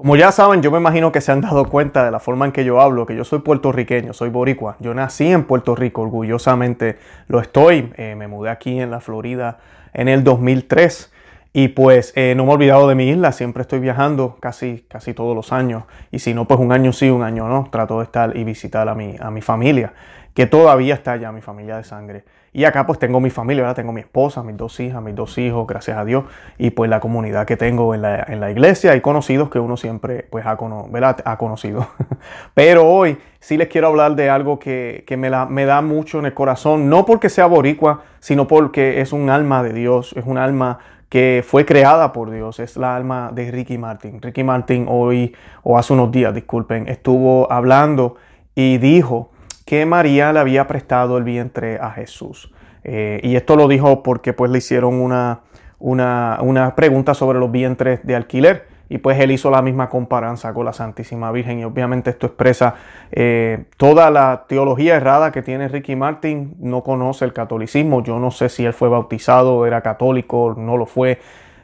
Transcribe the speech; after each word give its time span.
Como 0.00 0.16
ya 0.16 0.32
saben, 0.32 0.62
yo 0.62 0.70
me 0.70 0.78
imagino 0.78 1.12
que 1.12 1.20
se 1.20 1.30
han 1.30 1.42
dado 1.42 1.68
cuenta 1.68 2.06
de 2.06 2.10
la 2.10 2.20
forma 2.20 2.46
en 2.46 2.52
que 2.52 2.64
yo 2.64 2.80
hablo, 2.80 3.04
que 3.04 3.14
yo 3.14 3.22
soy 3.22 3.40
puertorriqueño, 3.40 4.14
soy 4.14 4.30
boricua. 4.30 4.76
Yo 4.80 4.94
nací 4.94 5.30
en 5.30 5.44
Puerto 5.44 5.74
Rico, 5.74 6.00
orgullosamente 6.00 6.96
lo 7.28 7.38
estoy. 7.38 7.92
Eh, 7.98 8.14
me 8.16 8.26
mudé 8.26 8.48
aquí 8.48 8.80
en 8.80 8.90
la 8.90 9.00
Florida 9.00 9.58
en 9.92 10.08
el 10.08 10.24
2003 10.24 11.12
y 11.52 11.68
pues 11.68 12.14
eh, 12.16 12.32
no 12.34 12.44
me 12.44 12.52
he 12.52 12.54
olvidado 12.54 12.88
de 12.88 12.94
mi 12.94 13.10
isla, 13.10 13.32
siempre 13.32 13.60
estoy 13.60 13.80
viajando 13.80 14.38
casi, 14.40 14.86
casi 14.88 15.12
todos 15.12 15.36
los 15.36 15.52
años. 15.52 15.82
Y 16.10 16.20
si 16.20 16.32
no, 16.32 16.48
pues 16.48 16.60
un 16.60 16.72
año 16.72 16.94
sí, 16.94 17.10
un 17.10 17.22
año 17.22 17.46
no. 17.46 17.68
Trato 17.70 17.98
de 17.98 18.04
estar 18.04 18.34
y 18.34 18.44
visitar 18.44 18.88
a 18.88 18.94
mi, 18.94 19.16
a 19.20 19.30
mi 19.30 19.42
familia, 19.42 19.92
que 20.34 20.46
todavía 20.46 20.94
está 20.94 21.12
allá, 21.12 21.32
mi 21.32 21.40
familia 21.40 21.76
de 21.76 21.84
sangre. 21.84 22.24
Y 22.52 22.64
acá 22.64 22.84
pues 22.84 22.98
tengo 22.98 23.20
mi 23.20 23.30
familia, 23.30 23.62
¿verdad? 23.62 23.76
Tengo 23.76 23.92
mi 23.92 24.00
esposa, 24.00 24.42
mis 24.42 24.56
dos 24.56 24.80
hijas, 24.80 25.00
mis 25.00 25.14
dos 25.14 25.38
hijos, 25.38 25.66
gracias 25.68 25.96
a 25.96 26.04
Dios. 26.04 26.24
Y 26.58 26.70
pues 26.70 26.90
la 26.90 26.98
comunidad 26.98 27.46
que 27.46 27.56
tengo 27.56 27.94
en 27.94 28.02
la, 28.02 28.24
en 28.26 28.40
la 28.40 28.50
iglesia 28.50 28.96
y 28.96 29.00
conocidos 29.00 29.50
que 29.50 29.60
uno 29.60 29.76
siempre 29.76 30.26
pues 30.30 30.44
ha, 30.46 30.56
ha 30.56 31.38
conocido. 31.38 31.86
Pero 32.54 32.88
hoy 32.88 33.18
sí 33.38 33.56
les 33.56 33.68
quiero 33.68 33.86
hablar 33.86 34.16
de 34.16 34.30
algo 34.30 34.58
que, 34.58 35.04
que 35.06 35.16
me, 35.16 35.30
la, 35.30 35.46
me 35.46 35.64
da 35.64 35.80
mucho 35.80 36.18
en 36.18 36.26
el 36.26 36.34
corazón. 36.34 36.88
No 36.88 37.06
porque 37.06 37.28
sea 37.28 37.46
boricua, 37.46 38.02
sino 38.18 38.48
porque 38.48 39.00
es 39.00 39.12
un 39.12 39.30
alma 39.30 39.62
de 39.62 39.72
Dios, 39.72 40.12
es 40.16 40.26
un 40.26 40.36
alma 40.36 40.80
que 41.08 41.44
fue 41.46 41.66
creada 41.66 42.12
por 42.12 42.30
Dios, 42.30 42.60
es 42.60 42.76
la 42.76 42.96
alma 42.96 43.30
de 43.32 43.50
Ricky 43.50 43.78
Martin. 43.78 44.22
Ricky 44.22 44.44
Martin 44.44 44.86
hoy, 44.88 45.34
o 45.62 45.76
hace 45.76 45.92
unos 45.92 46.10
días, 46.10 46.32
disculpen, 46.34 46.88
estuvo 46.88 47.50
hablando 47.50 48.16
y 48.54 48.78
dijo 48.78 49.30
que 49.70 49.86
María 49.86 50.32
le 50.32 50.40
había 50.40 50.66
prestado 50.66 51.16
el 51.16 51.22
vientre 51.22 51.78
a 51.80 51.92
Jesús. 51.92 52.52
Eh, 52.82 53.20
y 53.22 53.36
esto 53.36 53.54
lo 53.54 53.68
dijo 53.68 54.02
porque 54.02 54.32
pues 54.32 54.50
le 54.50 54.58
hicieron 54.58 54.94
una, 54.94 55.42
una, 55.78 56.74
pregunta 56.74 57.14
sobre 57.14 57.38
los 57.38 57.52
vientres 57.52 58.04
de 58.04 58.16
alquiler. 58.16 58.66
Y 58.88 58.98
pues 58.98 59.20
él 59.20 59.30
hizo 59.30 59.48
la 59.48 59.62
misma 59.62 59.88
comparanza 59.88 60.52
con 60.52 60.64
la 60.64 60.72
Santísima 60.72 61.30
Virgen. 61.30 61.60
Y 61.60 61.64
obviamente 61.64 62.10
esto 62.10 62.26
expresa 62.26 62.74
eh, 63.12 63.66
toda 63.76 64.10
la 64.10 64.46
teología 64.48 64.96
errada 64.96 65.30
que 65.30 65.40
tiene 65.40 65.68
Ricky 65.68 65.94
Martin. 65.94 66.56
No 66.58 66.82
conoce 66.82 67.24
el 67.24 67.32
catolicismo. 67.32 68.02
Yo 68.02 68.18
no 68.18 68.32
sé 68.32 68.48
si 68.48 68.64
él 68.64 68.72
fue 68.72 68.88
bautizado, 68.88 69.66
era 69.66 69.82
católico, 69.82 70.56
no 70.58 70.76
lo 70.78 70.86
fue. 70.86 71.20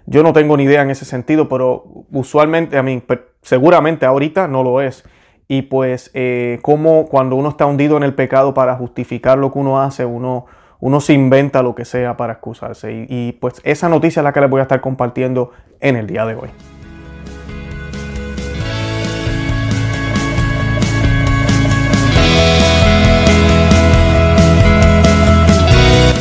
Yo 0.06 0.22
no 0.22 0.32
tengo 0.32 0.56
ni 0.56 0.62
idea 0.62 0.82
en 0.82 0.90
ese 0.90 1.04
sentido, 1.04 1.48
pero 1.48 2.04
usualmente, 2.12 2.78
a 2.78 2.84
mí, 2.84 3.02
seguramente 3.42 4.06
ahorita 4.06 4.46
no 4.46 4.62
lo 4.62 4.80
es 4.80 5.02
y 5.48 5.62
pues 5.62 6.10
eh, 6.14 6.58
como 6.62 7.06
cuando 7.06 7.36
uno 7.36 7.50
está 7.50 7.66
hundido 7.66 7.96
en 7.96 8.02
el 8.02 8.14
pecado 8.14 8.52
para 8.54 8.74
justificar 8.76 9.38
lo 9.38 9.52
que 9.52 9.58
uno 9.58 9.80
hace, 9.80 10.04
uno, 10.04 10.46
uno 10.80 11.00
se 11.00 11.12
inventa 11.12 11.62
lo 11.62 11.74
que 11.74 11.84
sea 11.84 12.16
para 12.16 12.34
excusarse. 12.34 13.06
Y, 13.08 13.32
pues 13.32 13.60
esa 13.64 13.88
noticia 13.88 14.20
es 14.20 14.24
la 14.24 14.32
que 14.32 14.40
les 14.40 14.50
voy 14.50 14.60
a 14.60 14.62
estar 14.62 14.80
compartiendo 14.80 15.52
en 15.80 15.96
el 15.96 16.06
día 16.06 16.26
de 16.26 16.34
hoy. 16.34 16.48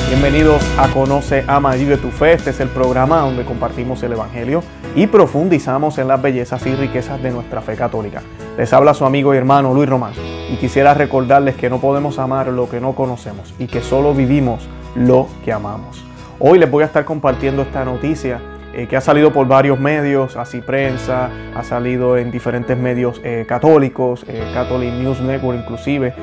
Bienvenidos 0.09 0.63
a 0.79 0.87
Conoce, 0.89 1.43
Ama 1.47 1.75
y 1.75 1.79
Vive 1.81 1.97
tu 1.97 2.09
Fe. 2.09 2.33
Este 2.33 2.51
es 2.51 2.59
el 2.59 2.69
programa 2.69 3.19
donde 3.19 3.43
compartimos 3.43 4.01
el 4.03 4.13
Evangelio 4.13 4.63
y 4.95 5.07
profundizamos 5.07 5.97
en 5.97 6.07
las 6.07 6.21
bellezas 6.21 6.65
y 6.65 6.75
riquezas 6.75 7.21
de 7.21 7.31
nuestra 7.31 7.61
fe 7.61 7.75
católica. 7.75 8.21
Les 8.57 8.71
habla 8.71 8.93
su 8.93 9.05
amigo 9.05 9.33
y 9.33 9.37
hermano 9.37 9.73
Luis 9.73 9.89
Román 9.89 10.13
y 10.49 10.55
quisiera 10.55 10.93
recordarles 10.93 11.55
que 11.55 11.69
no 11.69 11.81
podemos 11.81 12.19
amar 12.19 12.47
lo 12.47 12.69
que 12.69 12.79
no 12.79 12.95
conocemos 12.95 13.53
y 13.59 13.67
que 13.67 13.81
solo 13.81 14.13
vivimos 14.13 14.65
lo 14.95 15.27
que 15.43 15.51
amamos. 15.51 16.05
Hoy 16.39 16.57
les 16.57 16.71
voy 16.71 16.83
a 16.83 16.85
estar 16.85 17.03
compartiendo 17.03 17.63
esta 17.63 17.83
noticia 17.83 18.39
eh, 18.73 18.87
que 18.87 18.95
ha 18.95 19.01
salido 19.01 19.33
por 19.33 19.45
varios 19.47 19.77
medios, 19.77 20.37
así 20.37 20.61
prensa, 20.61 21.29
ha 21.53 21.63
salido 21.63 22.17
en 22.17 22.31
diferentes 22.31 22.77
medios 22.77 23.19
eh, 23.25 23.45
católicos, 23.45 24.25
eh, 24.27 24.49
Catholic 24.53 24.93
News 24.93 25.19
Network 25.19 25.59
inclusive, 25.59 26.13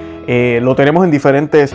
lo 0.61 0.75
tenemos 0.75 1.05
en 1.05 1.11
diferentes 1.11 1.75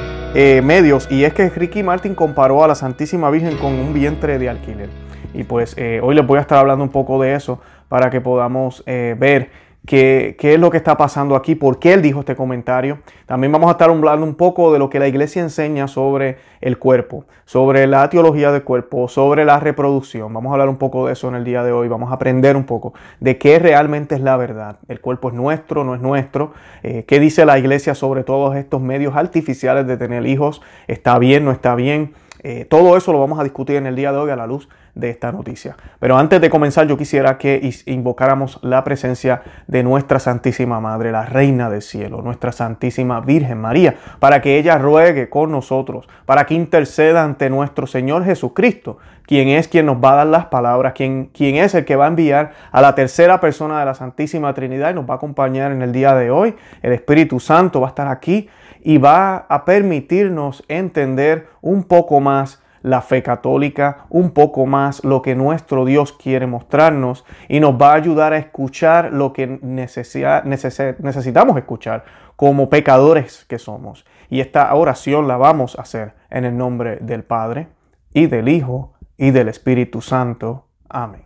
medios 0.64 1.08
y 1.12 1.24
es 1.24 1.34
que 1.34 1.50
Ricky 1.50 1.84
Martin 1.84 2.16
comparó 2.16 2.64
a 2.64 2.68
la 2.68 2.76
Santísima 2.76 3.30
Virgen 3.30 3.58
con 3.58 3.74
un 3.74 3.94
vientre 3.94 4.40
de 4.40 4.50
alquiler. 4.50 4.90
Y 5.34 5.44
pues 5.44 5.76
hoy 6.02 6.16
les 6.16 6.26
voy 6.26 6.38
a 6.38 6.42
estar 6.42 6.60
hablando 6.60 6.84
un 6.84 6.90
poco 6.90 7.22
de 7.22 7.36
eso 7.36 7.60
para 7.90 8.10
que 8.10 8.22
podamos 8.22 8.84
ver 8.86 9.67
qué, 9.86 10.36
es 10.40 10.60
lo 10.60 10.70
que 10.70 10.78
está 10.78 10.98
pasando 10.98 11.36
aquí, 11.36 11.56
por 11.56 11.80
qué 11.80 11.94
él 11.94 12.02
dijo 12.02 12.20
este 12.20 12.36
comentario. 12.36 13.00
También 13.26 13.52
vamos 13.52 13.70
a 13.70 13.72
estar 13.72 13.90
hablando 13.90 14.26
un 14.26 14.36
poco 14.36 14.74
de 14.74 14.80
lo 14.80 14.90
que 14.90 15.00
la 15.00 15.08
iglesia 15.08 15.42
enseña 15.42 15.88
sobre 15.88 16.38
el 16.62 16.78
cuerpo, 16.78 17.26
sobre 17.46 17.88
la 17.88 18.10
teología 18.10 18.52
del 18.52 18.64
cuerpo, 18.64 19.08
sobre 19.08 19.46
la 19.46 19.60
reproducción. 19.60 20.34
Vamos 20.34 20.50
a 20.50 20.54
hablar 20.54 20.70
un 20.70 20.78
poco 20.78 21.08
de 21.08 21.14
eso 21.14 21.30
en 21.30 21.36
el 21.36 21.44
día 21.44 21.64
de 21.64 21.72
hoy. 21.72 21.88
Vamos 21.88 22.12
a 22.12 22.16
aprender 22.16 22.56
un 22.56 22.66
poco 22.66 22.94
de 23.20 23.38
qué 23.38 23.60
realmente 23.60 24.16
es 24.16 24.22
la 24.22 24.38
verdad. 24.38 24.78
El 24.88 25.00
cuerpo 25.00 25.30
es 25.30 25.36
nuestro, 25.36 25.84
no 25.84 25.96
es 25.96 26.02
nuestro. 26.02 26.54
Eh, 26.84 27.06
¿Qué 27.08 27.20
dice 27.20 27.46
la 27.46 27.58
iglesia 27.58 27.96
sobre 27.96 28.24
todos 28.24 28.56
estos 28.56 28.82
medios 28.82 29.16
artificiales 29.16 29.88
de 29.88 29.98
tener 29.98 30.26
hijos? 30.26 30.62
¿Está 30.88 31.18
bien, 31.20 31.46
no 31.46 31.52
está 31.52 31.76
bien? 31.76 32.14
Eh, 32.44 32.66
todo 32.66 32.98
eso 32.98 33.12
lo 33.12 33.20
vamos 33.20 33.40
a 33.40 33.44
discutir 33.44 33.78
en 33.78 33.88
el 33.88 33.96
día 33.96 34.12
de 34.12 34.18
hoy 34.18 34.30
a 34.32 34.36
la 34.36 34.48
luz 34.48 34.70
de 34.98 35.10
esta 35.10 35.32
noticia. 35.32 35.76
Pero 36.00 36.18
antes 36.18 36.42
de 36.42 36.50
comenzar 36.50 36.88
yo 36.88 36.98
quisiera 36.98 37.38
que 37.38 37.70
invocáramos 37.86 38.60
la 38.64 38.84
presencia 38.84 39.44
de 39.68 39.84
nuestra 39.84 40.20
Santísima 40.20 40.80
Madre, 40.80 41.12
la 41.12 41.26
Reina 41.26 41.70
del 41.70 41.82
Cielo, 41.82 42.22
nuestra 42.22 42.52
Santísima 42.52 43.22
Virgen 43.22 43.60
María, 43.60 43.96
para 44.20 44.42
que 44.42 44.58
ella 44.58 44.78
ruegue 44.78 45.30
con 45.30 45.52
nosotros, 45.52 46.08
para 46.26 46.46
que 46.46 46.56
interceda 46.56 47.24
ante 47.24 47.50
nuestro 47.50 47.88
Señor 47.88 48.26
Jesucristo, 48.26 48.98
quien 49.24 49.50
es 49.50 49.68
quien 49.68 49.86
nos 49.86 49.98
va 49.98 50.14
a 50.14 50.16
dar 50.16 50.28
las 50.28 50.46
palabras, 50.46 50.94
quien, 50.94 51.26
quien 51.34 51.58
es 51.58 51.76
el 51.76 51.86
que 51.86 51.96
va 51.96 52.06
a 52.06 52.10
enviar 52.10 52.54
a 52.72 52.82
la 52.82 52.96
tercera 52.96 53.40
persona 53.40 53.80
de 53.80 53.86
la 53.86 53.94
Santísima 53.94 54.54
Trinidad 54.54 54.92
y 54.92 54.94
nos 54.96 55.08
va 55.08 55.16
a 55.16 55.18
acompañar 55.18 55.72
en 55.72 55.82
el 55.82 55.92
día 55.92 56.16
de 56.16 56.32
hoy. 56.32 56.56
El 56.82 56.94
Espíritu 56.94 57.40
Santo 57.40 57.82
va 57.82 57.88
a 57.88 57.90
estar 57.90 58.08
aquí 58.08 58.50
y 58.82 58.98
va 58.98 59.46
a 59.50 59.66
permitirnos 59.66 60.64
entender 60.68 61.48
un 61.62 61.84
poco 61.84 62.20
más 62.20 62.62
la 62.82 63.02
fe 63.02 63.24
católica, 63.24 64.06
un 64.10 64.32
poco 64.32 64.66
más 64.66 65.04
lo 65.04 65.22
que 65.22 65.36
nuestro 65.36 65.86
Dios 65.86 66.14
quiere 66.14 66.48
mostrarnos 66.48 67.26
y 67.50 67.60
nos 67.60 67.74
va 67.74 67.92
a 67.92 67.96
ayudar 67.96 68.34
a 68.34 68.38
escuchar 68.38 69.12
lo 69.12 69.34
que 69.34 69.60
necesitamos 69.62 71.58
escuchar 71.58 72.06
como 72.36 72.70
pecadores 72.70 73.46
que 73.46 73.60
somos. 73.60 74.06
Y 74.30 74.42
esta 74.42 74.74
oración 74.74 75.28
la 75.28 75.38
vamos 75.38 75.78
a 75.78 75.82
hacer 75.82 76.14
en 76.30 76.46
el 76.46 76.58
nombre 76.58 76.98
del 76.98 77.24
Padre 77.24 77.68
y 78.14 78.28
del 78.28 78.48
Hijo 78.48 78.94
y 79.18 79.32
del 79.32 79.50
Espíritu 79.50 80.02
Santo. 80.02 80.68
Amén. 80.88 81.24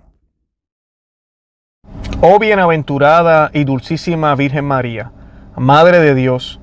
Oh 2.22 2.40
bienaventurada 2.40 3.50
y 3.54 3.64
dulcísima 3.64 4.36
Virgen 4.36 4.66
María, 4.66 5.12
Madre 5.56 6.00
de 6.00 6.16
Dios, 6.16 6.61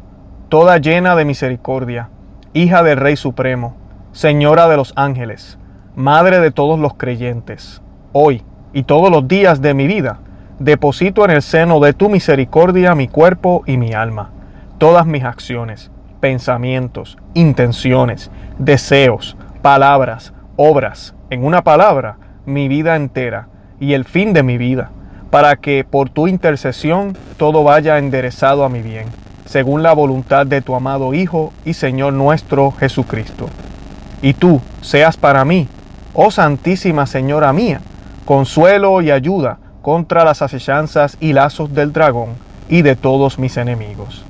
toda 0.48 0.78
llena 0.78 1.14
de 1.14 1.26
misericordia, 1.26 2.09
hija 2.54 2.82
del 2.82 2.97
Rey 2.97 3.16
Supremo, 3.16 3.76
Señora 4.12 4.66
de 4.66 4.76
los 4.76 4.94
ángeles, 4.97 5.59
Madre 5.94 6.41
de 6.41 6.50
todos 6.50 6.78
los 6.78 6.94
creyentes, 6.94 7.82
hoy 8.12 8.42
y 8.72 8.84
todos 8.84 9.10
los 9.10 9.28
días 9.28 9.60
de 9.60 9.75
mi 9.75 9.87
vida, 9.87 10.20
deposito 10.58 11.25
en 11.25 11.32
el 11.32 11.42
seno 11.42 11.81
de 11.81 11.92
tu 11.92 12.08
misericordia 12.08 12.94
mi 12.94 13.08
cuerpo 13.08 13.62
y 13.66 13.76
mi 13.76 13.92
alma, 13.92 14.31
todas 14.78 15.06
mis 15.06 15.25
acciones, 15.25 15.91
pensamientos, 16.20 17.19
intenciones, 17.34 18.31
deseos, 18.58 19.37
palabras, 19.60 20.32
obras, 20.56 21.14
en 21.28 21.44
una 21.44 21.62
palabra, 21.62 22.16
mi 22.47 22.69
vida 22.69 22.97
entera 22.97 23.48
y 23.81 23.92
el 23.92 24.04
fin 24.04 24.32
de 24.32 24.42
mi 24.42 24.56
vida, 24.56 24.92
para 25.31 25.56
que 25.56 25.84
por 25.84 26.08
tu 26.08 26.26
intercesión 26.26 27.16
todo 27.37 27.64
vaya 27.64 27.98
enderezado 27.98 28.64
a 28.64 28.69
mi 28.69 28.81
bien, 28.81 29.08
según 29.48 29.82
la 29.82 29.94
voluntad 29.94 30.47
de 30.47 30.60
tu 30.60 30.75
amado 30.75 31.14
Hijo 31.14 31.54
y 31.64 31.72
Señor 31.72 32.12
nuestro 32.12 32.70
Jesucristo 32.72 33.48
y 34.20 34.34
tú 34.34 34.60
seas 34.82 35.16
para 35.16 35.44
mí, 35.47 35.69
oh 36.12 36.31
Santísima 36.31 37.06
Señora 37.06 37.53
mía, 37.54 37.81
consuelo 38.26 39.00
y 39.00 39.10
ayuda 39.10 39.58
contra 39.81 40.25
las 40.25 40.42
asechanzas 40.42 41.16
y 41.19 41.32
lazos 41.32 41.72
del 41.72 41.94
dragón 41.94 42.31
y 42.69 42.82
de 42.82 42.94
todos 42.94 43.38
mis 43.38 43.56
enemigos. 43.56 44.22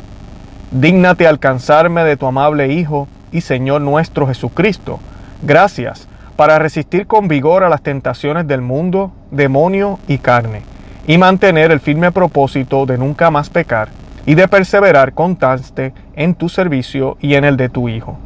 Dígnate 0.71 1.27
alcanzarme 1.27 2.05
de 2.05 2.17
tu 2.17 2.27
amable 2.27 2.73
Hijo 2.73 3.09
y 3.33 3.41
Señor 3.41 3.81
nuestro 3.81 4.29
Jesucristo, 4.29 5.01
gracias 5.43 6.07
para 6.37 6.61
resistir 6.61 7.09
con 7.09 7.27
vigor 7.27 7.65
a 7.65 7.69
las 7.69 7.83
tentaciones 7.83 8.47
del 8.47 8.61
mundo, 8.61 9.11
demonio 9.33 9.99
y 10.07 10.19
carne, 10.19 10.63
y 11.09 11.19
mantener 11.19 11.73
el 11.73 11.81
firme 11.81 12.13
propósito 12.13 12.87
de 12.87 12.99
nunca 12.99 13.33
más 13.33 13.51
pecar 13.51 13.89
y 14.27 14.35
de 14.35 14.49
perseverar 14.49 15.15
constante 15.15 15.93
en 16.15 16.35
tu 16.35 16.49
servicio 16.49 17.17
y 17.21 17.35
en 17.35 17.45
el 17.45 17.57
de 17.57 17.69
tu 17.69 17.89
Hijo 17.89 18.19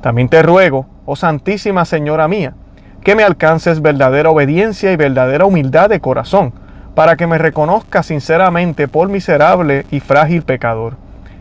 también 0.00 0.28
te 0.28 0.42
ruego, 0.42 0.86
oh 1.04 1.16
Santísima 1.16 1.84
Señora 1.84 2.26
mía, 2.28 2.54
que 3.02 3.14
me 3.14 3.22
alcances 3.22 3.82
verdadera 3.82 4.30
obediencia 4.30 4.92
y 4.92 4.96
verdadera 4.96 5.46
humildad 5.46 5.88
de 5.88 6.00
corazón, 6.00 6.52
para 6.94 7.16
que 7.16 7.26
me 7.26 7.38
reconozca 7.38 8.02
sinceramente 8.02 8.88
por 8.88 9.08
miserable 9.08 9.86
y 9.90 10.00
frágil 10.00 10.42
pecador, 10.42 10.96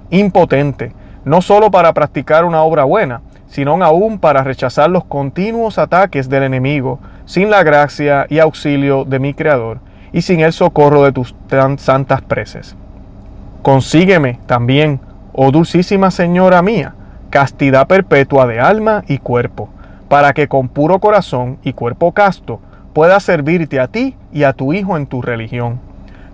impotente, 0.09 0.93
no 1.25 1.41
solo 1.41 1.71
para 1.71 1.93
practicar 1.93 2.45
una 2.45 2.61
obra 2.61 2.83
buena, 2.83 3.21
sino 3.47 3.83
aún 3.83 4.19
para 4.19 4.43
rechazar 4.43 4.89
los 4.89 5.05
continuos 5.05 5.79
ataques 5.79 6.29
del 6.29 6.43
enemigo, 6.43 6.99
sin 7.25 7.49
la 7.49 7.63
gracia 7.63 8.25
y 8.29 8.39
auxilio 8.39 9.05
de 9.05 9.19
mi 9.19 9.33
Creador, 9.33 9.79
y 10.11 10.21
sin 10.21 10.39
el 10.41 10.53
socorro 10.53 11.03
de 11.03 11.11
tus 11.11 11.35
tan 11.47 11.79
santas 11.79 12.21
preces. 12.21 12.75
Consígueme 13.61 14.39
también, 14.45 15.01
oh 15.33 15.51
dulcísima 15.51 16.11
Señora 16.11 16.61
mía, 16.61 16.95
castidad 17.29 17.87
perpetua 17.87 18.47
de 18.47 18.59
alma 18.59 19.03
y 19.07 19.17
cuerpo, 19.17 19.69
para 20.07 20.33
que 20.33 20.47
con 20.47 20.69
puro 20.69 20.99
corazón 20.99 21.59
y 21.63 21.73
cuerpo 21.73 22.13
casto 22.13 22.61
pueda 22.93 23.19
servirte 23.19 23.79
a 23.79 23.87
ti 23.87 24.15
y 24.31 24.43
a 24.43 24.53
tu 24.53 24.73
Hijo 24.73 24.95
en 24.95 25.07
tu 25.07 25.21
religión. 25.21 25.79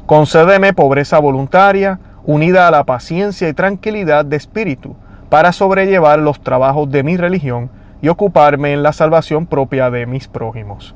Concédeme 0.05 0.73
pobreza 0.73 1.17
voluntaria, 1.17 1.99
unida 2.25 2.67
a 2.67 2.71
la 2.71 2.83
paciencia 2.83 3.49
y 3.49 3.53
tranquilidad 3.53 4.23
de 4.23 4.37
espíritu, 4.37 4.95
para 5.29 5.51
sobrellevar 5.51 6.19
los 6.19 6.39
trabajos 6.41 6.91
de 6.91 7.01
mi 7.01 7.17
religión 7.17 7.71
y 8.03 8.09
ocuparme 8.09 8.71
en 8.71 8.83
la 8.83 8.93
salvación 8.93 9.47
propia 9.47 9.89
de 9.89 10.05
mis 10.05 10.27
prójimos. 10.27 10.93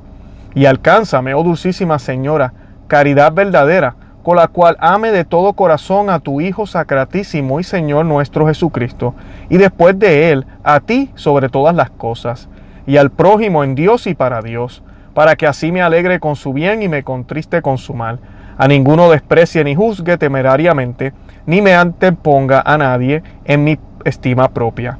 Y 0.54 0.66
alcánzame, 0.66 1.34
oh 1.34 1.42
dulcísima 1.42 1.98
Señora, 1.98 2.52
caridad 2.86 3.32
verdadera, 3.32 3.96
con 4.30 4.36
la 4.36 4.46
cual 4.46 4.76
ame 4.78 5.10
de 5.10 5.24
todo 5.24 5.54
corazón 5.54 6.08
a 6.08 6.20
tu 6.20 6.40
Hijo 6.40 6.64
Sacratísimo 6.64 7.58
y 7.58 7.64
Señor 7.64 8.06
nuestro 8.06 8.46
Jesucristo, 8.46 9.12
y 9.48 9.56
después 9.56 9.98
de 9.98 10.30
Él 10.30 10.46
a 10.62 10.78
ti 10.78 11.10
sobre 11.16 11.48
todas 11.48 11.74
las 11.74 11.90
cosas, 11.90 12.48
y 12.86 12.96
al 12.96 13.10
prójimo 13.10 13.64
en 13.64 13.74
Dios 13.74 14.06
y 14.06 14.14
para 14.14 14.40
Dios, 14.40 14.84
para 15.14 15.34
que 15.34 15.48
así 15.48 15.72
me 15.72 15.82
alegre 15.82 16.20
con 16.20 16.36
su 16.36 16.52
bien 16.52 16.80
y 16.80 16.86
me 16.86 17.02
contriste 17.02 17.60
con 17.60 17.76
su 17.76 17.92
mal. 17.92 18.20
A 18.56 18.68
ninguno 18.68 19.10
desprecie 19.10 19.64
ni 19.64 19.74
juzgue 19.74 20.16
temerariamente, 20.16 21.12
ni 21.44 21.60
me 21.60 21.74
anteponga 21.74 22.62
a 22.64 22.78
nadie 22.78 23.24
en 23.44 23.64
mi 23.64 23.80
estima 24.04 24.50
propia. 24.50 24.96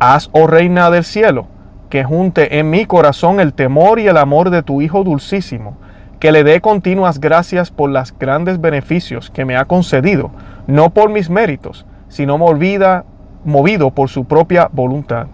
Haz, 0.00 0.30
oh 0.32 0.48
Reina 0.48 0.90
del 0.90 1.04
cielo, 1.04 1.46
que 1.90 2.02
junte 2.02 2.58
en 2.58 2.70
mi 2.70 2.86
corazón 2.86 3.38
el 3.38 3.52
temor 3.52 4.00
y 4.00 4.08
el 4.08 4.16
amor 4.16 4.50
de 4.50 4.64
tu 4.64 4.82
Hijo 4.82 5.04
dulcísimo, 5.04 5.76
que 6.18 6.32
le 6.32 6.44
dé 6.44 6.60
continuas 6.60 7.20
gracias 7.20 7.70
por 7.70 7.90
los 7.90 8.16
grandes 8.18 8.60
beneficios 8.60 9.30
que 9.30 9.44
me 9.44 9.56
ha 9.56 9.66
concedido, 9.66 10.30
no 10.66 10.90
por 10.90 11.10
mis 11.10 11.30
méritos, 11.30 11.86
sino 12.08 12.38
movido 12.38 13.90
por 13.90 14.08
su 14.08 14.24
propia 14.24 14.68
voluntad, 14.72 15.28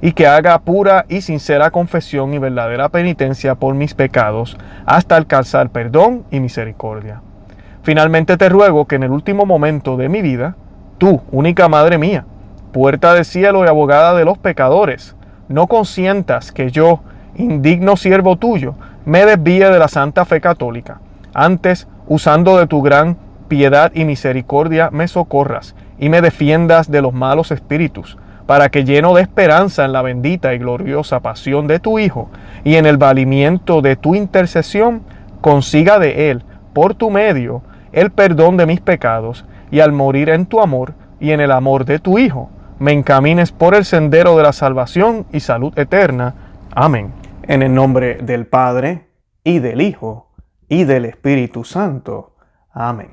y 0.00 0.12
que 0.12 0.26
haga 0.26 0.58
pura 0.58 1.06
y 1.08 1.22
sincera 1.22 1.70
confesión 1.70 2.34
y 2.34 2.38
verdadera 2.38 2.88
penitencia 2.88 3.54
por 3.54 3.74
mis 3.74 3.94
pecados, 3.94 4.56
hasta 4.84 5.16
alcanzar 5.16 5.70
perdón 5.70 6.24
y 6.30 6.40
misericordia. 6.40 7.22
Finalmente 7.82 8.36
te 8.36 8.48
ruego 8.48 8.86
que 8.86 8.96
en 8.96 9.04
el 9.04 9.10
último 9.10 9.46
momento 9.46 9.96
de 9.96 10.08
mi 10.08 10.20
vida, 10.20 10.56
tú, 10.98 11.22
única 11.32 11.68
Madre 11.68 11.96
mía, 11.96 12.26
puerta 12.72 13.14
del 13.14 13.24
cielo 13.24 13.64
y 13.64 13.68
abogada 13.68 14.14
de 14.14 14.26
los 14.26 14.36
pecadores, 14.36 15.16
no 15.48 15.66
consientas 15.68 16.52
que 16.52 16.70
yo, 16.70 17.00
indigno 17.34 17.96
siervo 17.96 18.36
tuyo, 18.36 18.74
me 19.08 19.24
desvíe 19.24 19.70
de 19.70 19.78
la 19.78 19.88
santa 19.88 20.26
fe 20.26 20.38
católica. 20.38 21.00
Antes, 21.32 21.88
usando 22.08 22.58
de 22.58 22.66
tu 22.66 22.82
gran 22.82 23.16
piedad 23.48 23.90
y 23.94 24.04
misericordia, 24.04 24.90
me 24.92 25.08
socorras 25.08 25.74
y 25.98 26.10
me 26.10 26.20
defiendas 26.20 26.90
de 26.90 27.00
los 27.00 27.14
malos 27.14 27.50
espíritus, 27.50 28.18
para 28.44 28.68
que 28.68 28.84
lleno 28.84 29.14
de 29.14 29.22
esperanza 29.22 29.86
en 29.86 29.94
la 29.94 30.02
bendita 30.02 30.52
y 30.52 30.58
gloriosa 30.58 31.20
pasión 31.20 31.66
de 31.66 31.80
tu 31.80 31.98
Hijo 31.98 32.28
y 32.64 32.74
en 32.74 32.84
el 32.84 32.98
valimiento 32.98 33.80
de 33.80 33.96
tu 33.96 34.14
intercesión, 34.14 35.00
consiga 35.40 35.98
de 35.98 36.30
Él, 36.30 36.42
por 36.74 36.92
tu 36.92 37.08
medio, 37.08 37.62
el 37.92 38.10
perdón 38.10 38.58
de 38.58 38.66
mis 38.66 38.82
pecados, 38.82 39.46
y 39.70 39.80
al 39.80 39.92
morir 39.92 40.28
en 40.28 40.44
tu 40.44 40.60
amor 40.60 40.92
y 41.18 41.30
en 41.30 41.40
el 41.40 41.52
amor 41.52 41.86
de 41.86 41.98
tu 41.98 42.18
Hijo, 42.18 42.50
me 42.78 42.92
encamines 42.92 43.52
por 43.52 43.74
el 43.74 43.86
sendero 43.86 44.36
de 44.36 44.42
la 44.42 44.52
salvación 44.52 45.24
y 45.32 45.40
salud 45.40 45.72
eterna. 45.78 46.34
Amén. 46.74 47.27
En 47.48 47.62
el 47.62 47.74
nombre 47.74 48.18
del 48.22 48.46
Padre, 48.46 49.06
y 49.42 49.58
del 49.58 49.80
Hijo, 49.80 50.28
y 50.68 50.84
del 50.84 51.06
Espíritu 51.06 51.64
Santo. 51.64 52.34
Amén. 52.74 53.08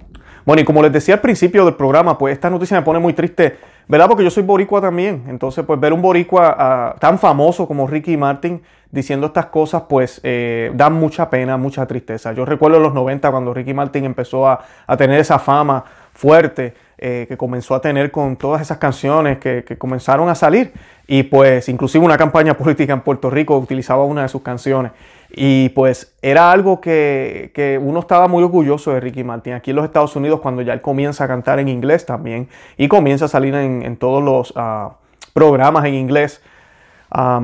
Bueno, 0.46 0.62
y 0.62 0.66
como 0.66 0.84
les 0.84 0.92
decía 0.92 1.14
al 1.14 1.22
principio 1.22 1.64
del 1.64 1.76
programa, 1.76 2.18
pues 2.18 2.34
esta 2.34 2.50
noticia 2.50 2.78
me 2.78 2.84
pone 2.84 3.00
muy 3.00 3.14
triste, 3.14 3.58
¿verdad? 3.88 4.10
Porque 4.10 4.26
yo 4.26 4.30
soy 4.30 4.44
boricua 4.44 4.82
también. 4.82 5.24
Entonces, 5.30 5.64
pues 5.64 5.80
ver 5.80 5.94
un 5.94 6.02
boricua 6.02 6.54
ah, 6.60 6.96
tan 7.00 7.18
famoso 7.18 7.66
como 7.66 7.88
Ricky 7.88 8.18
Martin 8.18 8.62
diciendo 8.92 9.28
estas 9.28 9.46
cosas, 9.46 9.84
pues 9.88 10.20
eh, 10.22 10.70
da 10.76 10.90
mucha 10.90 11.30
pena, 11.30 11.56
mucha 11.56 11.86
tristeza. 11.86 12.34
Yo 12.34 12.44
recuerdo 12.44 12.76
en 12.76 12.84
los 12.84 12.94
90 12.94 13.32
cuando 13.32 13.54
Ricky 13.54 13.74
Martin 13.74 14.04
empezó 14.04 14.50
a, 14.50 14.60
a 14.86 14.98
tener 14.98 15.18
esa 15.18 15.40
fama 15.40 15.86
fuerte 16.14 16.74
eh, 16.98 17.26
que 17.28 17.36
comenzó 17.36 17.76
a 17.76 17.82
tener 17.82 18.10
con 18.10 18.38
todas 18.38 18.62
esas 18.62 18.78
canciones 18.78 19.38
que, 19.38 19.64
comenzaron 19.78 20.30
a 20.30 20.36
salir. 20.36 20.72
Y 21.08 21.24
pues 21.24 21.68
inclusive 21.68 22.06
una 22.06 22.18
campaña 22.18 22.54
política 22.58 22.94
en 22.94 23.02
Puerto 23.02 23.30
Rico 23.30 23.58
utilizaba 23.58 24.06
una 24.06 24.22
de 24.22 24.30
sus 24.30 24.42
canciones. 24.42 24.94
Y 25.30 25.70
pues 25.70 26.16
era 26.22 26.54
algo 26.54 26.80
que, 26.80 27.80
uno 27.82 28.00
estaba 28.00 28.30
muy 28.30 28.44
orgulloso 28.44 28.94
de 28.94 29.02
Ricky 29.02 29.26
Martin. 29.26 29.54
Aquí 29.54 29.72
en 29.72 29.76
los 29.76 29.86
Estados 29.86 30.16
Unidos, 30.16 30.40
cuando 30.40 30.62
ya 30.62 30.72
él 30.72 30.82
comienza 30.82 31.26
a 31.26 31.28
cantar 31.28 31.60
en 31.60 31.68
inglés 31.68 32.06
también 32.06 32.48
y 32.78 32.88
comienza 32.88 33.26
a 33.26 33.28
salir 33.28 33.54
en, 33.56 33.98
todos 33.98 34.24
los 34.24 34.54
ah, 34.56 34.94
programas 35.34 35.84
en 35.84 35.96
inglés, 35.96 36.42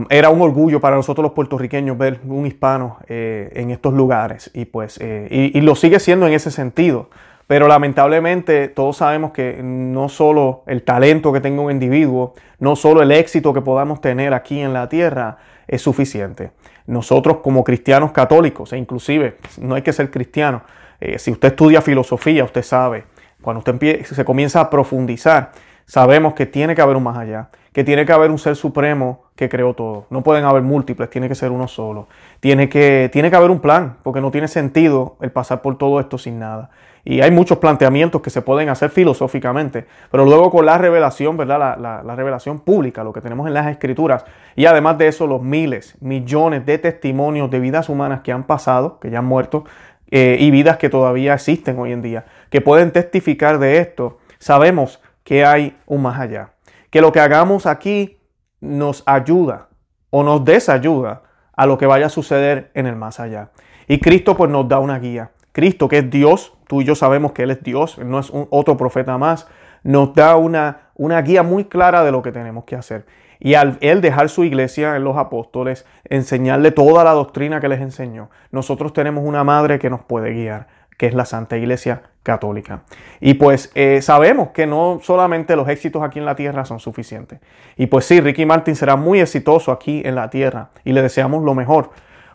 era 0.10 0.30
un 0.30 0.42
orgullo 0.42 0.80
para 0.80 0.96
nosotros 0.96 1.24
los 1.24 1.34
puertorriqueños 1.34 1.98
ver 1.98 2.20
un 2.26 2.46
hispano 2.46 2.98
eh, 3.10 3.52
en 3.56 3.72
estos 3.72 3.94
lugares. 3.94 4.50
Y 4.54 4.64
pues, 4.64 4.98
eh, 5.02 5.52
y 5.54 5.60
lo 5.60 5.76
sigue 5.76 6.00
siendo 6.00 6.26
en 6.26 6.34
ese 6.34 6.52
sentido. 6.52 7.10
Pero 7.52 7.68
lamentablemente 7.68 8.70
todos 8.70 8.96
sabemos 8.96 9.34
que 9.34 9.60
no 9.62 10.08
solo 10.08 10.64
el 10.68 10.84
talento 10.84 11.34
que 11.34 11.42
tenga 11.42 11.62
un 11.62 11.70
individuo, 11.70 12.34
no 12.60 12.78
solo 12.78 13.02
el 13.02 13.12
éxito 13.12 13.52
que 13.54 13.60
podamos 13.60 14.00
tener 14.00 14.34
aquí 14.34 14.62
en 14.62 14.72
la 14.72 14.88
tierra 14.88 15.36
es 15.68 15.82
suficiente. 15.82 16.52
Nosotros 16.88 17.40
como 17.44 17.66
cristianos 17.66 18.14
católicos, 18.14 18.72
e 18.72 18.78
inclusive 18.78 19.36
no 19.60 19.76
hay 19.76 19.82
que 19.82 19.92
ser 19.92 20.10
cristiano, 20.10 20.62
eh, 21.02 21.20
si 21.20 21.30
usted 21.30 21.50
estudia 21.50 21.82
filosofía, 21.82 22.46
usted 22.46 22.64
sabe, 22.64 23.04
cuando 23.42 23.58
usted 23.60 24.06
se 24.06 24.24
comienza 24.24 24.62
a 24.62 24.70
profundizar, 24.70 25.52
sabemos 25.86 26.34
que 26.36 26.46
tiene 26.46 26.74
que 26.74 26.82
haber 26.82 26.96
un 26.96 27.04
más 27.04 27.18
allá, 27.18 27.50
que 27.74 27.84
tiene 27.84 28.06
que 28.06 28.12
haber 28.12 28.32
un 28.32 28.38
ser 28.38 28.56
supremo 28.56 29.24
que 29.36 29.48
creó 29.48 29.74
todo. 29.74 30.06
No 30.10 30.22
pueden 30.22 30.44
haber 30.44 30.62
múltiples, 30.62 31.10
tiene 31.10 31.30
que 31.30 31.36
ser 31.36 31.52
uno 31.52 31.68
solo. 31.68 32.08
Tiene 32.40 32.68
que, 32.68 33.10
tiene 33.12 33.30
que 33.30 33.36
haber 33.36 33.50
un 33.50 33.60
plan, 33.60 33.98
porque 34.04 34.20
no 34.20 34.30
tiene 34.30 34.48
sentido 34.48 35.16
el 35.22 35.32
pasar 35.32 35.62
por 35.62 35.78
todo 35.78 36.00
esto 36.00 36.18
sin 36.18 36.40
nada. 36.40 36.70
Y 37.04 37.22
hay 37.22 37.32
muchos 37.32 37.58
planteamientos 37.58 38.22
que 38.22 38.30
se 38.30 38.42
pueden 38.42 38.70
hacer 38.70 38.92
filosóficamente, 38.92 39.86
pero 40.12 40.26
luego 40.26 40.52
con 40.52 40.66
la 40.66 40.78
revelación, 40.78 41.36
¿verdad? 41.36 41.78
La, 41.80 42.16
revelación 42.16 42.60
pública, 42.60 43.04
lo 43.04 43.12
que 43.12 43.22
tenemos 43.22 43.48
en 43.48 43.56
las 43.56 43.68
escrituras, 43.68 44.24
y 44.56 44.66
además 44.68 45.00
de 45.00 45.08
eso 45.08 45.26
los 45.26 45.42
miles, 45.42 45.98
millones 46.00 46.66
de 46.66 46.78
testimonios 46.78 47.50
de 47.50 47.60
vidas 47.60 47.90
humanas 47.90 48.22
que 48.22 48.32
han 48.32 48.44
pasado, 48.44 49.00
que 49.00 49.10
ya 49.10 49.20
han 49.20 49.26
muerto, 49.26 49.66
eh, 50.12 50.38
y 50.40 50.52
vidas 50.52 50.78
que 50.78 50.90
todavía 50.90 51.34
existen 51.34 51.80
hoy 51.80 51.92
en 51.92 52.04
día, 52.04 52.26
que 52.52 52.62
pueden 52.62 52.92
testificar 52.92 53.58
de 53.58 53.80
esto, 53.80 54.20
sabemos 54.38 55.02
que 55.24 55.44
hay 55.44 55.76
un 55.88 56.04
más 56.04 56.20
allá. 56.20 56.52
Que 56.92 57.02
lo 57.02 57.12
que 57.12 57.20
hagamos 57.20 57.66
aquí 57.66 58.20
nos 58.60 59.02
ayuda 59.08 59.70
o 60.12 60.22
nos 60.22 60.46
desayuda 60.46 61.24
a 61.54 61.66
lo 61.66 61.78
que 61.78 61.88
vaya 61.88 62.06
a 62.06 62.10
suceder 62.10 62.70
en 62.76 62.86
el 62.86 62.96
más 62.96 63.20
allá. 63.20 63.50
Y 63.88 64.00
Cristo 64.00 64.38
pues 64.38 64.52
nos 64.52 64.68
da 64.68 64.78
una 64.80 65.00
guía. 65.00 65.32
Cristo, 65.52 65.88
que 65.88 65.98
es 65.98 66.10
Dios, 66.10 66.54
tú 66.68 66.82
y 66.82 66.86
yo 66.86 66.96
sabemos 66.96 67.34
que 67.34 67.44
Él 67.44 67.52
es 67.52 67.62
Dios, 67.62 67.98
no 67.98 68.20
es 68.20 68.32
otro 68.32 68.78
profeta 68.78 69.18
más, 69.18 69.48
nos 69.84 70.14
da 70.14 70.38
una, 70.38 70.92
una 70.96 71.22
guía 71.22 71.44
muy 71.44 71.66
clara 71.66 72.04
de 72.04 72.12
lo 72.12 72.22
que 72.22 72.32
tenemos 72.32 72.64
que 72.64 72.76
hacer. 72.76 73.06
Y 73.40 73.56
al 73.56 73.78
Él 73.82 74.02
dejar 74.02 74.30
su 74.30 74.44
iglesia 74.44 74.96
en 74.96 75.04
los 75.04 75.18
apóstoles, 75.18 75.86
enseñarle 76.06 76.72
toda 76.72 77.04
la 77.04 77.12
doctrina 77.12 77.60
que 77.60 77.68
les 77.68 77.82
enseñó, 77.82 78.30
nosotros 78.52 78.94
tenemos 78.94 79.24
una 79.26 79.44
madre 79.44 79.80
que 79.80 79.90
nos 79.90 80.02
puede 80.02 80.32
guiar, 80.32 80.68
que 80.98 81.08
es 81.08 81.14
la 81.14 81.26
Santa 81.26 81.58
Iglesia 81.58 82.04
Católica. 82.24 82.84
Y 83.20 83.34
pues 83.34 83.72
eh, 83.74 84.02
sabemos 84.02 84.50
que 84.50 84.68
no 84.68 85.00
solamente 85.02 85.56
los 85.56 85.68
éxitos 85.68 86.04
aquí 86.04 86.20
en 86.20 86.26
la 86.26 86.36
tierra 86.36 86.66
son 86.66 86.80
suficientes. 86.80 87.40
Y 87.78 87.88
pues 87.88 88.06
sí, 88.06 88.22
Ricky 88.22 88.46
Martin 88.46 88.76
será 88.76 88.96
muy 88.96 89.20
exitoso 89.20 89.72
aquí 89.72 90.02
en 90.06 90.16
la 90.16 90.30
tierra 90.30 90.70
y 90.84 90.94
le 90.94 91.02
deseamos 91.02 91.44
lo 91.44 91.56
mejor. 91.56 91.90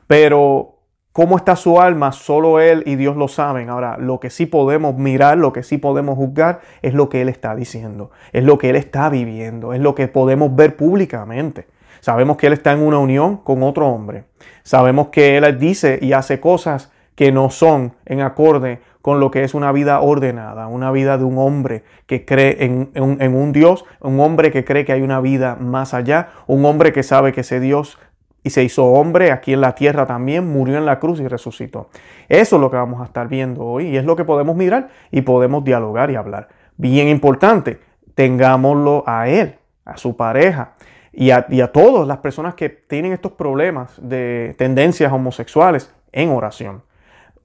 Pero 0.07 0.77
cómo 1.13 1.37
está 1.37 1.57
su 1.57 1.81
alma, 1.81 2.13
solo 2.13 2.61
Él 2.61 2.83
y 2.85 2.97
Dios 2.97 3.17
lo 3.17 3.29
saben. 3.29 3.71
Ahora, 3.71 3.97
lo 3.99 4.21
que 4.21 4.29
sí 4.29 4.47
podemos 4.47 4.97
mirar, 4.97 5.39
lo 5.39 5.53
que 5.53 5.63
sí 5.63 5.79
podemos 5.79 6.17
juzgar, 6.17 6.61
es 6.83 6.93
lo 6.93 7.09
que 7.09 7.23
Él 7.23 7.29
está 7.29 7.55
diciendo, 7.55 8.11
es 8.33 8.45
lo 8.45 8.59
que 8.59 8.71
Él 8.71 8.77
está 8.77 9.09
viviendo, 9.09 9.73
es 9.73 9.81
lo 9.81 9.95
que 9.95 10.09
podemos 10.09 10.55
ver 10.55 10.77
públicamente. 10.77 11.69
Sabemos 12.01 12.37
que 12.37 12.49
Él 12.49 12.53
está 12.53 12.73
en 12.73 12.81
una 12.81 12.99
unión 12.99 13.39
con 13.39 13.63
otro 13.63 13.89
hombre. 13.89 14.25
Sabemos 14.63 15.09
que 15.09 15.39
Él 15.39 15.59
dice 15.59 15.99
y 16.03 16.13
hace 16.13 16.39
cosas 16.39 16.93
que 17.17 17.33
no 17.33 17.51
son 17.51 17.95
en 18.05 18.21
acorde 18.21 18.81
con 19.03 19.21
lo 19.21 19.31
que 19.31 19.43
es 19.43 19.55
una 19.55 19.73
vida 19.73 20.01
ordenada, 20.01 20.69
una 20.69 20.93
vida 20.93 21.17
de 21.17 21.25
un 21.25 21.39
hombre 21.39 21.83
que 22.07 22.25
cree 22.25 22.65
en, 22.65 22.91
un 22.97 23.53
Dios, 23.53 23.85
un 24.01 24.21
hombre 24.21 24.53
que 24.53 24.65
cree 24.65 24.85
que 24.85 24.93
hay 24.93 25.03
una 25.03 25.21
vida 25.21 25.57
más 25.59 25.95
allá, 25.95 26.31
un 26.47 26.65
hombre 26.65 26.93
que 26.93 27.03
sabe 27.03 27.33
que 27.33 27.41
ese 27.41 27.59
Dios 27.59 27.99
y 28.43 28.51
se 28.51 28.63
hizo 28.63 28.85
hombre 28.85 29.33
aquí 29.33 29.55
en 29.55 29.61
la 29.61 29.75
tierra 29.75 30.07
también, 30.07 30.47
murió 30.47 30.77
en 30.77 30.87
la 30.87 31.01
cruz 31.01 31.21
y 31.21 31.27
resucitó. 31.27 31.89
Eso 32.29 32.57
es 32.57 32.61
lo 32.61 32.71
que 32.71 32.77
vamos 32.77 33.01
a 33.01 33.05
estar 33.05 33.29
viendo 33.29 33.65
hoy 33.65 33.89
y 33.89 33.97
es 33.97 34.05
lo 34.05 34.15
que 34.15 34.25
podemos 34.25 34.55
mirar 34.55 34.89
y 35.11 35.23
podemos 35.23 35.65
dialogar 35.65 36.11
y 36.11 36.17
hablar. 36.17 36.49
Bien 36.77 37.09
importante, 37.09 37.81
tengámoslo 38.15 39.05
a 39.07 39.29
él, 39.29 39.57
a 39.85 39.97
su 39.97 40.17
pareja 40.17 40.75
y 41.13 41.31
a, 41.31 41.47
y 41.49 41.61
a 41.61 41.73
todas 41.73 42.07
las 42.07 42.19
personas 42.19 42.55
que 42.55 42.69
tienen 42.69 43.13
estos 43.13 43.33
problemas 43.33 43.95
de 44.03 44.55
tendencias 44.59 45.13
homosexuales 45.13 45.95
en 46.13 46.31
oración. 46.31 46.83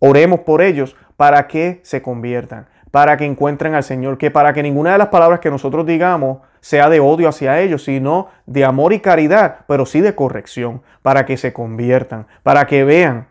Oremos 0.02 0.42
por 0.42 0.62
ellos 0.62 0.98
para 1.16 1.48
que 1.48 1.80
se 1.84 2.02
conviertan, 2.02 2.68
para 2.90 3.16
que 3.16 3.26
encuentren 3.26 3.76
al 3.76 3.84
Señor, 3.84 4.18
que 4.18 4.32
para 4.32 4.52
que 4.52 4.64
ninguna 4.64 4.92
de 4.92 4.98
las 4.98 5.08
palabras 5.08 5.40
que 5.40 5.52
nosotros 5.52 5.86
digamos 5.86 6.40
sea 6.60 6.90
de 6.90 7.00
odio 7.00 7.30
hacia 7.30 7.62
ellos, 7.62 7.84
sino 7.84 8.28
de 8.46 8.66
amor 8.66 8.94
y 8.94 9.00
caridad, 9.00 9.60
pero 9.68 9.86
sí 9.86 10.02
de 10.02 10.16
corrección, 10.16 10.82
para 11.02 11.26
que 11.26 11.38
se 11.38 11.54
conviertan, 11.54 12.28
para 12.44 12.66
que 12.66 12.84
vean 12.84 13.28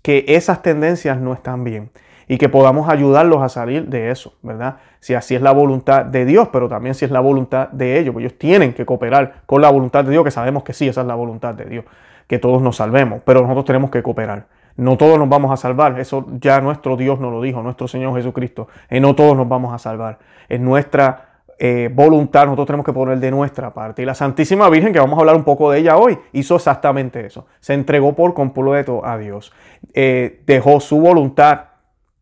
que 0.00 0.24
esas 0.28 0.62
tendencias 0.62 1.18
no 1.18 1.32
están 1.32 1.64
bien 1.64 1.90
y 2.28 2.38
que 2.38 2.48
podamos 2.48 2.88
ayudarlos 2.88 3.42
a 3.42 3.48
salir 3.48 3.88
de 3.88 4.10
eso, 4.10 4.34
¿verdad? 4.42 4.76
Si 5.00 5.14
así 5.14 5.34
es 5.34 5.42
la 5.42 5.52
voluntad 5.52 6.04
de 6.04 6.24
Dios, 6.24 6.48
pero 6.52 6.68
también 6.68 6.94
si 6.94 7.04
es 7.04 7.10
la 7.10 7.20
voluntad 7.20 7.68
de 7.68 7.98
ellos, 7.98 8.12
pues 8.12 8.24
ellos 8.24 8.38
tienen 8.38 8.72
que 8.72 8.86
cooperar 8.86 9.42
con 9.46 9.60
la 9.60 9.70
voluntad 9.70 10.04
de 10.04 10.12
Dios, 10.12 10.24
que 10.24 10.30
sabemos 10.30 10.62
que 10.62 10.72
sí, 10.72 10.88
esa 10.88 11.00
es 11.00 11.06
la 11.06 11.16
voluntad 11.16 11.54
de 11.54 11.64
Dios, 11.64 11.84
que 12.28 12.38
todos 12.38 12.62
nos 12.62 12.76
salvemos, 12.76 13.22
pero 13.24 13.42
nosotros 13.42 13.64
tenemos 13.64 13.90
que 13.90 14.02
cooperar. 14.02 14.46
No 14.76 14.96
todos 14.96 15.18
nos 15.18 15.28
vamos 15.28 15.52
a 15.52 15.56
salvar, 15.56 15.98
eso 16.00 16.26
ya 16.40 16.60
nuestro 16.60 16.96
Dios 16.96 17.20
nos 17.20 17.32
lo 17.32 17.42
dijo, 17.42 17.62
nuestro 17.62 17.88
Señor 17.88 18.14
Jesucristo, 18.14 18.68
y 18.90 19.00
no 19.00 19.14
todos 19.14 19.36
nos 19.36 19.48
vamos 19.48 19.74
a 19.74 19.78
salvar. 19.78 20.18
Es 20.48 20.60
nuestra 20.60 21.32
eh, 21.58 21.90
voluntad, 21.92 22.46
nosotros 22.46 22.66
tenemos 22.66 22.86
que 22.86 22.92
poner 22.92 23.18
de 23.20 23.30
nuestra 23.30 23.72
parte. 23.72 24.02
Y 24.02 24.04
la 24.04 24.14
Santísima 24.14 24.68
Virgen, 24.68 24.92
que 24.92 24.98
vamos 24.98 25.16
a 25.16 25.20
hablar 25.20 25.36
un 25.36 25.44
poco 25.44 25.70
de 25.70 25.78
ella 25.78 25.96
hoy, 25.96 26.18
hizo 26.32 26.56
exactamente 26.56 27.24
eso. 27.24 27.46
Se 27.60 27.74
entregó 27.74 28.14
por 28.14 28.34
completo 28.34 29.04
a 29.04 29.18
Dios. 29.18 29.52
Eh, 29.94 30.42
dejó 30.46 30.80
su 30.80 31.00
voluntad 31.00 31.66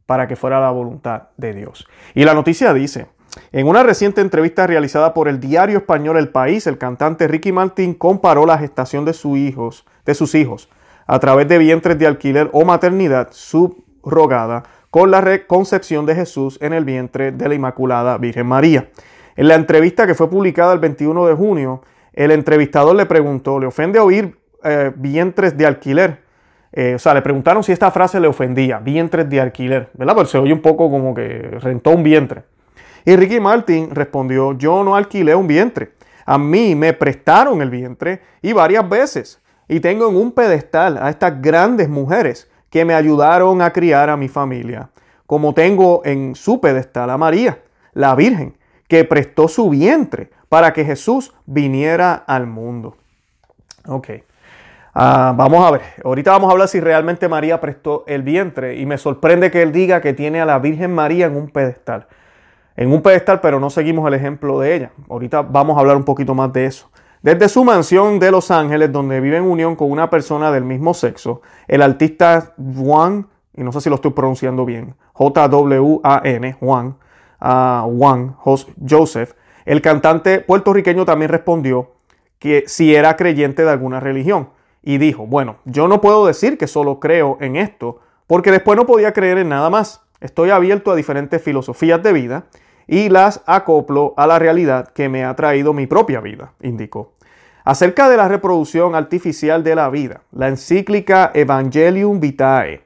para 0.06 0.26
que 0.26 0.36
fuera 0.36 0.60
la 0.60 0.70
voluntad 0.70 1.28
de 1.36 1.54
Dios. 1.54 1.86
Y 2.14 2.24
la 2.24 2.34
noticia 2.34 2.74
dice, 2.74 3.06
en 3.52 3.68
una 3.68 3.82
reciente 3.82 4.20
entrevista 4.20 4.66
realizada 4.66 5.14
por 5.14 5.28
el 5.28 5.40
diario 5.40 5.78
español 5.78 6.16
El 6.16 6.28
País, 6.30 6.66
el 6.66 6.78
cantante 6.78 7.28
Ricky 7.28 7.52
Martin 7.52 7.94
comparó 7.94 8.44
la 8.44 8.58
gestación 8.58 9.04
de 9.04 9.14
sus 9.14 9.38
hijos 9.38 10.68
a 11.10 11.18
través 11.18 11.48
de 11.48 11.58
vientres 11.58 11.98
de 11.98 12.06
alquiler 12.06 12.48
o 12.52 12.64
maternidad 12.64 13.30
subrogada 13.32 14.62
con 14.90 15.10
la 15.10 15.20
reconcepción 15.20 16.06
de 16.06 16.14
Jesús 16.14 16.56
en 16.62 16.72
el 16.72 16.84
vientre 16.84 17.32
de 17.32 17.48
la 17.48 17.54
Inmaculada 17.56 18.16
Virgen 18.16 18.46
María. 18.46 18.90
En 19.34 19.48
la 19.48 19.56
entrevista 19.56 20.06
que 20.06 20.14
fue 20.14 20.30
publicada 20.30 20.72
el 20.72 20.78
21 20.78 21.26
de 21.26 21.34
junio, 21.34 21.82
el 22.12 22.30
entrevistador 22.30 22.94
le 22.94 23.06
preguntó, 23.06 23.58
¿le 23.58 23.66
ofende 23.66 23.98
oír 23.98 24.38
eh, 24.62 24.92
vientres 24.94 25.58
de 25.58 25.66
alquiler? 25.66 26.20
Eh, 26.70 26.94
o 26.94 26.98
sea, 27.00 27.12
le 27.12 27.22
preguntaron 27.22 27.64
si 27.64 27.72
esta 27.72 27.90
frase 27.90 28.20
le 28.20 28.28
ofendía, 28.28 28.78
vientres 28.78 29.28
de 29.28 29.40
alquiler, 29.40 29.90
¿verdad? 29.94 30.14
Porque 30.14 30.30
se 30.30 30.38
oye 30.38 30.52
un 30.52 30.62
poco 30.62 30.88
como 30.88 31.12
que 31.12 31.58
rentó 31.60 31.90
un 31.90 32.04
vientre. 32.04 32.44
Y 33.04 33.16
Ricky 33.16 33.40
Martin 33.40 33.92
respondió, 33.92 34.56
yo 34.56 34.84
no 34.84 34.94
alquilé 34.94 35.34
un 35.34 35.48
vientre. 35.48 35.90
A 36.24 36.38
mí 36.38 36.76
me 36.76 36.92
prestaron 36.92 37.62
el 37.62 37.70
vientre 37.70 38.20
y 38.42 38.52
varias 38.52 38.88
veces. 38.88 39.40
Y 39.70 39.78
tengo 39.78 40.08
en 40.08 40.16
un 40.16 40.32
pedestal 40.32 40.98
a 41.00 41.10
estas 41.10 41.40
grandes 41.40 41.88
mujeres 41.88 42.50
que 42.70 42.84
me 42.84 42.92
ayudaron 42.92 43.62
a 43.62 43.72
criar 43.72 44.10
a 44.10 44.16
mi 44.16 44.26
familia. 44.26 44.90
Como 45.28 45.54
tengo 45.54 46.02
en 46.04 46.34
su 46.34 46.60
pedestal 46.60 47.08
a 47.08 47.16
María, 47.16 47.60
la 47.92 48.16
Virgen, 48.16 48.58
que 48.88 49.04
prestó 49.04 49.46
su 49.46 49.70
vientre 49.70 50.30
para 50.48 50.72
que 50.72 50.84
Jesús 50.84 51.32
viniera 51.46 52.14
al 52.14 52.48
mundo. 52.48 52.96
Ok. 53.86 54.08
Ah, 54.92 55.34
vamos 55.36 55.64
a 55.64 55.70
ver, 55.70 55.82
ahorita 56.02 56.32
vamos 56.32 56.48
a 56.48 56.52
hablar 56.52 56.66
si 56.66 56.80
realmente 56.80 57.28
María 57.28 57.60
prestó 57.60 58.02
el 58.08 58.24
vientre 58.24 58.74
y 58.74 58.86
me 58.86 58.98
sorprende 58.98 59.52
que 59.52 59.62
él 59.62 59.70
diga 59.70 60.00
que 60.00 60.14
tiene 60.14 60.40
a 60.40 60.46
la 60.46 60.58
Virgen 60.58 60.92
María 60.92 61.26
en 61.26 61.36
un 61.36 61.48
pedestal. 61.48 62.08
En 62.74 62.92
un 62.92 63.02
pedestal, 63.02 63.40
pero 63.40 63.60
no 63.60 63.70
seguimos 63.70 64.04
el 64.08 64.14
ejemplo 64.14 64.58
de 64.58 64.74
ella. 64.74 64.90
Ahorita 65.08 65.42
vamos 65.42 65.76
a 65.76 65.80
hablar 65.80 65.96
un 65.96 66.04
poquito 66.04 66.34
más 66.34 66.52
de 66.52 66.66
eso. 66.66 66.90
Desde 67.22 67.50
su 67.50 67.64
mansión 67.64 68.18
de 68.18 68.30
Los 68.30 68.50
Ángeles, 68.50 68.90
donde 68.90 69.20
vive 69.20 69.36
en 69.36 69.44
unión 69.44 69.76
con 69.76 69.90
una 69.90 70.08
persona 70.08 70.50
del 70.50 70.64
mismo 70.64 70.94
sexo, 70.94 71.42
el 71.68 71.82
artista 71.82 72.54
Juan, 72.56 73.28
y 73.54 73.62
no 73.62 73.72
sé 73.72 73.82
si 73.82 73.90
lo 73.90 73.96
estoy 73.96 74.12
pronunciando 74.12 74.64
bien, 74.64 74.94
J-W-A-N, 75.12 76.52
Juan, 76.54 76.96
uh, 77.42 77.98
Juan 77.98 78.36
Joseph, 78.88 79.34
el 79.66 79.82
cantante 79.82 80.40
puertorriqueño 80.40 81.04
también 81.04 81.30
respondió 81.30 81.90
que 82.38 82.64
si 82.66 82.94
era 82.94 83.16
creyente 83.16 83.64
de 83.64 83.70
alguna 83.70 84.00
religión 84.00 84.48
y 84.82 84.96
dijo, 84.96 85.26
bueno, 85.26 85.56
yo 85.66 85.88
no 85.88 86.00
puedo 86.00 86.26
decir 86.26 86.56
que 86.56 86.66
solo 86.66 87.00
creo 87.00 87.36
en 87.42 87.56
esto, 87.56 88.00
porque 88.26 88.50
después 88.50 88.78
no 88.78 88.86
podía 88.86 89.12
creer 89.12 89.36
en 89.36 89.50
nada 89.50 89.68
más. 89.68 90.06
Estoy 90.20 90.48
abierto 90.48 90.90
a 90.90 90.96
diferentes 90.96 91.42
filosofías 91.42 92.02
de 92.02 92.14
vida 92.14 92.44
y 92.90 93.08
las 93.08 93.40
acoplo 93.46 94.14
a 94.16 94.26
la 94.26 94.40
realidad 94.40 94.88
que 94.88 95.08
me 95.08 95.24
ha 95.24 95.36
traído 95.36 95.72
mi 95.72 95.86
propia 95.86 96.20
vida, 96.20 96.54
indicó. 96.60 97.12
Acerca 97.64 98.08
de 98.08 98.16
la 98.16 98.26
reproducción 98.26 98.96
artificial 98.96 99.62
de 99.62 99.76
la 99.76 99.88
vida, 99.90 100.22
la 100.32 100.48
encíclica 100.48 101.30
Evangelium 101.32 102.18
Vitae, 102.18 102.82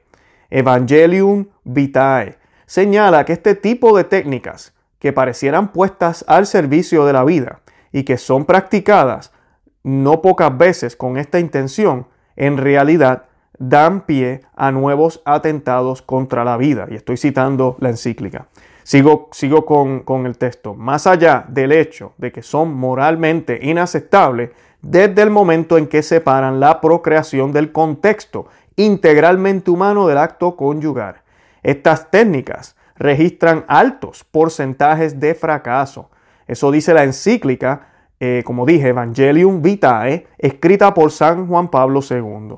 Evangelium 0.51 1.47
Vitae, 1.63 2.37
señala 2.67 3.25
que 3.25 3.33
este 3.33 3.55
tipo 3.55 3.97
de 3.97 4.03
técnicas 4.03 4.75
que 4.99 5.11
parecieran 5.11 5.71
puestas 5.71 6.23
al 6.27 6.45
servicio 6.45 7.03
de 7.07 7.13
la 7.13 7.23
vida 7.23 7.61
y 7.91 8.03
que 8.03 8.19
son 8.19 8.45
practicadas 8.45 9.33
no 9.81 10.21
pocas 10.21 10.55
veces 10.55 10.95
con 10.95 11.17
esta 11.17 11.39
intención, 11.39 12.05
en 12.35 12.57
realidad 12.57 13.23
dan 13.57 14.01
pie 14.01 14.41
a 14.55 14.71
nuevos 14.71 15.23
atentados 15.25 16.03
contra 16.03 16.43
la 16.43 16.57
vida. 16.57 16.85
Y 16.91 16.93
estoy 16.93 17.17
citando 17.17 17.75
la 17.79 17.89
encíclica. 17.89 18.47
Sigo, 18.85 19.29
sigo 19.31 19.65
con, 19.65 20.01
con, 20.01 20.27
el 20.27 20.37
texto. 20.37 20.75
Más 20.75 21.07
allá 21.07 21.43
del 21.47 21.71
hecho 21.71 22.13
de 22.17 22.31
que 22.31 22.43
son 22.43 22.73
moralmente 22.73 23.59
inaceptables, 23.61 24.51
desde 24.81 25.23
el 25.23 25.31
momento 25.31 25.77
en 25.79 25.87
que 25.87 26.03
separan 26.03 26.59
la 26.59 26.79
procreación 26.79 27.51
del 27.51 27.71
contexto 27.71 28.45
integralmente 28.75 29.71
humano 29.71 30.07
del 30.07 30.19
acto 30.19 30.55
conyugal. 30.55 31.15
Estas 31.63 32.11
técnicas 32.11 32.75
registran 32.95 33.65
altos 33.67 34.23
porcentajes 34.23 35.19
de 35.19 35.33
fracaso. 35.33 36.11
Eso 36.47 36.69
dice 36.69 36.93
la 36.93 37.03
encíclica 37.03 37.87
eh, 38.19 38.43
como 38.45 38.65
dije, 38.65 38.89
Evangelium 38.89 39.61
Vitae, 39.61 40.27
escrita 40.37 40.93
por 40.93 41.11
San 41.11 41.47
Juan 41.47 41.67
Pablo 41.69 41.99
II. 42.09 42.55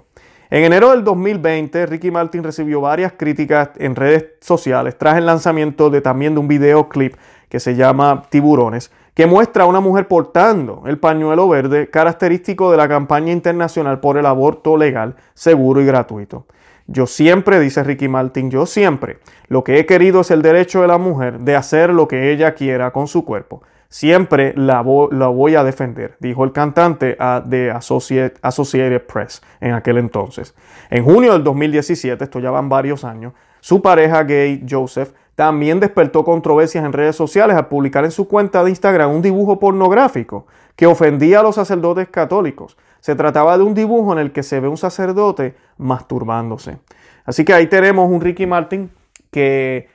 En 0.50 0.64
enero 0.64 0.92
del 0.92 1.04
2020, 1.04 1.88
Ricky 1.88 2.10
Martin 2.10 2.42
recibió 2.42 2.80
varias 2.80 3.12
críticas 3.12 3.72
en 3.76 3.98
redes 3.98 4.28
sociales 4.40 4.98
tras 4.98 5.18
el 5.18 5.26
lanzamiento 5.26 5.90
de 5.90 6.00
también 6.00 6.36
de 6.36 6.40
un 6.40 6.48
videoclip 6.48 7.16
que 7.50 7.60
se 7.60 7.76
llama 7.76 8.24
Tiburones, 8.30 8.90
que 9.14 9.26
muestra 9.26 9.66
a 9.66 9.68
una 9.68 9.82
mujer 9.82 10.08
portando 10.08 10.84
el 10.86 11.00
pañuelo 11.00 11.50
verde 11.50 11.90
característico 11.90 12.72
de 12.72 12.78
la 12.78 12.88
campaña 12.88 13.34
internacional 13.34 14.00
por 14.00 14.18
el 14.18 14.26
aborto 14.26 14.78
legal, 14.78 15.18
seguro 15.34 15.82
y 15.82 15.86
gratuito. 15.86 16.46
Yo 16.86 17.08
siempre, 17.08 17.60
dice 17.60 17.84
Ricky 17.84 18.08
Martin, 18.08 18.50
yo 18.50 18.66
siempre, 18.66 19.20
lo 19.50 19.66
que 19.66 19.80
he 19.80 19.86
querido 19.86 20.22
es 20.22 20.32
el 20.32 20.42
derecho 20.42 20.82
de 20.82 20.88
la 20.88 20.98
mujer 20.98 21.40
de 21.40 21.58
hacer 21.58 21.90
lo 21.90 22.08
que 22.08 22.32
ella 22.32 22.54
quiera 22.54 22.92
con 22.92 23.08
su 23.10 23.26
cuerpo 23.26 23.64
siempre 23.90 24.54
la, 24.56 24.82
voy 24.82 25.56
a 25.56 25.64
defender, 25.64 26.16
dijo 26.20 26.44
el 26.44 26.52
cantante 26.52 27.18
de 27.46 27.72
Associated, 27.72 29.02
Press 29.06 29.42
en 29.60 29.74
aquel 29.74 29.98
entonces. 29.98 30.56
En 30.90 31.04
junio 31.04 31.34
del 31.34 31.44
2017, 31.44 32.24
esto 32.24 32.40
ya 32.40 32.52
van 32.52 32.70
varios 32.70 33.04
años, 33.04 33.34
su 33.60 33.82
pareja 33.82 34.24
gay 34.24 34.66
Joseph 34.70 35.12
también 35.36 35.80
despertó 35.80 36.24
controversias 36.24 36.84
en 36.84 36.94
redes 36.94 37.16
sociales 37.16 37.56
al 37.56 37.68
publicar 37.68 38.04
en 38.04 38.12
su 38.12 38.28
cuenta 38.28 38.64
de 38.64 38.72
Instagram 38.72 39.12
un 39.12 39.22
dibujo 39.22 39.60
pornográfico 39.60 40.48
que 40.76 40.88
ofendía 40.88 41.42
a 41.42 41.44
los 41.44 41.56
sacerdotes 41.56 42.10
católicos. 42.10 42.76
Se 43.02 43.16
trataba 43.16 43.56
de 43.58 43.64
un 43.64 43.76
dibujo 43.76 44.14
en 44.14 44.20
el 44.20 44.32
que 44.32 44.42
se 44.42 44.60
ve 44.60 44.68
un 44.68 44.78
sacerdote 44.78 45.56
masturbándose. 45.78 46.80
Así 47.24 47.46
que 47.46 47.54
ahí 47.54 47.68
tenemos 47.68 48.10
un 48.10 48.20
Ricky 48.20 48.48
Martin 48.48 48.90
que 49.30 49.90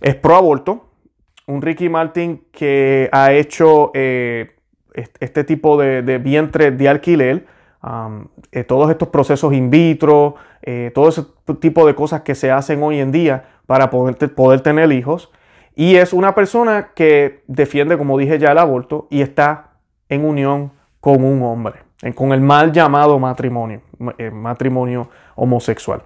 es 0.00 0.14
pro 0.14 0.36
aborto, 0.36 0.86
un 1.46 1.62
Ricky 1.62 1.88
Martin 1.88 2.44
que 2.50 3.08
ha 3.12 3.32
hecho 3.32 3.90
eh, 3.94 4.56
este 5.20 5.44
tipo 5.44 5.76
de, 5.76 6.18
vientre 6.18 6.70
de 6.70 6.88
alquiler, 6.88 7.46
eh, 8.52 8.64
todos 8.64 8.90
estos 8.90 9.08
procesos 9.08 9.52
in 9.52 9.70
vitro, 9.70 10.36
eh, 10.62 10.90
todo 10.94 11.08
ese 11.08 11.24
tipo 11.60 11.86
de 11.86 11.94
cosas 11.94 12.22
que 12.22 12.34
se 12.34 12.50
hacen 12.50 12.82
hoy 12.82 13.00
en 13.00 13.12
día 13.12 13.44
para 13.66 13.90
poder, 13.90 14.34
poder 14.34 14.60
tener 14.60 14.90
hijos. 14.92 15.30
Y 15.76 15.96
es 15.96 16.12
una 16.12 16.34
persona 16.34 16.90
que 16.94 17.42
defiende, 17.46 17.98
como 17.98 18.16
dije 18.16 18.38
ya, 18.38 18.52
el 18.52 18.58
aborto 18.58 19.08
y 19.10 19.22
está 19.22 19.72
en 20.08 20.24
unión 20.24 20.72
con 21.00 21.24
un 21.24 21.42
hombre, 21.42 21.80
con 22.14 22.32
el 22.32 22.40
mal 22.40 22.72
llamado 22.72 23.18
matrimonio, 23.18 23.82
matrimonio 24.32 25.08
homosexual. 25.34 26.02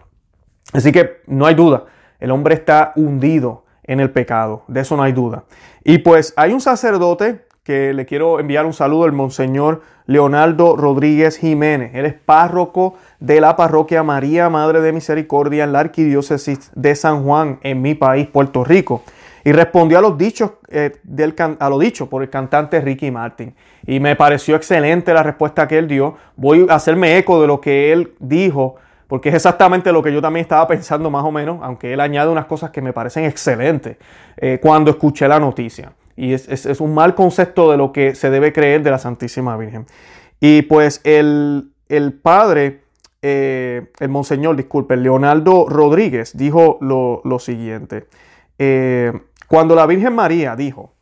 Así 0.72 0.90
que 0.90 1.20
no 1.26 1.46
hay 1.46 1.54
duda, 1.54 1.84
el 2.18 2.30
hombre 2.30 2.54
está 2.54 2.92
hundido 2.96 3.64
en 3.88 3.98
el 3.98 4.10
pecado, 4.10 4.62
de 4.68 4.80
eso 4.82 4.96
no 4.96 5.02
hay 5.02 5.12
duda. 5.12 5.44
Y 5.82 5.98
pues 5.98 6.32
hay 6.36 6.52
un 6.52 6.60
sacerdote 6.60 7.48
que 7.64 7.92
le 7.92 8.06
quiero 8.06 8.40
enviar 8.40 8.64
un 8.64 8.72
saludo, 8.72 9.04
el 9.04 9.12
Monseñor 9.12 9.82
Leonardo 10.06 10.74
Rodríguez 10.74 11.36
Jiménez. 11.36 11.90
Él 11.94 12.06
es 12.06 12.14
párroco 12.14 12.94
de 13.20 13.42
la 13.42 13.56
parroquia 13.56 14.02
María 14.02 14.48
Madre 14.48 14.80
de 14.80 14.92
Misericordia 14.92 15.64
en 15.64 15.72
la 15.72 15.80
arquidiócesis 15.80 16.70
de 16.74 16.94
San 16.94 17.24
Juan, 17.24 17.58
en 17.62 17.82
mi 17.82 17.94
país, 17.94 18.26
Puerto 18.26 18.64
Rico. 18.64 19.02
Y 19.44 19.52
respondió 19.52 19.98
a 19.98 20.00
los 20.00 20.16
dichos, 20.16 20.52
eh, 20.68 20.92
del, 21.02 21.34
a 21.58 21.68
lo 21.68 21.78
dicho 21.78 22.08
por 22.08 22.22
el 22.22 22.30
cantante 22.30 22.80
Ricky 22.80 23.10
Martin. 23.10 23.54
Y 23.86 24.00
me 24.00 24.16
pareció 24.16 24.56
excelente 24.56 25.12
la 25.12 25.22
respuesta 25.22 25.68
que 25.68 25.76
él 25.78 25.88
dio. 25.88 26.16
Voy 26.36 26.66
a 26.70 26.74
hacerme 26.74 27.18
eco 27.18 27.40
de 27.40 27.46
lo 27.46 27.60
que 27.60 27.92
él 27.92 28.14
dijo 28.18 28.76
porque 29.08 29.30
es 29.30 29.34
exactamente 29.34 29.90
lo 29.90 30.02
que 30.02 30.12
yo 30.12 30.20
también 30.20 30.42
estaba 30.42 30.68
pensando 30.68 31.10
más 31.10 31.24
o 31.24 31.32
menos, 31.32 31.58
aunque 31.62 31.94
él 31.94 32.00
añade 32.00 32.30
unas 32.30 32.44
cosas 32.44 32.70
que 32.70 32.82
me 32.82 32.92
parecen 32.92 33.24
excelentes 33.24 33.96
eh, 34.36 34.58
cuando 34.62 34.90
escuché 34.90 35.26
la 35.26 35.40
noticia. 35.40 35.92
Y 36.14 36.34
es, 36.34 36.80
un 36.80 36.94
mal 36.94 37.14
concepto 37.14 37.70
de 37.70 37.76
lo 37.76 37.92
que 37.92 38.14
se 38.14 38.28
debe 38.28 38.52
creer 38.52 38.82
de 38.82 38.90
la 38.90 38.98
Santísima 38.98 39.56
Virgen. 39.56 39.86
Y 40.40 40.62
pues 40.62 41.00
el, 41.04 41.72
padre, 42.22 42.82
eh, 43.22 43.90
el 43.98 44.08
monseñor, 44.08 44.56
disculpe, 44.56 44.96
Leonardo 44.96 45.66
Rodríguez, 45.68 46.36
dijo 46.36 46.78
lo, 46.80 47.38
siguiente. 47.38 48.08
Eh, 48.58 49.12
cuando 49.46 49.74
la 49.74 49.86
Virgen 49.86 50.14
María 50.14 50.54
dijo, 50.54 50.92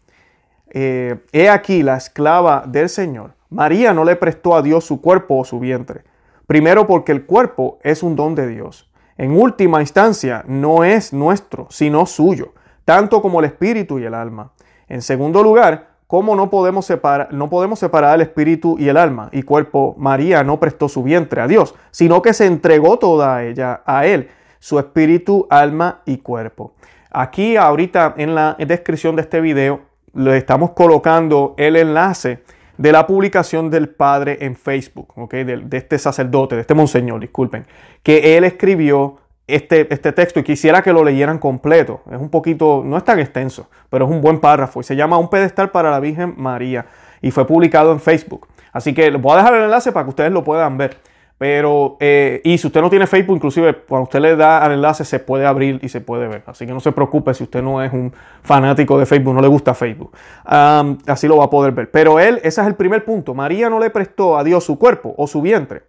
he 0.70 1.48
aquí 1.50 1.82
la 1.82 1.96
esclava 1.96 2.64
del 2.66 2.90
Señor, 2.90 3.32
María 3.48 3.94
no 3.94 4.04
le 4.04 4.14
prestó 4.16 4.54
a 4.54 4.60
Dios 4.60 4.84
su 4.84 5.00
cuerpo 5.00 5.38
o 5.38 5.44
su 5.44 5.58
vientre 5.58 6.04
Primero 6.46 6.86
porque 6.86 7.12
el 7.12 7.26
cuerpo 7.26 7.78
es 7.82 8.02
un 8.02 8.14
don 8.14 8.34
de 8.34 8.46
Dios. 8.46 8.88
En 9.18 9.32
última 9.32 9.80
instancia, 9.80 10.44
no 10.46 10.84
es 10.84 11.12
nuestro, 11.12 11.66
sino 11.70 12.06
suyo, 12.06 12.52
tanto 12.84 13.20
como 13.20 13.40
el 13.40 13.46
espíritu 13.46 13.98
y 13.98 14.04
el 14.04 14.14
alma. 14.14 14.52
En 14.88 15.02
segundo 15.02 15.42
lugar, 15.42 15.88
¿cómo 16.06 16.36
no 16.36 16.48
podemos, 16.50 16.86
separar, 16.86 17.32
no 17.32 17.50
podemos 17.50 17.78
separar 17.80 18.14
el 18.14 18.20
espíritu 18.20 18.76
y 18.78 18.88
el 18.88 18.96
alma? 18.96 19.28
Y 19.32 19.42
cuerpo, 19.42 19.96
María 19.98 20.44
no 20.44 20.60
prestó 20.60 20.88
su 20.88 21.02
vientre 21.02 21.40
a 21.40 21.48
Dios, 21.48 21.74
sino 21.90 22.22
que 22.22 22.32
se 22.32 22.46
entregó 22.46 22.98
toda 22.98 23.42
ella 23.42 23.82
a 23.84 24.06
Él, 24.06 24.28
su 24.60 24.78
espíritu, 24.78 25.46
alma 25.50 26.02
y 26.04 26.18
cuerpo. 26.18 26.74
Aquí 27.10 27.56
ahorita 27.56 28.14
en 28.18 28.34
la 28.34 28.54
descripción 28.58 29.16
de 29.16 29.22
este 29.22 29.40
video 29.40 29.80
le 30.12 30.36
estamos 30.36 30.70
colocando 30.72 31.54
el 31.56 31.76
enlace 31.76 32.44
de 32.78 32.92
la 32.92 33.06
publicación 33.06 33.70
del 33.70 33.88
padre 33.88 34.38
en 34.40 34.56
Facebook, 34.56 35.12
¿okay? 35.16 35.44
de, 35.44 35.64
este 35.76 35.98
sacerdote, 35.98 36.54
de 36.54 36.60
este 36.62 36.74
monseñor, 36.74 37.20
disculpen, 37.20 37.66
que 38.02 38.36
él 38.36 38.44
escribió 38.44 39.16
este, 39.46 39.92
este 39.92 40.12
texto 40.12 40.40
y 40.40 40.42
quisiera 40.42 40.82
que 40.82 40.92
lo 40.92 41.04
leyeran 41.04 41.38
completo. 41.38 42.02
Es 42.10 42.20
un 42.20 42.30
poquito, 42.30 42.82
no 42.84 42.96
es 42.96 43.04
tan 43.04 43.18
extenso, 43.18 43.68
pero 43.90 44.04
es 44.04 44.10
un 44.10 44.20
buen 44.20 44.40
párrafo 44.40 44.80
y 44.80 44.84
se 44.84 44.96
llama 44.96 45.18
Un 45.18 45.30
pedestal 45.30 45.70
para 45.70 45.90
la 45.90 46.00
Virgen 46.00 46.34
María 46.36 46.86
y 47.22 47.30
fue 47.30 47.46
publicado 47.46 47.92
en 47.92 48.00
Facebook. 48.00 48.48
Así 48.72 48.92
que 48.92 49.10
les 49.10 49.20
voy 49.20 49.32
a 49.32 49.36
dejar 49.36 49.54
el 49.54 49.62
enlace 49.62 49.92
para 49.92 50.04
que 50.04 50.10
ustedes 50.10 50.32
lo 50.32 50.44
puedan 50.44 50.76
ver. 50.76 50.98
Pero, 51.38 51.98
eh, 52.00 52.40
y 52.44 52.56
si 52.56 52.66
usted 52.66 52.80
no 52.80 52.88
tiene 52.88 53.06
Facebook, 53.06 53.36
inclusive 53.36 53.74
cuando 53.86 54.04
usted 54.04 54.20
le 54.20 54.36
da 54.36 54.58
al 54.58 54.72
enlace 54.72 55.04
se 55.04 55.18
puede 55.18 55.44
abrir 55.44 55.78
y 55.82 55.90
se 55.90 56.00
puede 56.00 56.28
ver. 56.28 56.42
Así 56.46 56.66
que 56.66 56.72
no 56.72 56.80
se 56.80 56.92
preocupe 56.92 57.34
si 57.34 57.44
usted 57.44 57.62
no 57.62 57.82
es 57.82 57.92
un 57.92 58.12
fanático 58.42 58.98
de 58.98 59.04
Facebook, 59.04 59.34
no 59.34 59.42
le 59.42 59.48
gusta 59.48 59.74
Facebook. 59.74 60.12
así 60.44 61.28
lo 61.28 61.36
va 61.36 61.44
a 61.44 61.50
poder 61.50 61.72
ver. 61.72 61.90
Pero 61.90 62.18
él, 62.18 62.40
ese 62.42 62.62
es 62.62 62.66
el 62.66 62.74
primer 62.74 63.04
punto. 63.04 63.34
María 63.34 63.68
no 63.68 63.78
le 63.78 63.90
prestó 63.90 64.38
a 64.38 64.44
Dios 64.44 64.64
su 64.64 64.78
cuerpo 64.78 65.14
o 65.18 65.26
su 65.26 65.42
vientre, 65.42 65.82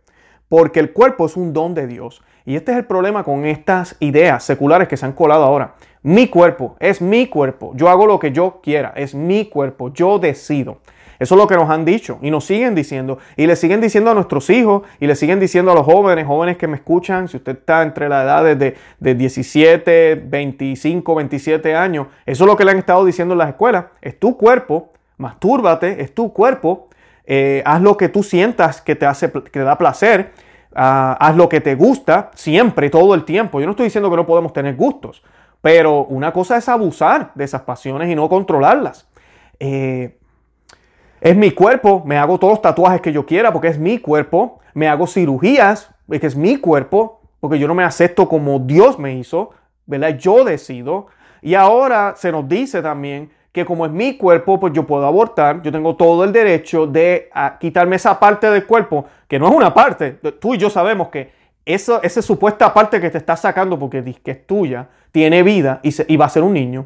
porque 0.50 0.82
el 0.82 0.92
cuerpo 0.92 1.26
es 1.26 1.38
un 1.38 1.54
don 1.54 1.74
de 1.74 1.88
Dios. 1.88 2.22
Y 2.44 2.56
este 2.56 2.74
es 2.74 2.78
el 2.78 2.86
problema 2.86 3.24
con 3.24 3.46
estas 3.46 3.96
ideas 4.00 4.44
seculares 4.44 4.90
que 4.90 4.98
se 4.98 5.06
han 5.06 5.14
colado 5.14 5.44
ahora. 5.44 5.76
Mi 6.02 6.28
cuerpo 6.28 6.76
es 6.80 7.02
mi 7.02 7.28
cuerpo. 7.28 7.72
Yo 7.76 7.90
hago 7.90 8.06
lo 8.06 8.20
que 8.20 8.32
yo 8.32 8.60
quiera. 8.62 8.94
Es 8.96 9.14
mi 9.16 9.46
cuerpo. 9.46 9.94
Yo 9.94 10.20
decido. 10.20 10.80
Eso 11.20 11.36
es 11.36 11.42
lo 11.42 11.48
que 11.48 11.56
nos 11.56 11.70
han 11.70 11.86
dicho 11.86 12.20
y 12.22 12.32
nos 12.32 12.46
siguen 12.46 12.76
diciendo. 12.76 13.18
Y 13.36 13.48
le 13.48 13.56
siguen 13.56 13.82
diciendo 13.82 14.12
a 14.12 14.14
nuestros 14.14 14.50
hijos 14.50 14.84
y 15.00 15.08
le 15.08 15.16
siguen 15.16 15.40
diciendo 15.40 15.72
a 15.72 15.76
los 15.76 15.86
jóvenes, 15.86 16.26
jóvenes 16.28 16.58
que 16.58 16.68
me 16.68 16.76
escuchan, 16.76 17.28
si 17.28 17.38
usted 17.38 17.58
está 17.58 17.82
entre 17.84 18.10
la 18.10 18.24
edad 18.24 18.56
de, 18.56 18.76
de 19.00 19.16
17, 19.16 20.16
25, 20.26 21.16
27 21.16 21.76
años, 21.76 22.08
eso 22.26 22.44
es 22.44 22.48
lo 22.48 22.56
que 22.56 22.66
le 22.66 22.72
han 22.72 22.78
estado 22.78 23.06
diciendo 23.06 23.34
en 23.34 23.40
las 23.40 23.50
escuelas. 23.50 23.86
Es 24.02 24.20
tu 24.20 24.38
cuerpo, 24.38 24.92
mastúrbate, 25.18 26.02
es 26.02 26.14
tu 26.14 26.32
cuerpo, 26.34 26.90
eh, 27.26 27.62
haz 27.66 27.82
lo 27.82 27.98
que 27.98 28.10
tú 28.10 28.24
sientas 28.24 28.82
que 28.82 28.96
te, 28.96 29.06
hace, 29.06 29.32
que 29.32 29.42
te 29.42 29.64
da 29.64 29.78
placer. 29.78 30.32
Ah, 30.74 31.18
haz 31.20 31.36
lo 31.36 31.50
que 31.50 31.60
te 31.60 31.76
gusta 31.76 32.32
siempre, 32.36 32.90
todo 32.90 33.16
el 33.16 33.26
tiempo. 33.26 33.60
Yo 33.60 33.66
no 33.66 33.72
estoy 33.72 33.86
diciendo 33.86 34.10
que 34.10 34.16
no 34.16 34.26
podemos 34.26 34.54
tener 34.54 34.76
gustos, 34.76 35.24
pero 35.62 36.06
una 36.06 36.32
cosa 36.32 36.58
es 36.58 36.70
abusar 36.70 37.32
de 37.36 37.46
esas 37.46 37.62
pasiones 37.62 38.10
y 38.10 38.16
no 38.16 38.30
controlarlas. 38.30 39.08
Eh, 39.60 40.17
es 41.20 41.36
mi 41.36 41.52
cuerpo, 41.52 42.04
me 42.06 42.18
hago 42.18 42.38
todos 42.38 42.54
los 42.54 42.62
tatuajes 42.62 43.02
que 43.02 43.12
yo 43.12 43.26
quiera 43.26 43.52
porque 43.52 43.70
es 43.70 43.80
mi 43.80 43.98
cuerpo, 43.98 44.60
me 44.74 44.88
hago 44.88 45.08
cirugías 45.08 45.90
porque 46.06 46.28
es 46.28 46.36
mi 46.36 46.58
cuerpo, 46.58 47.22
porque 47.40 47.60
yo 47.60 47.68
no 47.68 47.76
me 47.76 47.84
acepto 47.84 48.30
como 48.30 48.60
Dios 48.60 49.00
me 49.00 49.16
hizo, 49.16 49.52
¿verdad? 49.86 50.18
Yo 50.18 50.44
decido. 50.44 51.08
Y 51.42 51.56
ahora 51.56 52.14
se 52.16 52.32
nos 52.32 52.48
dice 52.48 52.82
también 52.82 53.32
que 53.52 53.66
como 53.66 53.86
es 53.86 53.92
mi 53.92 54.18
cuerpo, 54.18 54.60
pues 54.60 54.74
yo 54.74 54.86
puedo 54.86 55.06
abortar, 55.06 55.62
yo 55.64 55.72
tengo 55.72 55.96
todo 55.96 56.24
el 56.24 56.32
derecho 56.32 56.86
de 56.86 57.30
ah, 57.34 57.58
quitarme 57.60 57.96
esa 57.96 58.20
parte 58.20 58.50
del 58.50 58.66
cuerpo, 58.66 59.06
que 59.28 59.40
no 59.40 59.48
es 59.48 59.56
una 59.56 59.74
parte, 59.74 60.12
tú 60.40 60.54
y 60.54 60.58
yo 60.58 60.70
sabemos 60.70 61.10
que 61.10 61.32
eso, 61.66 62.02
esa 62.04 62.22
supuesta 62.22 62.74
parte 62.74 63.02
que 63.02 63.10
te 63.10 63.18
está 63.18 63.36
sacando 63.36 63.78
porque 63.80 64.04
que 64.24 64.32
es 64.32 64.46
tuya, 64.46 64.88
tiene 65.12 65.42
vida 65.42 65.80
y, 65.82 65.94
y 66.14 66.18
va 66.18 66.26
a 66.26 66.30
ser 66.30 66.44
un 66.44 66.54
niño 66.54 66.86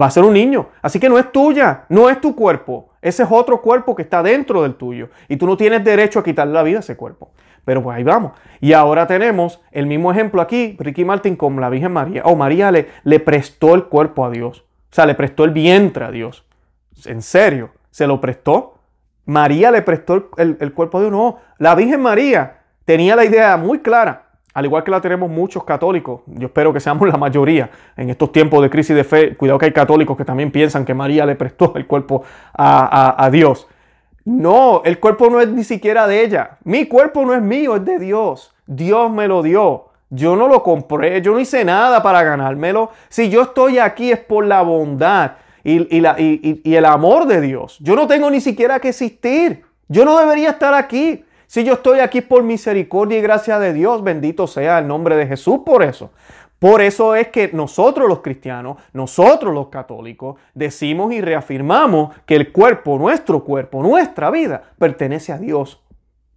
va 0.00 0.06
a 0.06 0.10
ser 0.10 0.24
un 0.24 0.34
niño. 0.34 0.68
Así 0.82 0.98
que 0.98 1.08
no 1.08 1.18
es 1.18 1.30
tuya, 1.32 1.84
no 1.88 2.08
es 2.08 2.20
tu 2.20 2.34
cuerpo. 2.34 2.90
Ese 3.04 3.22
es 3.22 3.28
otro 3.30 3.60
cuerpo 3.60 3.94
que 3.94 4.00
está 4.00 4.22
dentro 4.22 4.62
del 4.62 4.76
tuyo. 4.76 5.10
Y 5.28 5.36
tú 5.36 5.46
no 5.46 5.58
tienes 5.58 5.84
derecho 5.84 6.18
a 6.18 6.24
quitarle 6.24 6.54
la 6.54 6.62
vida 6.62 6.78
a 6.78 6.80
ese 6.80 6.96
cuerpo. 6.96 7.32
Pero 7.62 7.82
pues 7.82 7.98
ahí 7.98 8.02
vamos. 8.02 8.32
Y 8.62 8.72
ahora 8.72 9.06
tenemos 9.06 9.60
el 9.72 9.86
mismo 9.86 10.10
ejemplo 10.10 10.40
aquí, 10.40 10.74
Ricky 10.80 11.04
Martin 11.04 11.36
con 11.36 11.60
la 11.60 11.68
Virgen 11.68 11.92
María. 11.92 12.22
Oh, 12.24 12.34
María 12.34 12.72
le, 12.72 13.20
prestó 13.20 13.74
el 13.74 13.84
cuerpo 13.84 14.24
a 14.24 14.30
Dios. 14.30 14.60
O 14.90 14.94
sea, 14.94 15.04
le 15.04 15.14
prestó 15.14 15.44
el 15.44 15.50
vientre 15.50 16.06
a 16.06 16.10
Dios. 16.10 16.46
En 17.04 17.20
serio, 17.20 17.72
se 17.90 18.06
lo 18.06 18.22
prestó. 18.22 18.78
María 19.26 19.70
le 19.70 19.82
prestó 19.82 20.30
el, 20.38 20.56
el 20.58 20.72
cuerpo 20.72 20.96
a 20.96 21.00
Dios. 21.02 21.12
No, 21.12 21.40
la 21.58 21.74
Virgen 21.74 22.00
María 22.00 22.62
tenía 22.86 23.16
la 23.16 23.26
idea 23.26 23.58
muy 23.58 23.80
clara 23.80 24.23
al 24.54 24.64
igual 24.64 24.84
que 24.84 24.92
la 24.92 25.00
tenemos 25.00 25.28
muchos 25.28 25.64
católicos, 25.64 26.20
yo 26.26 26.46
espero 26.46 26.72
que 26.72 26.78
seamos 26.78 27.08
la 27.08 27.16
mayoría 27.16 27.70
en 27.96 28.08
estos 28.08 28.30
tiempos 28.30 28.62
de 28.62 28.70
crisis 28.70 28.94
de 28.94 29.02
fe, 29.02 29.36
cuidado 29.36 29.58
que 29.58 29.66
hay 29.66 29.72
católicos 29.72 30.16
que 30.16 30.24
también 30.24 30.52
piensan 30.52 30.84
que 30.84 30.94
María 30.94 31.26
le 31.26 31.34
prestó 31.34 31.72
el 31.74 31.88
cuerpo 31.88 32.22
a, 32.56 33.28
Dios. 33.32 33.66
No, 34.24 34.82
el 34.84 35.00
cuerpo 35.00 35.28
no 35.28 35.40
es 35.40 35.48
ni 35.48 35.64
siquiera 35.64 36.06
de 36.06 36.22
ella. 36.22 36.58
Mi 36.62 36.86
cuerpo 36.86 37.24
no 37.26 37.34
es 37.34 37.42
mío, 37.42 37.74
es 37.76 37.84
de 37.84 37.98
Dios. 37.98 38.54
Dios 38.66 39.10
me 39.10 39.26
lo 39.26 39.42
dio. 39.42 39.86
Yo 40.08 40.36
no 40.36 40.46
lo 40.46 40.62
compré, 40.62 41.20
yo 41.20 41.32
no 41.32 41.40
hice 41.40 41.64
nada 41.64 42.00
para 42.00 42.22
ganármelo. 42.22 42.90
Si 43.08 43.28
yo 43.30 43.42
estoy 43.42 43.80
aquí 43.80 44.12
es 44.12 44.20
por 44.20 44.46
la 44.46 44.62
bondad 44.62 45.32
y, 45.64 46.00
la, 46.00 46.14
y 46.16 46.74
el 46.74 46.84
amor 46.84 47.26
de 47.26 47.40
Dios. 47.40 47.78
Yo 47.80 47.96
no 47.96 48.06
tengo 48.06 48.30
ni 48.30 48.40
siquiera 48.40 48.78
que 48.78 48.90
existir. 48.90 49.64
Yo 49.88 50.04
no 50.04 50.16
debería 50.16 50.50
estar 50.50 50.74
aquí. 50.74 51.24
Si 51.54 51.62
yo 51.62 51.74
estoy 51.74 52.00
aquí 52.00 52.20
por 52.20 52.42
misericordia 52.42 53.16
y 53.16 53.22
gracia 53.22 53.60
de 53.60 53.72
Dios, 53.72 54.02
bendito 54.02 54.48
sea 54.48 54.80
el 54.80 54.88
nombre 54.88 55.14
de 55.14 55.28
Jesús 55.28 55.60
por 55.64 55.84
eso. 55.84 56.10
Por 56.58 56.82
eso 56.82 57.14
es 57.14 57.28
que 57.28 57.50
nosotros 57.52 58.08
los 58.08 58.22
cristianos, 58.22 58.78
nosotros 58.92 59.54
los 59.54 59.68
católicos, 59.68 60.34
decimos 60.52 61.12
y 61.12 61.20
reafirmamos 61.20 62.12
que 62.26 62.34
el 62.34 62.50
cuerpo, 62.50 62.98
nuestro 62.98 63.44
cuerpo, 63.44 63.84
nuestra 63.84 64.32
vida, 64.32 64.64
pertenece 64.80 65.30
a 65.30 65.38
Dios. 65.38 65.80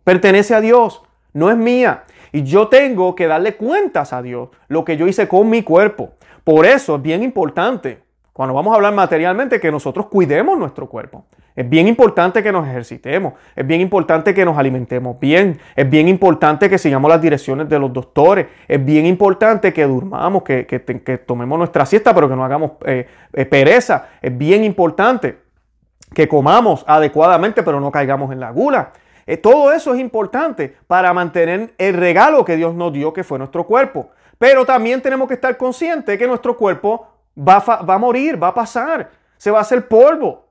Pertenece 0.03 0.53
a 0.53 0.62
Dios, 0.62 1.01
no 1.34 1.49
es 1.49 1.58
mía. 1.58 2.03
Y 2.32 2.43
yo 2.43 2.67
tengo 2.67 3.15
que 3.15 3.25
darle 3.25 3.56
cuentas 3.56 4.13
a 4.13 4.21
Dios 4.21 4.49
lo 4.67 4.86
que 4.86 4.97
yo 4.97 5.08
hice 5.08 5.27
con 5.27 5.49
mi 5.49 5.63
cuerpo. 5.63 6.12
Por 6.43 6.67
eso 6.67 6.97
es 6.97 7.01
bien 7.01 7.23
importante, 7.23 8.03
cuando 8.38 8.54
vamos 8.54 8.71
a 8.71 8.76
hablar 8.76 8.93
materialmente, 8.93 9.60
que 9.60 9.71
nosotros 9.71 10.06
cuidemos 10.06 10.60
nuestro 10.60 10.88
cuerpo. 10.88 11.26
Es 11.56 11.67
bien 11.67 11.88
importante 11.88 12.43
que 12.43 12.52
nos 12.52 12.67
ejercitemos, 12.67 13.34
es 13.56 13.65
bien 13.65 13.82
importante 13.82 14.32
que 14.32 14.45
nos 14.45 14.56
alimentemos 14.60 15.19
bien, 15.19 15.60
es 15.76 15.89
bien 15.89 16.08
importante 16.08 16.69
que 16.69 16.78
sigamos 16.78 17.10
las 17.10 17.19
direcciones 17.19 17.67
de 17.67 17.80
los 17.80 17.91
doctores, 17.91 18.45
es 18.67 18.86
bien 18.86 19.08
importante 19.08 19.73
que 19.73 19.86
durmamos, 19.86 20.43
que, 20.43 21.23
tomemos 21.26 21.58
nuestra 21.58 21.84
siesta, 21.88 22.13
pero 22.13 22.30
que 22.30 22.36
no 22.36 22.45
hagamos 22.45 22.73
eh, 22.86 23.08
eh, 23.34 23.45
pereza, 23.47 24.10
es 24.21 24.38
bien 24.38 24.63
importante 24.63 25.39
que 26.13 26.28
comamos 26.28 26.86
adecuadamente, 26.88 27.63
pero 27.63 27.80
no 27.80 27.91
caigamos 27.91 28.32
en 28.32 28.39
la 28.39 28.52
gula. 28.52 28.91
Eh, 29.26 29.38
todo 29.38 29.73
eso 29.73 29.95
es 29.95 30.00
importante 30.00 30.78
para 30.86 31.12
mantener 31.12 31.73
el 31.80 31.95
regalo 31.95 32.45
que 32.45 32.56
Dios 32.56 32.76
nos 32.76 32.93
dio, 32.93 33.13
que 33.13 33.23
fue 33.23 33.39
nuestro 33.39 33.63
cuerpo. 33.63 34.12
Pero 34.38 34.63
también 34.63 35.02
tenemos 35.02 35.28
que 35.28 35.34
estar 35.34 35.58
conscientes 35.58 36.19
que 36.19 36.28
nuestro 36.28 36.56
cuerpo 36.56 37.16
va 37.38 37.63
a 37.88 37.97
morir, 37.97 38.41
va 38.41 38.50
a 38.50 38.54
pasar, 38.54 39.12
se 39.38 39.52
va 39.52 39.60
a 39.60 39.62
hacer 39.62 39.88
polvo. 39.88 40.47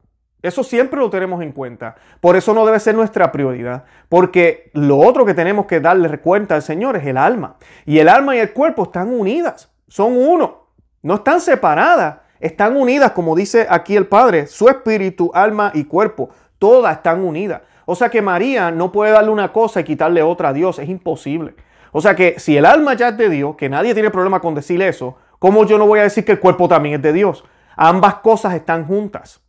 Eso 0.47 0.63
siempre 0.63 1.01
lo 1.01 1.11
tenemos 1.11 1.43
en 1.43 1.51
cuenta. 1.51 1.97
Por 2.21 2.37
eso 2.37 2.55
no 2.55 2.65
debe 2.65 2.79
ser 2.79 2.95
nuestra 2.95 3.33
prioridad. 3.33 3.85
Porque 4.09 4.71
lo 4.75 4.99
otro 4.99 5.25
que 5.25 5.35
tenemos 5.35 5.67
que 5.67 5.81
darle 5.81 6.19
cuenta 6.21 6.55
al 6.55 6.63
Señor 6.63 6.97
es 6.97 7.05
el 7.05 7.17
alma. 7.17 7.57
Y 7.85 7.99
el 7.99 8.09
alma 8.09 8.37
y 8.37 8.39
el 8.39 8.53
cuerpo 8.53 8.85
están 8.85 9.09
unidas. 9.09 9.73
Son 9.89 10.17
uno. 10.17 10.69
No 11.03 11.17
están 11.17 11.41
separadas. 11.41 12.19
Están 12.39 12.77
unidas, 12.77 13.11
como 13.11 13.35
dice 13.35 13.67
aquí 13.69 13.97
el 13.97 14.07
Padre. 14.07 14.47
Su 14.47 14.69
espíritu, 14.69 15.33
alma 15.35 15.73
y 15.75 15.85
cuerpo. 15.85 16.31
Todas 16.59 16.97
están 16.97 17.25
unidas. 17.25 17.63
O 17.85 17.97
sea 17.97 18.09
que 18.09 18.23
María 18.23 18.71
no 18.71 18.93
puede 18.93 19.13
darle 19.13 19.31
una 19.31 19.53
cosa 19.53 19.81
y 19.81 19.85
quitarle 19.85 20.23
otra 20.23 20.51
a 20.51 20.53
Dios. 20.53 20.79
Es 20.79 20.89
imposible. 20.89 21.55
O 21.91 22.01
sea 22.01 22.15
que 22.15 22.39
si 22.39 22.57
el 22.57 22.67
alma 22.67 22.95
ya 22.95 23.09
es 23.09 23.17
de 23.17 23.31
Dios, 23.31 23.57
que 23.57 23.69
nadie 23.69 23.95
tiene 23.95 24.11
problema 24.11 24.41
con 24.41 24.55
decir 24.55 24.81
eso, 24.83 25.17
¿cómo 25.39 25.65
yo 25.65 25.79
no 25.79 25.87
voy 25.87 26.01
a 26.01 26.05
decir 26.05 26.25
que 26.25 26.33
el 26.33 26.41
cuerpo 26.41 26.69
también 26.69 26.97
es 26.97 27.03
de 27.03 27.13
Dios? 27.13 27.45
Ambas 27.77 28.17
cosas 28.17 28.55
están 28.55 28.87
juntas. 28.87 29.41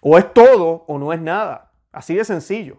O 0.00 0.18
es 0.18 0.32
todo 0.32 0.84
o 0.86 0.98
no 0.98 1.12
es 1.12 1.20
nada. 1.20 1.72
Así 1.92 2.14
de 2.14 2.24
sencillo. 2.24 2.78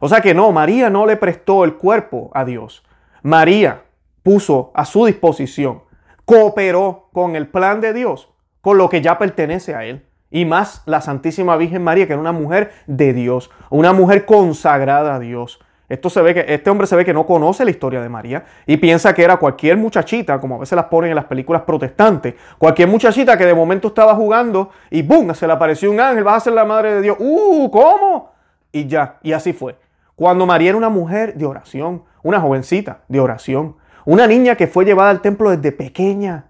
O 0.00 0.08
sea 0.08 0.20
que 0.20 0.34
no, 0.34 0.50
María 0.50 0.88
no 0.90 1.06
le 1.06 1.16
prestó 1.16 1.64
el 1.64 1.76
cuerpo 1.76 2.30
a 2.34 2.44
Dios. 2.44 2.82
María 3.22 3.84
puso 4.22 4.70
a 4.74 4.84
su 4.84 5.06
disposición, 5.06 5.82
cooperó 6.24 7.08
con 7.12 7.36
el 7.36 7.48
plan 7.48 7.80
de 7.80 7.92
Dios, 7.92 8.30
con 8.60 8.78
lo 8.78 8.88
que 8.88 9.02
ya 9.02 9.18
pertenece 9.18 9.74
a 9.74 9.84
Él. 9.84 10.06
Y 10.30 10.44
más 10.44 10.82
la 10.86 11.00
Santísima 11.00 11.56
Virgen 11.56 11.82
María, 11.82 12.06
que 12.06 12.12
era 12.12 12.20
una 12.20 12.32
mujer 12.32 12.72
de 12.86 13.12
Dios, 13.12 13.50
una 13.68 13.92
mujer 13.92 14.24
consagrada 14.26 15.16
a 15.16 15.18
Dios. 15.18 15.60
Esto 15.90 16.08
se 16.08 16.22
ve 16.22 16.32
que 16.32 16.44
este 16.46 16.70
hombre 16.70 16.86
se 16.86 16.94
ve 16.94 17.04
que 17.04 17.12
no 17.12 17.26
conoce 17.26 17.64
la 17.64 17.72
historia 17.72 18.00
de 18.00 18.08
María 18.08 18.44
y 18.64 18.76
piensa 18.76 19.12
que 19.12 19.24
era 19.24 19.38
cualquier 19.38 19.76
muchachita, 19.76 20.38
como 20.38 20.54
a 20.54 20.58
veces 20.58 20.76
las 20.76 20.84
ponen 20.84 21.10
en 21.10 21.16
las 21.16 21.24
películas 21.24 21.62
protestantes, 21.62 22.36
cualquier 22.58 22.86
muchachita 22.86 23.36
que 23.36 23.44
de 23.44 23.54
momento 23.54 23.88
estaba 23.88 24.14
jugando 24.14 24.70
y 24.88 25.02
¡boom! 25.02 25.34
se 25.34 25.48
le 25.48 25.52
apareció 25.52 25.90
un 25.90 25.98
ángel, 25.98 26.24
va 26.24 26.36
a 26.36 26.40
ser 26.40 26.52
la 26.52 26.64
madre 26.64 26.94
de 26.94 27.02
Dios. 27.02 27.16
¡Uh! 27.18 27.68
¿Cómo? 27.72 28.30
Y 28.70 28.86
ya, 28.86 29.18
y 29.20 29.32
así 29.32 29.52
fue. 29.52 29.76
Cuando 30.14 30.46
María 30.46 30.68
era 30.68 30.78
una 30.78 30.90
mujer 30.90 31.34
de 31.34 31.44
oración, 31.44 32.04
una 32.22 32.40
jovencita 32.40 33.00
de 33.08 33.18
oración, 33.18 33.74
una 34.04 34.28
niña 34.28 34.54
que 34.54 34.68
fue 34.68 34.84
llevada 34.84 35.10
al 35.10 35.20
templo 35.20 35.50
desde 35.50 35.72
pequeña, 35.72 36.46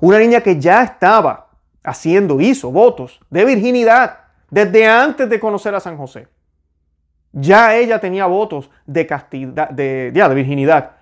una 0.00 0.18
niña 0.18 0.42
que 0.42 0.60
ya 0.60 0.82
estaba 0.82 1.48
haciendo, 1.82 2.42
hizo 2.42 2.70
votos 2.70 3.20
de 3.30 3.46
virginidad 3.46 4.18
desde 4.50 4.86
antes 4.86 5.30
de 5.30 5.40
conocer 5.40 5.74
a 5.74 5.80
San 5.80 5.96
José. 5.96 6.28
Ya 7.32 7.76
ella 7.76 7.98
tenía 7.98 8.26
votos 8.26 8.70
de 8.86 9.06
castidad, 9.06 9.70
de, 9.70 10.12
ya, 10.14 10.28
de 10.28 10.34
virginidad. 10.34 10.92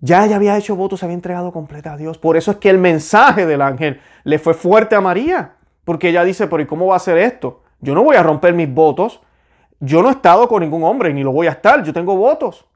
Ya 0.00 0.24
ella 0.24 0.36
había 0.36 0.56
hecho 0.56 0.76
votos, 0.76 1.00
se 1.00 1.06
había 1.06 1.14
entregado 1.14 1.52
completa 1.52 1.92
a 1.92 1.96
Dios. 1.96 2.18
Por 2.18 2.36
eso 2.36 2.52
es 2.52 2.56
que 2.58 2.70
el 2.70 2.78
mensaje 2.78 3.46
del 3.46 3.62
ángel 3.62 4.00
le 4.24 4.38
fue 4.38 4.54
fuerte 4.54 4.94
a 4.94 5.00
María. 5.00 5.54
Porque 5.84 6.10
ella 6.10 6.22
dice, 6.22 6.46
pero 6.46 6.62
¿y 6.62 6.66
cómo 6.66 6.86
va 6.86 6.96
a 6.96 7.00
ser 7.00 7.16
esto? 7.18 7.62
Yo 7.80 7.94
no 7.94 8.04
voy 8.04 8.16
a 8.16 8.22
romper 8.22 8.52
mis 8.52 8.72
votos. 8.72 9.20
Yo 9.80 10.02
no 10.02 10.08
he 10.08 10.12
estado 10.12 10.48
con 10.48 10.62
ningún 10.62 10.84
hombre, 10.84 11.14
ni 11.14 11.22
lo 11.22 11.32
voy 11.32 11.46
a 11.46 11.52
estar. 11.52 11.82
Yo 11.82 11.92
tengo 11.92 12.14
votos. 12.16 12.67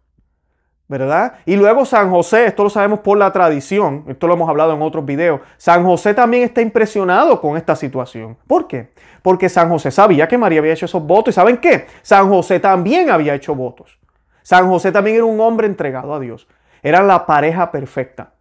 ¿Verdad? 0.88 1.34
Y 1.46 1.56
luego 1.56 1.84
San 1.84 2.10
José, 2.10 2.46
esto 2.46 2.64
lo 2.64 2.70
sabemos 2.70 3.00
por 3.00 3.16
la 3.16 3.32
tradición, 3.32 4.04
esto 4.08 4.26
lo 4.26 4.34
hemos 4.34 4.48
hablado 4.48 4.74
en 4.74 4.82
otros 4.82 5.04
videos, 5.04 5.40
San 5.56 5.84
José 5.84 6.14
también 6.14 6.42
está 6.42 6.60
impresionado 6.60 7.40
con 7.40 7.56
esta 7.56 7.74
situación. 7.76 8.36
¿Por 8.46 8.66
qué? 8.66 8.90
Porque 9.22 9.48
San 9.48 9.68
José 9.68 9.90
sabía 9.90 10.28
que 10.28 10.36
María 10.36 10.58
había 10.58 10.72
hecho 10.72 10.86
esos 10.86 11.02
votos 11.02 11.32
y 11.32 11.36
¿saben 11.36 11.58
qué? 11.58 11.86
San 12.02 12.28
José 12.28 12.60
también 12.60 13.10
había 13.10 13.34
hecho 13.34 13.54
votos. 13.54 13.98
San 14.42 14.68
José 14.68 14.92
también 14.92 15.16
era 15.16 15.24
un 15.24 15.40
hombre 15.40 15.66
entregado 15.66 16.14
a 16.14 16.20
Dios. 16.20 16.48
Era 16.82 17.02
la 17.02 17.26
pareja 17.26 17.70
perfecta. 17.70 18.32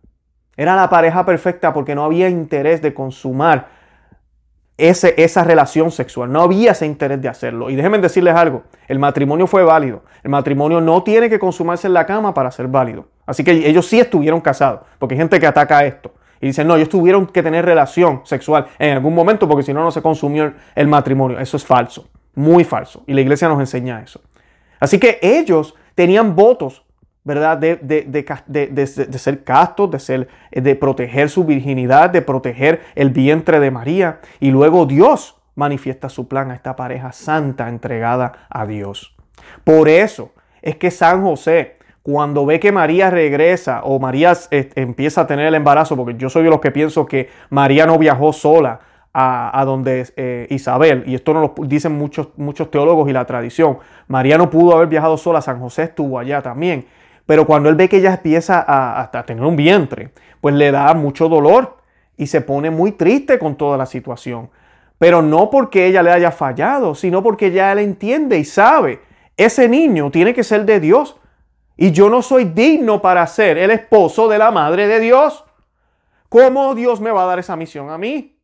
Era 0.57 0.75
la 0.75 0.89
pareja 0.89 1.25
perfecta 1.25 1.71
porque 1.73 1.95
no 1.95 2.03
había 2.03 2.27
interés 2.27 2.81
de 2.81 2.93
consumar 2.93 3.80
esa 4.89 5.43
relación 5.43 5.91
sexual. 5.91 6.31
No 6.31 6.41
había 6.41 6.71
ese 6.71 6.85
interés 6.85 7.21
de 7.21 7.29
hacerlo. 7.29 7.69
Y 7.69 7.75
déjenme 7.75 7.99
decirles 7.99 8.35
algo, 8.35 8.63
el 8.87 8.99
matrimonio 8.99 9.47
fue 9.47 9.63
válido. 9.63 10.03
El 10.23 10.31
matrimonio 10.31 10.81
no 10.81 11.03
tiene 11.03 11.29
que 11.29 11.39
consumarse 11.39 11.87
en 11.87 11.93
la 11.93 12.05
cama 12.05 12.33
para 12.33 12.51
ser 12.51 12.67
válido. 12.67 13.07
Así 13.25 13.43
que 13.43 13.51
ellos 13.51 13.87
sí 13.87 13.99
estuvieron 13.99 14.41
casados, 14.41 14.81
porque 14.99 15.15
hay 15.15 15.19
gente 15.19 15.39
que 15.39 15.47
ataca 15.47 15.85
esto. 15.85 16.13
Y 16.41 16.47
dicen, 16.47 16.67
no, 16.67 16.75
ellos 16.75 16.89
tuvieron 16.89 17.27
que 17.27 17.43
tener 17.43 17.63
relación 17.65 18.21
sexual 18.23 18.65
en 18.79 18.93
algún 18.93 19.13
momento 19.13 19.47
porque 19.47 19.63
si 19.63 19.73
no, 19.73 19.83
no 19.83 19.91
se 19.91 20.01
consumió 20.01 20.53
el 20.73 20.87
matrimonio. 20.87 21.39
Eso 21.39 21.55
es 21.55 21.63
falso, 21.63 22.09
muy 22.33 22.63
falso. 22.63 23.03
Y 23.05 23.13
la 23.13 23.21
iglesia 23.21 23.47
nos 23.47 23.59
enseña 23.59 24.01
eso. 24.01 24.21
Así 24.79 24.97
que 24.97 25.19
ellos 25.21 25.75
tenían 25.93 26.35
votos 26.35 26.83
¿verdad? 27.23 27.57
De, 27.57 27.75
de, 27.75 29.17
ser 29.19 29.43
castos, 29.43 29.91
de, 29.91 29.99
ser, 29.99 30.27
de 30.51 30.75
proteger 30.75 31.29
su 31.29 31.43
virginidad, 31.43 32.09
de 32.09 32.21
proteger 32.21 32.81
el 32.95 33.11
vientre 33.11 33.59
de 33.59 33.71
María. 33.71 34.19
Y 34.39 34.51
luego 34.51 34.85
Dios 34.85 35.37
manifiesta 35.55 36.09
su 36.09 36.27
plan 36.27 36.51
a 36.51 36.55
esta 36.55 36.75
pareja 36.75 37.11
santa 37.11 37.69
entregada 37.69 38.47
a 38.49 38.65
Dios. 38.65 39.15
Por 39.63 39.89
eso 39.89 40.31
es 40.61 40.75
que 40.77 40.91
San 40.91 41.21
José, 41.21 41.77
cuando 42.01 42.45
ve 42.45 42.59
que 42.59 42.71
María 42.71 43.09
regresa 43.09 43.81
o 43.83 43.99
María 43.99 44.33
eh, 44.49 44.69
empieza 44.75 45.21
a 45.21 45.27
tener 45.27 45.47
el 45.47 45.55
embarazo, 45.55 45.95
porque 45.95 46.15
yo 46.17 46.29
soy 46.29 46.43
de 46.43 46.49
los 46.49 46.61
que 46.61 46.71
pienso 46.71 47.05
que 47.05 47.29
María 47.49 47.85
no 47.85 47.97
viajó 47.97 48.33
sola 48.33 48.79
a, 49.13 49.63
donde 49.65 50.07
eh, 50.15 50.47
Isabel, 50.49 51.03
y 51.05 51.15
esto 51.15 51.33
nos 51.33 51.51
lo 51.57 51.65
dicen 51.65 51.91
muchos, 51.91 52.29
muchos 52.37 52.71
teólogos 52.71 53.09
y 53.09 53.13
la 53.13 53.25
tradición, 53.25 53.79
María 54.07 54.37
no 54.37 54.49
pudo 54.49 54.73
haber 54.73 54.87
viajado 54.87 55.17
sola, 55.17 55.41
San 55.41 55.59
José 55.59 55.83
estuvo 55.83 56.17
allá 56.17 56.41
también. 56.41 56.85
Pero 57.31 57.47
cuando 57.47 57.69
él 57.69 57.75
ve 57.75 57.87
que 57.87 57.95
ella 57.95 58.15
empieza 58.15 58.65
a, 58.67 59.09
tener 59.25 59.45
un 59.45 59.55
vientre, 59.55 60.11
pues 60.41 60.53
le 60.53 60.69
da 60.69 60.93
mucho 60.93 61.29
dolor 61.29 61.77
y 62.17 62.27
se 62.27 62.41
pone 62.41 62.69
muy 62.71 62.91
triste 62.91 63.39
con 63.39 63.55
toda 63.55 63.77
la 63.77 63.85
situación. 63.85 64.49
Pero 64.97 65.21
no 65.21 65.49
porque 65.49 65.85
ella 65.85 66.03
le 66.03 66.11
haya 66.11 66.33
fallado, 66.33 66.93
sino 66.93 67.23
porque 67.23 67.51
ya 67.51 67.71
él 67.71 67.79
entiende 67.79 68.37
y 68.37 68.43
sabe, 68.43 68.99
ese 69.37 69.69
niño 69.69 70.11
tiene 70.11 70.33
que 70.33 70.43
ser 70.43 70.65
de 70.65 70.81
Dios. 70.81 71.21
Y 71.77 71.91
yo 71.91 72.09
no 72.09 72.21
soy 72.21 72.43
digno 72.43 73.01
para 73.01 73.25
ser 73.27 73.57
el 73.57 73.71
esposo 73.71 74.27
de 74.27 74.37
la 74.37 74.51
madre 74.51 74.89
de 74.89 74.99
Dios. 74.99 75.45
¿Cómo 76.27 76.75
Dios 76.75 76.99
me 76.99 77.11
va 77.11 77.23
a 77.23 77.27
dar 77.27 77.39
esa 77.39 77.55
misión 77.55 77.91
a 77.91 77.97
mí? 77.97 78.41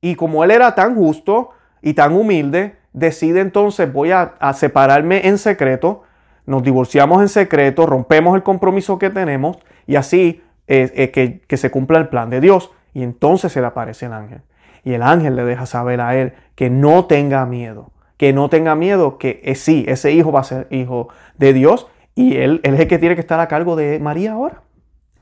Y 0.00 0.14
como 0.14 0.42
él 0.42 0.52
era 0.52 0.74
tan 0.74 0.94
justo 0.94 1.50
y 1.82 1.92
tan 1.92 2.14
humilde, 2.14 2.78
decide 2.94 3.40
entonces 3.40 3.92
voy 3.92 4.12
a, 4.12 4.36
a 4.40 4.54
separarme 4.54 5.28
en 5.28 5.36
secreto 5.36 6.04
nos 6.46 6.62
divorciamos 6.62 7.20
en 7.22 7.28
secreto, 7.28 7.86
rompemos 7.86 8.34
el 8.36 8.42
compromiso 8.42 8.98
que 8.98 9.10
tenemos 9.10 9.58
y 9.86 9.96
así 9.96 10.42
es, 10.66 10.90
que, 11.10 11.56
se 11.56 11.70
cumpla 11.70 11.98
el 11.98 12.08
plan 12.08 12.30
de 12.30 12.40
Dios. 12.40 12.70
Y 12.94 13.02
entonces 13.02 13.52
se 13.52 13.60
le 13.60 13.66
aparece 13.66 14.06
el 14.06 14.12
ángel. 14.12 14.40
Y 14.82 14.94
el 14.94 15.02
ángel 15.02 15.36
le 15.36 15.44
deja 15.44 15.66
saber 15.66 16.00
a 16.00 16.16
él 16.16 16.32
que 16.54 16.70
no 16.70 17.04
tenga 17.04 17.44
miedo, 17.44 17.90
que 18.16 18.32
no 18.32 18.48
tenga 18.48 18.74
miedo, 18.74 19.18
que 19.18 19.40
eh, 19.44 19.54
sí, 19.54 19.84
ese 19.88 20.12
hijo 20.12 20.32
va 20.32 20.40
a 20.40 20.44
ser 20.44 20.66
hijo 20.70 21.08
de 21.36 21.52
Dios 21.52 21.88
y 22.14 22.36
él, 22.36 22.60
él 22.62 22.74
es 22.74 22.80
el 22.80 22.88
que 22.88 22.98
tiene 22.98 23.14
que 23.14 23.20
estar 23.20 23.38
a 23.40 23.48
cargo 23.48 23.76
de 23.76 23.98
María 23.98 24.32
ahora. 24.32 24.62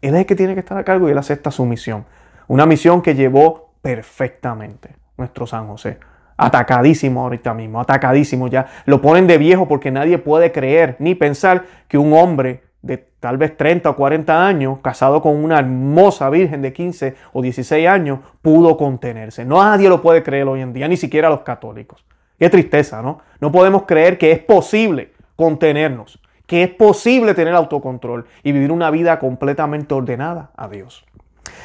Él 0.03 0.15
es 0.15 0.21
el 0.21 0.27
que 0.27 0.37
tiene 0.37 0.55
que 0.55 0.61
estar 0.61 0.79
a 0.79 0.85
cargo 0.85 1.09
y 1.09 1.13
él 1.13 1.19
acepta 1.19 1.51
su 1.51 1.65
misión. 1.65 2.05
Una 2.47 2.67
misión 2.67 3.03
que 3.03 3.15
llevó 3.15 3.71
perfectamente 3.83 4.95
nuestro 5.17 5.47
San 5.47 5.67
José 5.67 5.99
atacadísimo 6.37 7.23
ahorita 7.23 7.55
mismo, 7.55 7.81
atacadísimo 7.81 8.49
ya. 8.49 8.67
Lo 8.87 9.01
ponen 9.01 9.27
de 9.27 9.39
viejo 9.39 9.69
porque 9.69 9.91
nadie 9.91 10.19
puede 10.19 10.53
creer 10.53 10.97
ni 10.99 11.15
pensar 11.15 11.65
que 11.89 11.99
un 11.99 12.13
hombre 12.13 12.63
de 12.83 12.99
tal 13.19 13.39
vez 13.39 13.57
30 13.57 13.89
o 13.89 13.97
40 13.97 14.47
años, 14.47 14.79
casado 14.83 15.23
con 15.23 15.43
una 15.43 15.59
hermosa 15.59 16.29
virgen 16.29 16.61
de 16.61 16.73
15 16.73 17.15
o 17.33 17.41
16 17.41 17.89
años, 17.89 18.19
pudo 18.43 18.77
contenerse. 18.77 19.45
No 19.45 19.63
nadie 19.63 19.89
lo 19.89 20.03
puede 20.03 20.23
creer 20.23 20.47
hoy 20.49 20.61
en 20.61 20.75
día, 20.75 20.87
ni 20.87 20.99
siquiera 20.99 21.31
los 21.31 21.41
católicos. 21.41 22.05
Qué 22.39 22.51
tristeza, 22.51 23.01
¿no? 23.01 23.21
No 23.41 23.51
podemos 23.51 23.85
creer 23.85 24.19
que 24.19 24.33
es 24.33 24.39
posible 24.39 25.13
contenernos, 25.37 26.21
que 26.47 26.63
es 26.63 26.69
posible 26.69 27.33
tener 27.33 27.55
autocontrol 27.55 28.27
y 28.43 28.53
vivir 28.53 28.71
una 28.71 28.91
vida 28.91 29.19
completamente 29.19 29.95
ordenada 29.95 30.51
a 30.57 30.69
Dios. 30.69 31.07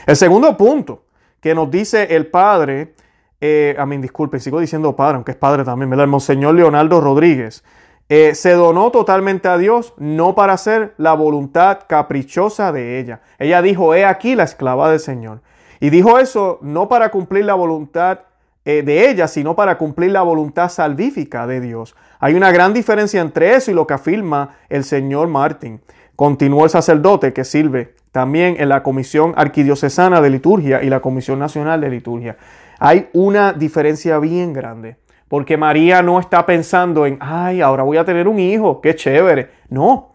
El 0.06 0.16
segundo 0.16 0.56
punto 0.56 1.04
que 1.42 1.54
nos 1.54 1.70
dice 1.70 2.16
el 2.16 2.28
Padre 2.28 2.94
eh, 3.42 3.76
a 3.80 3.86
mí, 3.86 3.98
disculpen, 3.98 4.40
sigo 4.40 4.60
diciendo 4.60 4.96
padre, 4.96 5.16
aunque 5.16 5.32
es 5.32 5.38
padre 5.38 5.64
también, 5.64 5.90
¿verdad? 5.90 6.06
El 6.06 6.10
Monseñor 6.12 6.56
Leonardo 6.56 7.00
Rodríguez. 7.00 7.64
Eh, 8.10 8.34
se 8.34 8.54
donó 8.54 8.90
totalmente 8.90 9.48
a 9.48 9.58
Dios, 9.58 9.94
no 9.98 10.34
para 10.34 10.54
hacer 10.54 10.96
la 10.98 11.14
voluntad 11.14 11.82
caprichosa 11.88 12.72
de 12.72 13.00
ella. 13.00 13.22
Ella 13.38 13.62
dijo, 13.62 13.94
he 13.94 14.04
aquí 14.04 14.36
la 14.36 14.44
esclava 14.44 14.90
del 14.90 15.00
Señor. 15.00 15.42
Y 15.80 15.92
dijo 15.92 16.18
eso 16.18 16.58
no 16.62 16.90
para 16.90 17.12
cumplir 17.12 17.46
la 17.46 17.54
voluntad 17.54 18.22
eh, 18.66 18.82
de 18.84 19.10
ella, 19.10 19.28
sino 19.28 19.56
para 19.56 19.78
cumplir 19.78 20.12
la 20.12 20.24
voluntad 20.24 20.70
salvífica 20.70 21.48
de 21.48 21.62
Dios. 21.62 21.96
Hay 22.20 22.34
una 22.34 22.52
gran 22.52 22.74
diferencia 22.74 23.22
entre 23.22 23.56
eso 23.56 23.72
y 23.72 23.76
lo 23.76 23.88
que 23.88 23.94
afirma 23.94 24.58
el 24.68 24.84
señor 24.84 25.28
Martín. 25.28 25.80
Continuó 26.16 26.66
el 26.66 26.70
sacerdote 26.70 27.32
que 27.32 27.46
sirve 27.46 27.94
también 28.12 28.56
en 28.60 28.70
la 28.70 28.84
Comisión 28.84 29.34
Arquidiocesana 29.38 30.20
de 30.20 30.32
Liturgia 30.32 30.84
y 30.84 30.90
la 30.90 31.00
Comisión 31.00 31.40
Nacional 31.40 31.80
de 31.80 31.90
Liturgia 31.90 32.38
hay 32.80 33.10
una 33.14 33.54
diferencia 33.54 34.18
bien 34.20 34.54
grande. 34.54 34.98
Porque 35.28 35.58
María 35.58 36.02
no 36.02 36.20
está 36.20 36.46
pensando 36.46 37.06
en, 37.06 37.18
ay, 37.22 37.62
ahora 37.62 37.84
voy 37.84 37.98
a 37.98 38.06
tener 38.06 38.28
un 38.28 38.40
hijo, 38.40 38.82
qué 38.82 38.96
chévere. 38.96 39.52
No. 39.70 40.14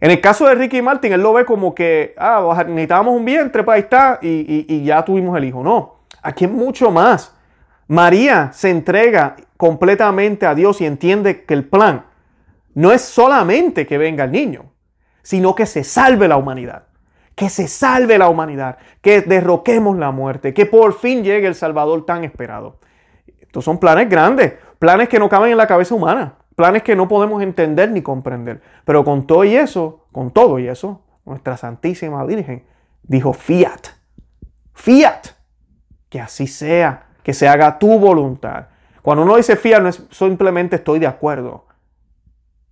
En 0.00 0.10
el 0.12 0.20
caso 0.20 0.46
de 0.46 0.54
Ricky 0.54 0.80
Martin, 0.80 1.12
él 1.12 1.22
lo 1.22 1.32
ve 1.32 1.44
como 1.44 1.74
que, 1.74 2.14
ah, 2.18 2.64
necesitábamos 2.68 3.16
un 3.16 3.24
vientre, 3.24 3.64
para 3.64 3.64
pues 3.64 3.74
ahí 3.74 3.80
está, 3.80 4.18
y, 4.22 4.66
y 4.68 4.84
ya 4.84 5.04
tuvimos 5.04 5.36
el 5.36 5.44
hijo. 5.44 5.64
No, 5.64 5.96
aquí 6.22 6.44
es 6.44 6.50
mucho 6.50 6.90
más. 6.92 7.34
María 7.88 8.50
se 8.52 8.70
entrega 8.70 9.34
completamente 9.56 10.46
a 10.46 10.54
Dios 10.54 10.80
y 10.80 10.86
entiende 10.86 11.44
que 11.44 11.54
el 11.54 11.64
plan 11.64 12.04
no 12.74 12.92
es 12.92 13.00
solamente 13.00 13.86
que 13.86 13.98
venga 13.98 14.24
el 14.24 14.32
niño, 14.32 14.66
sino 15.22 15.54
que 15.54 15.66
se 15.66 15.82
salve 15.84 16.28
la 16.28 16.36
humanidad 16.36 16.84
que 17.34 17.50
se 17.50 17.68
salve 17.68 18.18
la 18.18 18.28
humanidad, 18.28 18.78
que 19.00 19.22
derroquemos 19.22 19.96
la 19.98 20.10
muerte, 20.10 20.54
que 20.54 20.66
por 20.66 20.94
fin 20.94 21.24
llegue 21.24 21.46
el 21.46 21.54
Salvador 21.54 22.06
tan 22.06 22.24
esperado. 22.24 22.78
Estos 23.40 23.64
son 23.64 23.78
planes 23.78 24.08
grandes, 24.08 24.54
planes 24.78 25.08
que 25.08 25.18
no 25.18 25.28
caben 25.28 25.52
en 25.52 25.58
la 25.58 25.66
cabeza 25.66 25.94
humana, 25.94 26.36
planes 26.54 26.82
que 26.82 26.96
no 26.96 27.08
podemos 27.08 27.42
entender 27.42 27.90
ni 27.90 28.02
comprender. 28.02 28.62
Pero 28.84 29.04
con 29.04 29.26
todo 29.26 29.44
y 29.44 29.56
eso, 29.56 30.06
con 30.12 30.30
todo 30.30 30.58
y 30.58 30.68
eso, 30.68 31.02
nuestra 31.24 31.56
Santísima 31.56 32.24
Virgen 32.24 32.64
dijo 33.02 33.32
fiat, 33.32 33.88
fiat, 34.72 35.26
que 36.08 36.20
así 36.20 36.46
sea, 36.46 37.08
que 37.22 37.32
se 37.32 37.48
haga 37.48 37.78
tu 37.78 37.98
voluntad. 37.98 38.68
Cuando 39.02 39.24
uno 39.24 39.36
dice 39.36 39.56
fiat 39.56 39.82
no 39.82 39.88
es 39.88 40.06
simplemente 40.10 40.76
estoy 40.76 40.98
de 40.98 41.06
acuerdo, 41.06 41.66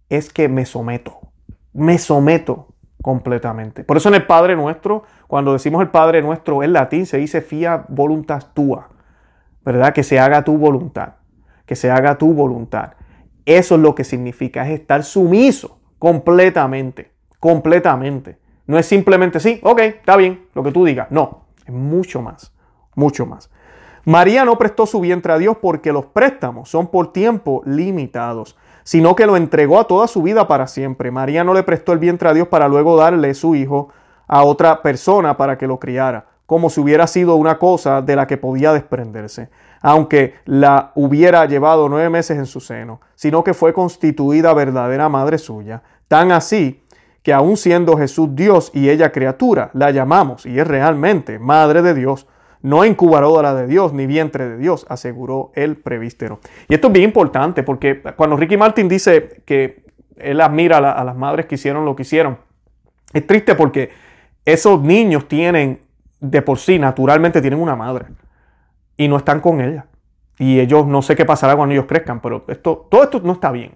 es 0.09 0.33
que 0.33 0.49
me 0.49 0.67
someto, 0.67 1.33
me 1.73 1.99
someto 1.99 2.72
completamente. 3.03 3.85
Por 3.85 3.97
eso 3.97 4.09
en 4.09 4.15
el 4.15 4.27
Padre 4.27 4.57
Nuestro, 4.57 5.03
cuando 5.27 5.53
decimos 5.53 5.83
el 5.83 5.89
Padre 5.89 6.23
Nuestro 6.23 6.63
en 6.63 6.73
latín, 6.73 7.05
se 7.05 7.19
dice 7.19 7.43
fia 7.43 7.85
voluntas 7.89 8.55
tua, 8.55 8.89
¿verdad? 9.65 9.93
Que 9.93 10.05
se 10.05 10.19
haga 10.19 10.45
tu 10.45 10.57
voluntad, 10.57 11.15
que 11.67 11.77
se 11.77 11.91
haga 11.91 12.17
tu 12.17 12.33
voluntad. 12.33 12.93
Eso 13.45 13.75
es 13.75 13.81
lo 13.81 13.95
que 13.95 14.05
significa, 14.05 14.67
es 14.67 14.81
estar 14.81 15.03
sumiso 15.03 15.81
completamente, 15.99 17.13
completamente. 17.41 18.39
No 18.67 18.79
es 18.79 18.87
simplemente 18.87 19.41
sí, 19.41 19.61
ok, 19.63 19.81
está 19.81 20.17
bien, 20.17 20.47
lo 20.55 20.63
que 20.63 20.71
tú 20.71 20.85
digas. 20.85 21.09
No, 21.11 21.47
es 21.67 21.75
mucho 21.75 22.23
más, 22.23 22.55
mucho 22.95 23.27
más. 23.27 23.51
María 24.05 24.45
no 24.45 24.59
prestó 24.59 24.87
su 24.87 25.01
vientre 25.01 25.33
a 25.33 25.39
Dios 25.39 25.57
porque 25.61 25.93
los 25.93 26.07
préstamos 26.07 26.69
son 26.69 26.89
por 26.89 27.13
tiempo 27.13 27.63
limitados, 27.65 28.57
sino 28.85 29.15
que 29.15 29.27
lo 29.27 29.37
entregó 29.37 29.79
a 29.79 29.87
toda 29.87 30.07
su 30.07 30.23
vida 30.23 30.49
para 30.49 30.67
siempre. 30.67 31.11
María 31.11 31.45
no 31.45 31.55
le 31.55 31.63
prestó 31.63 31.93
el 31.93 31.99
vientre 31.99 32.29
a 32.29 32.35
Dios 32.35 32.49
para 32.49 32.69
luego 32.69 32.97
darle 32.97 33.35
su 33.35 33.55
hijo 33.55 33.89
a 34.27 34.45
otra 34.45 34.83
persona 34.83 35.37
para 35.37 35.59
que 35.59 35.67
lo 35.67 35.79
criara, 35.79 36.27
como 36.47 36.71
si 36.71 36.81
hubiera 36.81 37.07
sido 37.07 37.37
una 37.37 37.59
cosa 37.59 38.03
de 38.03 38.17
la 38.17 38.27
que 38.27 38.37
podía 38.37 38.73
desprenderse, 38.73 39.51
aunque 39.81 40.35
la 40.45 40.93
hubiera 40.95 41.45
llevado 41.47 41.89
nueve 41.89 42.09
meses 42.09 42.39
en 42.39 42.47
su 42.47 42.61
seno, 42.61 43.01
sino 43.15 43.45
que 43.45 43.55
fue 43.55 43.73
constituida 43.73 44.55
verdadera 44.55 45.09
madre 45.09 45.39
suya, 45.39 45.83
tan 46.09 46.33
así 46.33 46.83
que 47.23 47.33
aun 47.33 47.57
siendo 47.57 47.97
Jesús 47.97 48.31
Dios 48.33 48.71
y 48.75 48.91
ella 48.91 49.13
criatura, 49.13 49.71
la 49.75 49.91
llamamos 49.91 50.45
y 50.45 50.59
es 50.59 50.67
realmente 50.67 51.39
madre 51.39 51.83
de 51.83 51.95
Dios 51.95 52.27
no 52.63 52.85
incubadora 52.85 53.55
de 53.55 53.67
Dios 53.67 53.93
ni 53.93 54.07
vientre 54.07 54.49
de 54.49 54.57
Dios, 54.57 54.87
aseguró 54.89 55.51
el 55.55 55.77
prevístero. 55.77 56.41
Y 56.69 56.75
esto 56.75 56.87
es 56.87 56.93
bien 56.93 57.07
importante 57.07 57.63
porque 57.63 58.01
cuando 58.17 58.37
Ricky 58.37 58.57
Martin 58.57 58.89
dice 58.89 59.43
que 59.45 59.85
él 60.17 60.41
admira 60.41 60.79
a, 60.79 61.05
las 61.05 61.17
madres 61.17 61.47
que 61.47 61.57
hicieron 61.57 61.85
lo 61.85 61.97
que 61.97 62.03
hicieron, 62.03 62.39
es 63.13 63.27
triste 63.27 63.57
porque 63.57 63.91
esos 64.45 64.81
niños 64.81 65.27
tienen 65.27 65.81
de 66.21 66.41
por 66.41 66.59
sí, 66.59 66.79
naturalmente 66.79 67.41
tienen 67.41 67.61
una 67.61 67.75
madre 67.75 68.07
y 68.97 69.09
no 69.09 69.17
están 69.17 69.41
con 69.41 69.61
ella. 69.61 69.87
Y 70.39 70.61
ellos 70.61 70.87
no 70.87 71.03
sé 71.03 71.17
qué 71.17 71.25
pasará 71.25 71.57
cuando 71.57 71.73
ellos 71.73 71.87
crezcan, 71.87 72.21
pero 72.21 72.45
esto, 72.47 72.87
todo 72.89 73.03
esto 73.03 73.21
no 73.25 73.33
está 73.33 73.51
bien. 73.51 73.75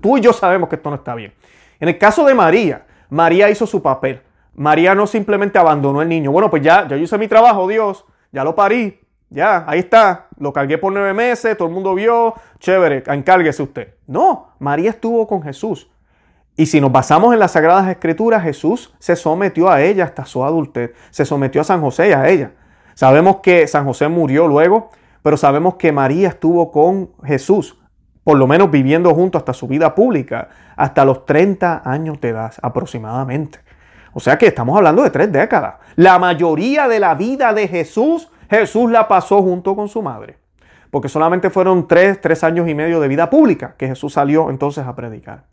Tú 0.00 0.16
y 0.16 0.20
yo 0.22 0.32
sabemos 0.32 0.68
que 0.68 0.76
esto 0.76 0.88
no 0.88 0.96
está 0.96 1.14
bien. 1.14 1.34
En 1.80 1.88
el 1.88 1.98
caso 1.98 2.24
de 2.24 2.34
María, 2.34 2.86
María 3.10 3.50
hizo 3.50 3.66
su 3.66 3.82
papel. 3.82 4.22
María 4.54 4.94
no 4.94 5.06
simplemente 5.06 5.58
abandonó 5.58 6.02
el 6.02 6.08
niño. 6.08 6.30
Bueno, 6.32 6.50
pues 6.50 6.62
ya, 6.62 6.88
ya 6.88 6.96
yo 6.96 7.04
hice 7.04 7.18
mi 7.18 7.28
trabajo, 7.28 7.68
Dios 7.68 8.04
ya 8.32 8.42
lo 8.42 8.54
parí, 8.54 8.98
ya, 9.30 9.64
ahí 9.66 9.78
está, 9.78 10.26
lo 10.38 10.52
cargué 10.52 10.76
por 10.76 10.92
nueve 10.92 11.14
meses, 11.14 11.56
todo 11.56 11.68
el 11.68 11.74
mundo 11.74 11.94
vio, 11.94 12.34
chévere, 12.58 13.02
encárguese 13.06 13.62
usted. 13.62 13.94
No, 14.06 14.54
María 14.58 14.90
estuvo 14.90 15.26
con 15.26 15.42
Jesús. 15.42 15.88
Y 16.54 16.66
si 16.66 16.80
nos 16.80 16.92
basamos 16.92 17.32
en 17.32 17.38
las 17.38 17.52
Sagradas 17.52 17.88
Escrituras, 17.88 18.42
Jesús 18.42 18.92
se 18.98 19.16
sometió 19.16 19.70
a 19.70 19.80
ella 19.80 20.04
hasta 20.04 20.26
su 20.26 20.44
adultez, 20.44 20.92
se 21.10 21.24
sometió 21.24 21.62
a 21.62 21.64
San 21.64 21.80
José 21.80 22.10
y 22.10 22.12
a 22.12 22.28
ella. 22.28 22.52
Sabemos 22.94 23.36
que 23.36 23.66
San 23.66 23.86
José 23.86 24.08
murió 24.08 24.46
luego, 24.46 24.90
pero 25.22 25.38
sabemos 25.38 25.76
que 25.76 25.92
María 25.92 26.28
estuvo 26.28 26.70
con 26.70 27.12
Jesús, 27.24 27.78
por 28.24 28.36
lo 28.36 28.46
menos 28.46 28.70
viviendo 28.70 29.14
junto 29.14 29.38
hasta 29.38 29.54
su 29.54 29.66
vida 29.66 29.94
pública, 29.94 30.48
hasta 30.76 31.06
los 31.06 31.24
30 31.24 31.82
años 31.84 32.20
de 32.20 32.28
edad 32.30 32.52
aproximadamente. 32.60 33.60
O 34.12 34.20
sea 34.20 34.36
que 34.36 34.46
estamos 34.46 34.76
hablando 34.76 35.02
de 35.02 35.10
tres 35.10 35.32
décadas. 35.32 35.76
La 35.96 36.18
mayoría 36.18 36.88
de 36.88 37.00
la 37.00 37.14
vida 37.14 37.52
de 37.52 37.68
Jesús, 37.68 38.30
Jesús 38.50 38.90
la 38.90 39.08
pasó 39.08 39.42
junto 39.42 39.76
con 39.76 39.88
su 39.88 40.02
madre. 40.02 40.38
Porque 40.90 41.08
solamente 41.08 41.50
fueron 41.50 41.88
tres, 41.88 42.20
tres 42.20 42.44
años 42.44 42.68
y 42.68 42.74
medio 42.74 43.00
de 43.00 43.08
vida 43.08 43.30
pública 43.30 43.74
que 43.78 43.88
Jesús 43.88 44.12
salió 44.12 44.50
entonces 44.50 44.86
a 44.86 44.94
predicar. 44.94 45.44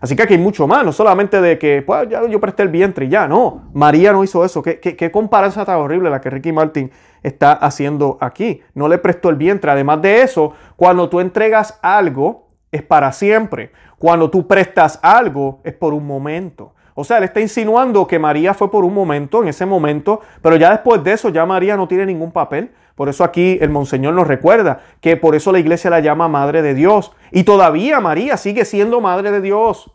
Así 0.00 0.14
que 0.14 0.22
aquí 0.22 0.34
hay 0.34 0.40
mucho 0.40 0.66
más, 0.66 0.84
no 0.84 0.92
solamente 0.92 1.40
de 1.40 1.58
que 1.58 1.82
pues, 1.82 2.08
ya 2.08 2.26
yo 2.26 2.38
presté 2.38 2.62
el 2.62 2.68
vientre 2.68 3.06
y 3.06 3.08
ya, 3.08 3.26
no. 3.26 3.70
María 3.72 4.12
no 4.12 4.22
hizo 4.22 4.44
eso. 4.44 4.62
¿Qué, 4.62 4.78
qué, 4.78 4.94
qué 4.94 5.10
comparanza 5.10 5.64
tan 5.64 5.76
horrible 5.76 6.10
la 6.10 6.20
que 6.20 6.30
Ricky 6.30 6.52
Martin 6.52 6.90
está 7.22 7.52
haciendo 7.52 8.18
aquí? 8.20 8.62
No 8.74 8.88
le 8.88 8.98
prestó 8.98 9.30
el 9.30 9.36
vientre. 9.36 9.70
Además 9.70 10.02
de 10.02 10.22
eso, 10.22 10.52
cuando 10.76 11.08
tú 11.08 11.20
entregas 11.20 11.78
algo, 11.82 12.46
es 12.70 12.82
para 12.82 13.10
siempre. 13.12 13.72
Cuando 13.98 14.30
tú 14.30 14.46
prestas 14.46 15.00
algo, 15.02 15.60
es 15.64 15.72
por 15.72 15.94
un 15.94 16.06
momento. 16.06 16.74
O 16.98 17.04
sea, 17.04 17.18
él 17.18 17.24
está 17.24 17.42
insinuando 17.42 18.06
que 18.06 18.18
María 18.18 18.54
fue 18.54 18.70
por 18.70 18.82
un 18.82 18.94
momento, 18.94 19.42
en 19.42 19.48
ese 19.48 19.66
momento, 19.66 20.22
pero 20.40 20.56
ya 20.56 20.70
después 20.70 21.04
de 21.04 21.12
eso, 21.12 21.28
ya 21.28 21.44
María 21.44 21.76
no 21.76 21.86
tiene 21.86 22.06
ningún 22.06 22.32
papel. 22.32 22.72
Por 22.94 23.10
eso 23.10 23.22
aquí 23.22 23.58
el 23.60 23.68
Monseñor 23.68 24.14
nos 24.14 24.26
recuerda 24.26 24.80
que 25.02 25.18
por 25.18 25.34
eso 25.34 25.52
la 25.52 25.58
iglesia 25.58 25.90
la 25.90 26.00
llama 26.00 26.26
Madre 26.26 26.62
de 26.62 26.72
Dios. 26.72 27.12
Y 27.32 27.44
todavía 27.44 28.00
María 28.00 28.38
sigue 28.38 28.64
siendo 28.64 29.02
Madre 29.02 29.30
de 29.30 29.42
Dios. 29.42 29.92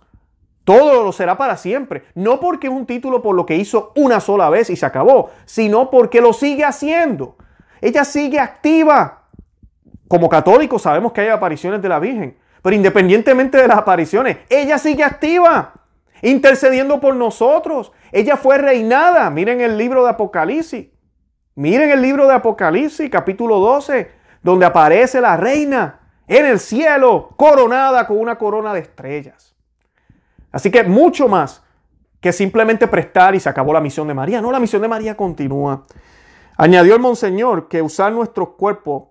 Todo 0.63 1.03
lo 1.03 1.11
será 1.11 1.39
para 1.39 1.57
siempre. 1.57 2.03
No 2.13 2.39
porque 2.39 2.67
es 2.67 2.73
un 2.73 2.85
título 2.85 3.23
por 3.23 3.35
lo 3.35 3.47
que 3.47 3.55
hizo 3.55 3.93
una 3.95 4.19
sola 4.19 4.51
vez 4.51 4.69
y 4.69 4.75
se 4.75 4.85
acabó, 4.85 5.31
sino 5.45 5.89
porque 5.89 6.21
lo 6.21 6.33
sigue 6.33 6.63
haciendo. 6.63 7.35
Ella 7.81 8.05
sigue 8.05 8.39
activa. 8.39 9.23
Como 10.07 10.29
católicos 10.29 10.83
sabemos 10.83 11.13
que 11.13 11.21
hay 11.21 11.29
apariciones 11.29 11.81
de 11.81 11.89
la 11.89 11.97
Virgen, 11.97 12.37
pero 12.61 12.75
independientemente 12.75 13.57
de 13.57 13.67
las 13.67 13.79
apariciones, 13.79 14.37
ella 14.49 14.77
sigue 14.77 15.03
activa 15.03 15.80
intercediendo 16.21 16.99
por 16.99 17.15
nosotros. 17.15 17.91
Ella 18.11 18.37
fue 18.37 18.57
reinada. 18.57 19.29
Miren 19.29 19.61
el 19.61 19.77
libro 19.77 20.03
de 20.03 20.09
Apocalipsis. 20.11 20.87
Miren 21.55 21.91
el 21.91 22.01
libro 22.01 22.27
de 22.27 22.33
Apocalipsis, 22.33 23.09
capítulo 23.09 23.59
12, 23.59 24.09
donde 24.41 24.65
aparece 24.65 25.19
la 25.19 25.37
reina 25.37 25.99
en 26.27 26.45
el 26.45 26.59
cielo, 26.59 27.29
coronada 27.35 28.07
con 28.07 28.17
una 28.17 28.37
corona 28.37 28.73
de 28.73 28.79
estrellas. 28.79 29.53
Así 30.51 30.71
que 30.71 30.83
mucho 30.83 31.27
más 31.27 31.63
que 32.19 32.31
simplemente 32.31 32.87
prestar 32.87 33.35
y 33.35 33.39
se 33.39 33.49
acabó 33.49 33.73
la 33.73 33.81
misión 33.81 34.07
de 34.07 34.13
María. 34.13 34.41
No, 34.41 34.51
la 34.51 34.59
misión 34.59 34.81
de 34.81 34.87
María 34.87 35.17
continúa. 35.17 35.83
Añadió 36.57 36.93
el 36.95 37.01
monseñor 37.01 37.67
que 37.67 37.81
usar 37.81 38.11
nuestros 38.11 38.49
cuerpos 38.49 39.03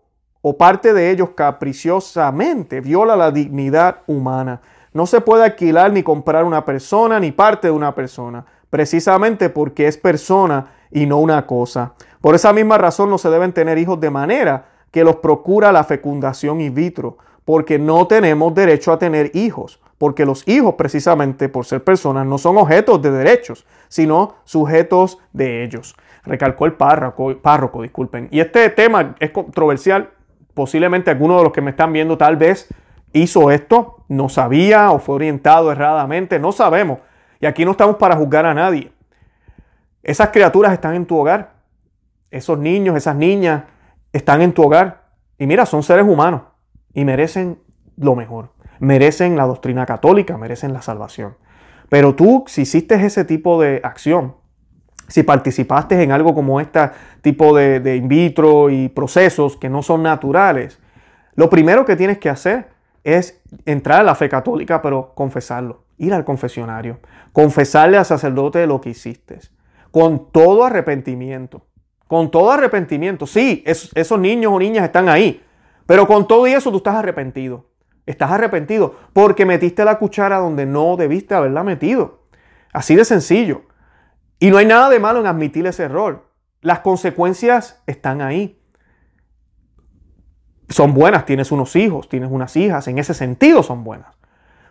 o 0.43 0.57
parte 0.57 0.93
de 0.95 1.11
ellos 1.11 1.31
capriciosamente 1.31 2.81
viola 2.81 3.17
la 3.17 3.31
dignidad 3.31 3.99
humana. 4.07 4.63
No 4.93 5.07
se 5.07 5.21
puede 5.21 5.45
alquilar 5.45 5.93
ni 5.93 6.03
comprar 6.03 6.45
una 6.45 6.65
persona 6.65 7.21
ni 7.21 7.31
parte 7.31 7.69
de 7.69 7.73
una 7.73 7.95
persona, 7.95 8.45
precisamente 8.71 9.49
porque 9.49 9.87
es 9.87 9.97
persona 9.97 10.73
y 10.91 11.07
no 11.07 11.19
una 11.19 11.47
cosa. 11.47 11.95
Por 12.21 12.35
esa 12.35 12.53
misma 12.53 12.77
razón 12.77 13.09
no 13.09 13.19
se 13.19 13.31
deben 13.31 13.53
tener 13.53 13.79
hijos 13.79 14.01
de 14.01 14.11
manera 14.11 14.67
que 14.91 15.05
los 15.05 15.17
procura 15.17 15.71
la 15.71 15.85
fecundación 15.85 16.61
in 16.61 16.75
vitro, 16.75 17.19
porque 17.45 17.79
no 17.79 18.07
tenemos 18.07 18.55
derecho 18.55 18.93
a 18.93 18.99
tener 18.99 19.31
hijos, 19.35 19.81
porque 19.99 20.25
los 20.25 20.47
hijos 20.49 20.75
precisamente 20.75 21.49
por 21.49 21.67
ser 21.67 21.85
personas 21.85 22.27
no 22.27 22.39
son 22.39 22.59
objetos 22.59 23.01
de 23.01 23.11
derechos, 23.11 23.67
sino 23.89 24.35
sujetos 24.45 25.19
de 25.33 25.63
ellos. 25.63 25.95
Recalcó 26.25 26.67
el 26.67 26.75
párroco, 26.75 27.37
párroco, 27.41 27.83
disculpen. 27.83 28.29
Y 28.31 28.41
este 28.41 28.69
tema 28.71 29.15
es 29.21 29.31
controversial, 29.31 30.11
posiblemente 30.55 31.11
algunos 31.11 31.39
de 31.39 31.45
los 31.45 31.53
que 31.53 31.61
me 31.61 31.71
están 31.71 31.93
viendo 31.93 32.19
tal 32.19 32.37
vez 32.37 32.69
hizo 33.13 33.51
esto, 33.51 34.05
no 34.09 34.29
sabía 34.29 34.91
o 34.91 34.99
fue 34.99 35.17
orientado 35.17 35.73
erradamente, 35.73 36.39
no 36.39 36.53
sabemos. 36.53 36.99
Y 37.41 37.47
aquí 37.47 37.65
no 37.65 37.73
estamos 37.73 37.97
para 37.97 38.17
juzgar 38.17 38.47
a 38.47 38.55
nadie. 38.55 38.93
Esas 40.03 40.29
criaturas 40.29 40.73
están 40.73 40.95
en 40.95 41.07
tu 41.07 41.19
hogar. 41.19 41.55
Esos 42.31 42.59
niños, 42.59 42.97
esas 42.97 43.17
niñas 43.17 43.65
están 44.13 44.43
en 44.43 44.53
tu 44.53 44.63
hogar. 44.63 45.09
Y 45.39 45.47
mira, 45.47 45.67
son 45.67 45.83
seres 45.83 46.07
humanos 46.07 46.43
y 46.93 47.05
merecen 47.05 47.59
lo 47.97 48.15
mejor. 48.15 48.53
Merecen 48.79 49.37
la 49.37 49.47
doctrina 49.47 49.87
católica, 49.87 50.37
merecen 50.39 50.73
la 50.73 50.83
salvación. 50.83 51.37
Pero 51.89 52.15
tú, 52.15 52.45
si 52.47 52.63
hiciste 52.63 52.95
ese 52.95 53.25
tipo 53.25 53.61
de 53.61 53.81
acción, 53.83 54.37
si 55.09 55.23
participaste 55.23 56.03
en 56.03 56.13
algo 56.13 56.35
como 56.35 56.61
este 56.61 56.91
tipo 57.21 57.57
de, 57.57 57.81
de 57.81 57.97
in 57.97 58.07
vitro 58.07 58.71
y 58.71 58.89
procesos 58.89 59.57
que 59.57 59.69
no 59.69 59.83
son 59.83 60.03
naturales, 60.03 60.79
lo 61.35 61.51
primero 61.51 61.85
que 61.85 61.97
tienes 61.97 62.19
que 62.19 62.29
hacer 62.29 62.69
es 63.05 63.43
entrar 63.65 64.01
a 64.01 64.05
la 64.05 64.15
fe 64.15 64.29
católica, 64.29 64.83
pero 64.83 65.13
confesarlo, 65.15 65.85
ir 65.99 66.13
al 66.13 66.25
confesionario, 66.25 67.01
confesarle 67.33 67.97
al 67.97 68.05
sacerdote 68.05 68.67
lo 68.67 68.81
que 68.81 68.91
hiciste, 68.91 69.41
con 69.91 70.31
todo 70.31 70.65
arrepentimiento, 70.65 71.67
con 72.07 72.31
todo 72.31 72.51
arrepentimiento. 72.51 73.27
Sí, 73.27 73.63
esos 73.67 74.19
niños 74.19 74.53
o 74.53 74.59
niñas 74.59 74.85
están 74.85 75.09
ahí, 75.09 75.43
pero 75.87 76.07
con 76.07 76.27
todo 76.29 76.47
y 76.47 76.53
eso 76.53 76.71
tú 76.71 76.79
estás 76.79 76.97
arrepentido. 76.97 77.67
Estás 78.07 78.31
arrepentido 78.31 78.97
porque 79.13 79.47
metiste 79.47 79.85
la 79.85 79.99
cuchara 79.99 80.39
donde 80.39 80.67
no 80.67 80.97
debiste 80.97 81.35
haberla 81.35 81.63
metido. 81.63 82.25
Así 82.73 82.97
de 82.97 83.05
sencillo. 83.05 83.63
Y 84.39 84.51
no 84.51 84.57
hay 84.57 84.67
nada 84.67 84.89
de 84.89 84.99
malo 84.99 85.21
en 85.21 85.27
admitir 85.27 85.67
ese 85.67 85.85
error. 85.85 86.31
Las 86.61 86.81
consecuencias 86.81 87.83
están 87.87 88.21
ahí 88.23 88.60
son 90.71 90.95
buenas, 90.95 91.27
tienes 91.27 91.53
unos 91.53 91.77
hijos, 91.77 92.09
tienes 92.09 92.31
unas 92.31 92.57
hijas, 92.57 92.89
en 92.89 92.99
ese 92.99 93.13
sentido 93.13 93.63
son 93.63 93.85
buenas. 93.85 94.15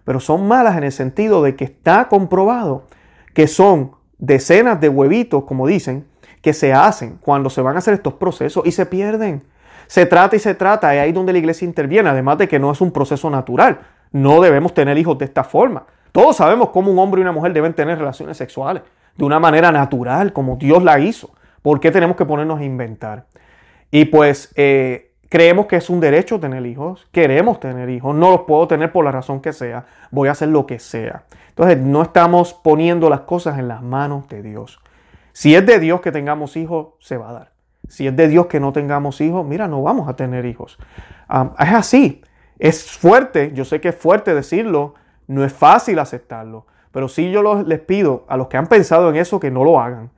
Pero 0.06 0.20
son 0.20 0.48
malas 0.48 0.78
en 0.78 0.86
el 0.86 0.92
sentido 0.92 1.44
de 1.44 1.56
que 1.56 1.66
está 1.66 2.08
comprobado 2.08 2.88
que 3.34 3.48
son 3.48 3.92
decenas 4.18 4.82
de 4.82 4.90
huevitos, 4.90 5.44
como 5.44 5.68
dicen, 5.68 6.08
que 6.42 6.54
se 6.54 6.74
hacen 6.74 7.20
cuando 7.22 7.50
se 7.50 7.62
van 7.62 7.76
a 7.76 7.80
hacer 7.80 7.94
estos 7.94 8.14
procesos 8.14 8.66
y 8.66 8.72
se 8.72 8.86
pierden. 8.86 9.44
Se 9.88 10.06
trata 10.06 10.36
y 10.36 10.40
se 10.40 10.56
trata, 10.56 10.96
y 10.96 11.00
ahí 11.00 11.12
donde 11.12 11.34
la 11.34 11.40
iglesia 11.40 11.66
interviene, 11.66 12.10
además 12.10 12.38
de 12.38 12.48
que 12.48 12.60
no 12.60 12.72
es 12.72 12.82
un 12.82 12.92
proceso 12.92 13.30
natural. 13.30 13.80
No 14.12 14.42
debemos 14.42 14.74
tener 14.74 14.98
hijos 14.98 15.18
de 15.18 15.26
esta 15.26 15.44
forma. 15.44 15.86
Todos 16.12 16.38
sabemos 16.38 16.70
cómo 16.70 16.92
un 16.92 17.00
hombre 17.00 17.20
y 17.20 17.24
una 17.24 17.32
mujer 17.32 17.54
deben 17.54 17.74
tener 17.74 17.98
relaciones 17.98 18.38
sexuales 18.38 18.84
de 19.16 19.26
una 19.26 19.40
manera 19.40 19.72
natural, 19.72 20.32
como 20.32 20.56
Dios 20.56 20.84
la 20.84 21.00
hizo. 21.00 21.32
¿Por 21.62 21.80
qué 21.80 21.92
tenemos 21.92 22.16
que 22.16 22.26
ponernos 22.26 22.60
a 22.60 22.64
inventar? 22.64 23.26
Y 23.92 24.06
pues 24.06 24.52
eh, 24.56 25.09
creemos 25.30 25.68
que 25.68 25.76
es 25.76 25.90
un 25.90 26.00
derecho 26.00 26.40
tener 26.40 26.66
hijos, 26.66 27.08
queremos 27.12 27.60
tener 27.60 27.90
hijos, 27.90 28.16
no 28.16 28.32
los 28.32 28.42
puedo 28.42 28.68
tener 28.68 28.92
por 28.92 29.06
la 29.06 29.12
razón 29.12 29.42
que 29.42 29.54
sea, 29.54 29.86
voy 30.12 30.28
a 30.28 30.32
hacer 30.32 30.50
lo 30.50 30.66
que 30.66 30.80
sea. 30.80 31.24
Entonces 31.50 31.78
no 31.78 32.02
estamos 32.02 32.54
poniendo 32.54 33.10
las 33.10 33.22
cosas 33.22 33.60
en 33.60 33.68
las 33.68 33.82
manos 33.82 34.28
de 34.28 34.42
Dios. 34.42 34.80
Si 35.32 35.56
es 35.56 35.66
de 35.66 35.80
Dios 35.80 36.02
que 36.02 36.12
tengamos 36.12 36.58
hijos, 36.58 36.90
se 37.00 37.18
va 37.18 37.30
a 37.30 37.34
dar. 37.34 37.52
Si 37.88 38.08
es 38.08 38.16
de 38.16 38.28
Dios 38.28 38.48
que 38.48 38.60
no 38.60 38.74
tengamos 38.74 39.22
hijos, 39.22 39.46
mira, 39.46 39.68
no 39.68 39.82
vamos 39.82 40.10
a 40.10 40.16
tener 40.16 40.46
hijos. 40.46 40.78
es 41.60 41.74
así. 41.74 42.22
Es 42.58 42.84
fuerte, 42.84 43.52
yo 43.54 43.64
sé 43.64 43.80
que 43.80 43.90
es 43.90 43.96
fuerte 43.96 44.34
decirlo, 44.34 44.96
no 45.28 45.46
es 45.46 45.54
fácil 45.54 45.98
aceptarlo, 46.00 46.66
pero 46.92 47.08
sí 47.08 47.32
yo 47.32 47.64
les 47.64 47.80
pido 47.80 48.26
a 48.28 48.36
los 48.36 48.48
que 48.48 48.58
han 48.58 48.68
pensado 48.68 49.10
en 49.10 49.16
eso 49.16 49.40
que 49.40 49.50
no 49.50 49.64
lo 49.64 49.80
hagan 49.80 50.10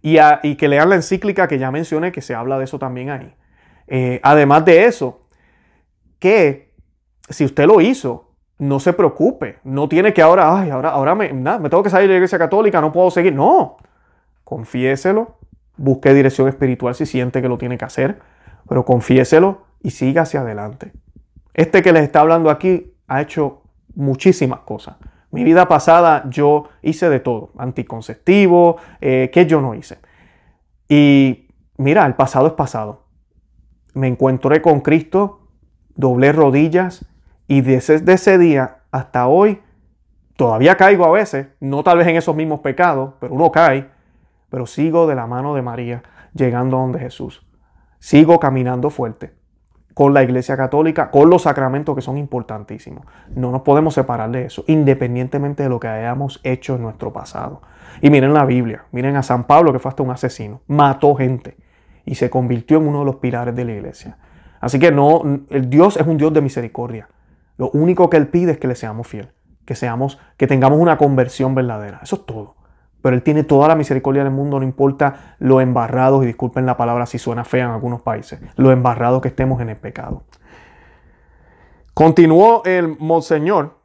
y, 0.00 0.16
y 0.42 0.56
que 0.56 0.68
lean 0.68 0.88
la 0.88 0.94
encíclica 0.94 1.46
que 1.46 1.58
ya 1.58 1.70
mencioné, 1.70 2.10
que 2.10 2.22
se 2.22 2.34
habla 2.34 2.56
de 2.56 2.64
eso 2.64 2.78
también 2.78 3.10
ahí. 3.10 3.34
Eh, 3.90 4.20
además 4.22 4.64
de 4.64 4.84
eso, 4.86 5.26
que 6.20 6.72
si 7.28 7.44
usted 7.44 7.66
lo 7.66 7.80
hizo, 7.80 8.30
no 8.58 8.78
se 8.78 8.92
preocupe, 8.92 9.58
no 9.64 9.88
tiene 9.88 10.14
que 10.14 10.22
ahora, 10.22 10.60
ay, 10.60 10.70
ahora, 10.70 10.90
ahora 10.90 11.14
me, 11.14 11.32
me 11.32 11.68
tengo 11.68 11.82
que 11.82 11.90
salir 11.90 12.06
de 12.06 12.14
la 12.14 12.18
iglesia 12.18 12.38
católica, 12.38 12.80
no 12.80 12.92
puedo 12.92 13.10
seguir. 13.10 13.34
No, 13.34 13.76
confiéselo, 14.44 15.38
busque 15.76 16.14
dirección 16.14 16.46
espiritual 16.46 16.94
si 16.94 17.04
siente 17.04 17.42
que 17.42 17.48
lo 17.48 17.58
tiene 17.58 17.76
que 17.76 17.84
hacer, 17.84 18.20
pero 18.68 18.84
confiéselo 18.84 19.62
y 19.82 19.90
siga 19.90 20.22
hacia 20.22 20.42
adelante. 20.42 20.92
Este 21.52 21.82
que 21.82 21.92
les 21.92 22.04
está 22.04 22.20
hablando 22.20 22.48
aquí 22.48 22.94
ha 23.08 23.20
hecho 23.20 23.62
muchísimas 23.96 24.60
cosas. 24.60 24.96
Mi 25.32 25.42
vida 25.42 25.66
pasada 25.66 26.24
yo 26.28 26.68
hice 26.82 27.08
de 27.08 27.18
todo, 27.18 27.52
anticonceptivo, 27.58 28.76
eh, 29.00 29.30
que 29.32 29.46
yo 29.46 29.60
no 29.60 29.74
hice. 29.74 29.98
Y 30.88 31.48
mira, 31.76 32.06
el 32.06 32.14
pasado 32.14 32.46
es 32.46 32.52
pasado. 32.52 32.99
Me 33.94 34.08
encontré 34.08 34.62
con 34.62 34.80
Cristo, 34.80 35.40
doblé 35.94 36.32
rodillas 36.32 37.06
y 37.46 37.62
desde 37.62 38.12
ese 38.12 38.38
día 38.38 38.78
hasta 38.90 39.26
hoy 39.26 39.60
todavía 40.36 40.76
caigo 40.76 41.04
a 41.04 41.10
veces, 41.10 41.48
no 41.60 41.82
tal 41.82 41.98
vez 41.98 42.06
en 42.06 42.16
esos 42.16 42.34
mismos 42.34 42.60
pecados, 42.60 43.14
pero 43.20 43.34
uno 43.34 43.50
cae, 43.52 43.90
pero 44.48 44.66
sigo 44.66 45.06
de 45.06 45.14
la 45.14 45.26
mano 45.26 45.54
de 45.54 45.62
María 45.62 46.02
llegando 46.34 46.76
a 46.76 46.80
donde 46.80 46.98
Jesús. 46.98 47.46
Sigo 47.98 48.40
caminando 48.40 48.88
fuerte 48.90 49.34
con 49.94 50.14
la 50.14 50.22
Iglesia 50.22 50.56
Católica, 50.56 51.10
con 51.10 51.28
los 51.28 51.42
sacramentos 51.42 51.94
que 51.94 52.00
son 52.00 52.16
importantísimos. 52.16 53.04
No 53.34 53.50
nos 53.50 53.62
podemos 53.62 53.94
separar 53.94 54.30
de 54.30 54.46
eso, 54.46 54.64
independientemente 54.66 55.64
de 55.64 55.68
lo 55.68 55.80
que 55.80 55.88
hayamos 55.88 56.40
hecho 56.42 56.76
en 56.76 56.82
nuestro 56.82 57.12
pasado. 57.12 57.60
Y 58.00 58.08
miren 58.08 58.32
la 58.32 58.46
Biblia, 58.46 58.84
miren 58.92 59.16
a 59.16 59.22
San 59.22 59.44
Pablo 59.44 59.72
que 59.72 59.78
fue 59.78 59.90
hasta 59.90 60.02
un 60.02 60.10
asesino, 60.10 60.62
mató 60.66 61.14
gente 61.16 61.56
y 62.04 62.14
se 62.16 62.30
convirtió 62.30 62.78
en 62.78 62.88
uno 62.88 63.00
de 63.00 63.04
los 63.04 63.16
pilares 63.16 63.54
de 63.54 63.64
la 63.64 63.72
iglesia. 63.72 64.18
Así 64.60 64.78
que 64.78 64.92
no, 64.92 65.22
el 65.50 65.70
Dios 65.70 65.96
es 65.96 66.06
un 66.06 66.16
Dios 66.16 66.32
de 66.32 66.40
misericordia. 66.40 67.08
Lo 67.56 67.70
único 67.70 68.10
que 68.10 68.16
Él 68.16 68.28
pide 68.28 68.52
es 68.52 68.58
que 68.58 68.68
le 68.68 68.74
seamos 68.74 69.06
fieles, 69.06 69.32
que 69.64 69.74
seamos, 69.74 70.18
que 70.36 70.46
tengamos 70.46 70.78
una 70.78 70.98
conversión 70.98 71.54
verdadera. 71.54 72.00
Eso 72.02 72.16
es 72.16 72.26
todo 72.26 72.56
pero 73.02 73.16
Él 73.16 73.22
tiene 73.22 73.44
toda 73.44 73.68
la 73.68 73.74
misericordia 73.74 74.24
del 74.24 74.32
mundo, 74.32 74.58
no 74.58 74.64
importa 74.64 75.36
lo 75.38 75.60
embarrados, 75.60 76.22
y 76.22 76.26
disculpen 76.26 76.66
la 76.66 76.76
palabra 76.76 77.06
si 77.06 77.18
suena 77.18 77.44
fea 77.44 77.64
en 77.64 77.70
algunos 77.70 78.02
países, 78.02 78.40
lo 78.56 78.72
embarrados 78.72 79.22
que 79.22 79.28
estemos 79.28 79.60
en 79.60 79.70
el 79.70 79.76
pecado. 79.76 80.24
Continuó 81.94 82.62
el 82.64 82.96
Monseñor 82.98 83.79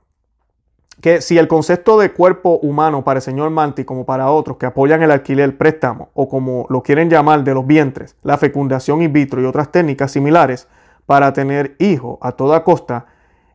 que 1.06 1.22
si 1.22 1.38
el 1.38 1.48
concepto 1.48 2.00
de 2.00 2.14
cuerpo 2.14 2.58
humano 2.64 3.04
para 3.04 3.20
el 3.20 3.22
señor 3.22 3.52
Manti 3.52 3.86
como 3.86 4.08
para 4.08 4.32
otros 4.32 4.58
que 4.58 4.66
apoyan 4.66 5.04
el 5.04 5.12
alquiler, 5.12 5.56
préstamo 5.56 6.10
o 6.16 6.28
como 6.28 6.66
lo 6.68 6.82
quieren 6.82 7.12
llamar 7.12 7.44
de 7.44 7.54
los 7.54 7.68
vientres, 7.68 8.16
la 8.24 8.40
fecundación 8.40 9.04
in 9.04 9.14
vitro 9.14 9.40
y 9.40 9.46
otras 9.46 9.72
técnicas 9.72 10.10
similares 10.12 10.68
para 11.06 11.32
tener 11.32 11.76
hijos 11.78 12.18
a 12.22 12.32
toda 12.32 12.64
costa, 12.64 13.06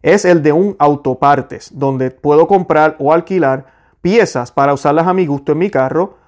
es 0.00 0.24
el 0.24 0.44
de 0.44 0.52
un 0.52 0.76
autopartes, 0.78 1.76
donde 1.76 2.12
puedo 2.12 2.46
comprar 2.46 2.94
o 3.00 3.12
alquilar 3.12 3.66
piezas 4.00 4.52
para 4.52 4.72
usarlas 4.72 5.08
a 5.08 5.12
mi 5.12 5.26
gusto 5.26 5.50
en 5.50 5.58
mi 5.58 5.70
carro, 5.70 6.18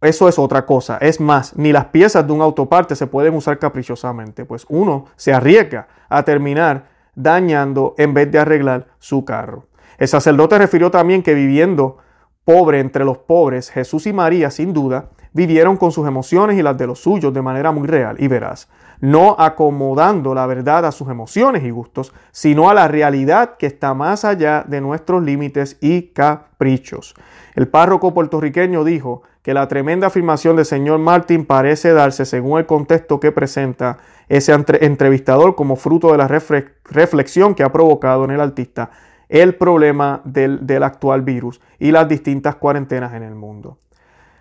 eso 0.00 0.28
es 0.28 0.36
otra 0.36 0.66
cosa. 0.66 0.98
Es 1.00 1.20
más, 1.20 1.56
ni 1.56 1.70
las 1.70 1.84
piezas 1.84 2.26
de 2.26 2.32
un 2.32 2.42
autoparte 2.42 2.96
se 2.96 3.06
pueden 3.06 3.36
usar 3.36 3.60
caprichosamente, 3.60 4.44
pues 4.44 4.66
uno 4.68 5.04
se 5.14 5.32
arriesga 5.32 5.86
a 6.08 6.24
terminar 6.24 6.90
dañando 7.14 7.94
en 7.98 8.14
vez 8.14 8.30
de 8.30 8.38
arreglar 8.38 8.88
su 8.98 9.24
carro. 9.24 9.66
El 9.98 10.08
sacerdote 10.08 10.58
refirió 10.58 10.90
también 10.90 11.22
que 11.22 11.34
viviendo 11.34 11.98
pobre 12.44 12.80
entre 12.80 13.04
los 13.04 13.18
pobres, 13.18 13.70
Jesús 13.70 14.06
y 14.06 14.12
María, 14.12 14.50
sin 14.50 14.72
duda, 14.72 15.10
vivieron 15.32 15.76
con 15.76 15.92
sus 15.92 16.06
emociones 16.06 16.58
y 16.58 16.62
las 16.62 16.76
de 16.76 16.86
los 16.86 17.00
suyos 17.00 17.32
de 17.32 17.42
manera 17.42 17.72
muy 17.72 17.88
real 17.88 18.16
y 18.18 18.28
veraz, 18.28 18.68
no 19.00 19.34
acomodando 19.38 20.34
la 20.34 20.46
verdad 20.46 20.84
a 20.84 20.92
sus 20.92 21.08
emociones 21.08 21.64
y 21.64 21.70
gustos, 21.70 22.12
sino 22.30 22.68
a 22.68 22.74
la 22.74 22.88
realidad 22.88 23.56
que 23.58 23.66
está 23.66 23.94
más 23.94 24.24
allá 24.24 24.64
de 24.66 24.80
nuestros 24.80 25.22
límites 25.22 25.78
y 25.80 26.08
caprichos. 26.08 27.14
El 27.54 27.68
párroco 27.68 28.14
puertorriqueño 28.14 28.84
dijo 28.84 29.22
que 29.42 29.54
la 29.54 29.68
tremenda 29.68 30.06
afirmación 30.06 30.56
del 30.56 30.64
señor 30.64 30.98
Martín 30.98 31.46
parece 31.46 31.92
darse 31.92 32.24
según 32.24 32.58
el 32.58 32.66
contexto 32.66 33.18
que 33.18 33.32
presenta 33.32 33.98
ese 34.32 34.52
entrevistador 34.80 35.54
como 35.54 35.76
fruto 35.76 36.10
de 36.10 36.16
la 36.16 36.26
reflexión 36.26 37.54
que 37.54 37.62
ha 37.62 37.70
provocado 37.70 38.24
en 38.24 38.30
el 38.30 38.40
artista 38.40 38.90
el 39.28 39.56
problema 39.56 40.22
del, 40.24 40.82
actual 40.82 41.20
virus 41.20 41.60
y 41.78 41.90
las 41.90 42.08
distintas 42.08 42.56
cuarentenas 42.56 43.12
en 43.12 43.24
el 43.24 43.34
mundo. 43.34 43.76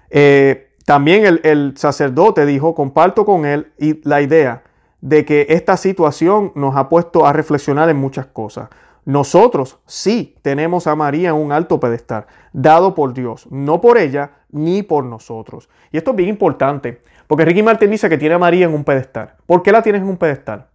Eh, 0.10 0.70
también 0.86 1.40
el, 1.44 1.74
sacerdote 1.76 2.46
dijo, 2.46 2.74
comparto 2.74 3.26
con 3.26 3.46
él 3.46 3.74
la 4.04 4.22
idea 4.22 4.64
de 5.02 5.26
que 5.26 5.48
esta 5.50 5.76
situación 5.76 6.54
nos 6.56 6.78
ha 6.78 6.88
puesto 6.88 7.26
a 7.26 7.34
reflexionar 7.34 7.90
en 7.90 7.98
muchas 7.98 8.28
cosas. 8.28 8.70
Nosotros 9.04 9.80
sí 9.86 10.38
tenemos 10.42 10.88
a 10.88 10.96
María 10.96 11.30
en 11.30 11.36
un 11.36 11.52
alto 11.52 11.82
pedestal, 11.82 12.28
dado 12.54 12.96
por 12.96 13.14
Dios, 13.14 13.46
no 13.52 13.82
por 13.82 13.98
ella 13.98 14.32
ni 14.52 14.84
por 14.84 15.04
nosotros. 15.04 15.70
Y 15.92 15.98
esto 15.98 16.12
es 16.12 16.18
bien 16.18 16.30
importante, 16.30 17.02
porque 17.32 17.46
Ricky 17.46 17.64
Martin 17.64 17.90
dice 17.90 18.10
que 18.10 18.18
tiene 18.18 18.36
a 18.36 18.38
María 18.38 18.66
en 18.66 18.74
un 18.74 18.84
pedestal. 18.84 19.36
¿Por 19.46 19.64
qué 19.64 19.72
la 19.72 19.82
tienes 19.82 20.02
en 20.02 20.10
un 20.10 20.18
pedestal? 20.18 20.68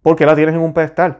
¿Por 0.00 0.14
qué 0.14 0.24
la 0.24 0.36
tienes 0.36 0.54
en 0.54 0.60
un 0.60 0.72
pedestal? 0.72 1.18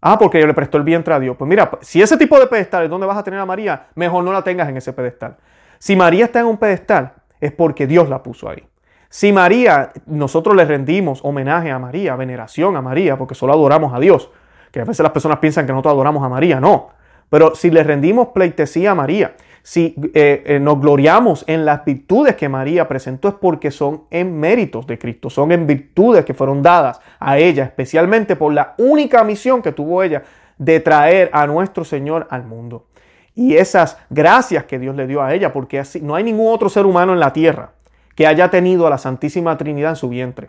Ah, 0.00 0.18
porque 0.18 0.40
yo 0.40 0.46
le 0.48 0.54
prestó 0.54 0.76
el 0.76 0.82
vientre 0.82 1.14
a 1.14 1.20
Dios. 1.20 1.36
Pues 1.36 1.48
mira, 1.48 1.70
si 1.82 2.02
ese 2.02 2.16
tipo 2.16 2.36
de 2.40 2.48
pedestal 2.48 2.82
es 2.82 2.90
donde 2.90 3.06
vas 3.06 3.16
a 3.16 3.22
tener 3.22 3.38
a 3.38 3.46
María, 3.46 3.86
mejor 3.94 4.24
no 4.24 4.32
la 4.32 4.42
tengas 4.42 4.68
en 4.68 4.76
ese 4.76 4.92
pedestal. 4.92 5.36
Si 5.78 5.94
María 5.94 6.24
está 6.24 6.40
en 6.40 6.46
un 6.46 6.56
pedestal, 6.56 7.12
es 7.40 7.52
porque 7.52 7.86
Dios 7.86 8.08
la 8.08 8.24
puso 8.24 8.48
ahí. 8.48 8.66
Si 9.08 9.32
María, 9.32 9.92
nosotros 10.06 10.56
le 10.56 10.64
rendimos 10.64 11.20
homenaje 11.22 11.70
a 11.70 11.78
María, 11.78 12.16
veneración 12.16 12.76
a 12.76 12.82
María, 12.82 13.16
porque 13.16 13.36
solo 13.36 13.52
adoramos 13.52 13.94
a 13.94 14.00
Dios, 14.00 14.32
que 14.72 14.80
a 14.80 14.84
veces 14.84 15.04
las 15.04 15.12
personas 15.12 15.38
piensan 15.38 15.64
que 15.64 15.70
nosotros 15.70 15.92
adoramos 15.92 16.24
a 16.24 16.28
María, 16.28 16.58
no. 16.58 16.88
Pero 17.30 17.54
si 17.54 17.70
le 17.70 17.84
rendimos 17.84 18.30
pleitesía 18.34 18.90
a 18.90 18.94
María, 18.96 19.36
si 19.66 19.96
eh, 20.14 20.44
eh, 20.46 20.60
nos 20.60 20.80
gloriamos 20.80 21.42
en 21.48 21.64
las 21.64 21.84
virtudes 21.84 22.36
que 22.36 22.48
María 22.48 22.86
presentó, 22.86 23.26
es 23.26 23.34
porque 23.34 23.72
son 23.72 24.04
en 24.10 24.38
méritos 24.38 24.86
de 24.86 24.96
Cristo, 24.96 25.28
son 25.28 25.50
en 25.50 25.66
virtudes 25.66 26.24
que 26.24 26.34
fueron 26.34 26.62
dadas 26.62 27.00
a 27.18 27.36
ella, 27.38 27.64
especialmente 27.64 28.36
por 28.36 28.52
la 28.52 28.76
única 28.78 29.24
misión 29.24 29.62
que 29.62 29.72
tuvo 29.72 30.04
ella 30.04 30.22
de 30.56 30.78
traer 30.78 31.30
a 31.32 31.48
nuestro 31.48 31.84
Señor 31.84 32.28
al 32.30 32.46
mundo 32.46 32.86
y 33.34 33.56
esas 33.56 33.98
gracias 34.08 34.66
que 34.66 34.78
Dios 34.78 34.94
le 34.94 35.08
dio 35.08 35.20
a 35.20 35.34
ella, 35.34 35.52
porque 35.52 35.80
así, 35.80 36.00
no 36.00 36.14
hay 36.14 36.22
ningún 36.22 36.54
otro 36.54 36.68
ser 36.68 36.86
humano 36.86 37.12
en 37.12 37.18
la 37.18 37.32
tierra 37.32 37.72
que 38.14 38.24
haya 38.24 38.48
tenido 38.48 38.86
a 38.86 38.90
la 38.90 38.98
Santísima 38.98 39.58
Trinidad 39.58 39.90
en 39.90 39.96
su 39.96 40.08
vientre. 40.08 40.48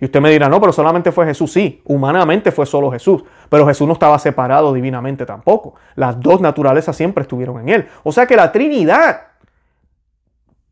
Y 0.00 0.04
usted 0.04 0.20
me 0.20 0.30
dirá, 0.30 0.48
no, 0.48 0.60
pero 0.60 0.72
solamente 0.72 1.10
fue 1.10 1.26
Jesús. 1.26 1.52
Sí, 1.52 1.82
humanamente 1.84 2.52
fue 2.52 2.66
solo 2.66 2.90
Jesús, 2.90 3.24
pero 3.48 3.66
Jesús 3.66 3.86
no 3.86 3.94
estaba 3.94 4.18
separado 4.18 4.72
divinamente 4.72 5.26
tampoco. 5.26 5.74
Las 5.96 6.20
dos 6.20 6.40
naturalezas 6.40 6.96
siempre 6.96 7.22
estuvieron 7.22 7.60
en 7.60 7.68
él. 7.68 7.88
O 8.04 8.12
sea 8.12 8.26
que 8.26 8.36
la 8.36 8.52
Trinidad, 8.52 9.22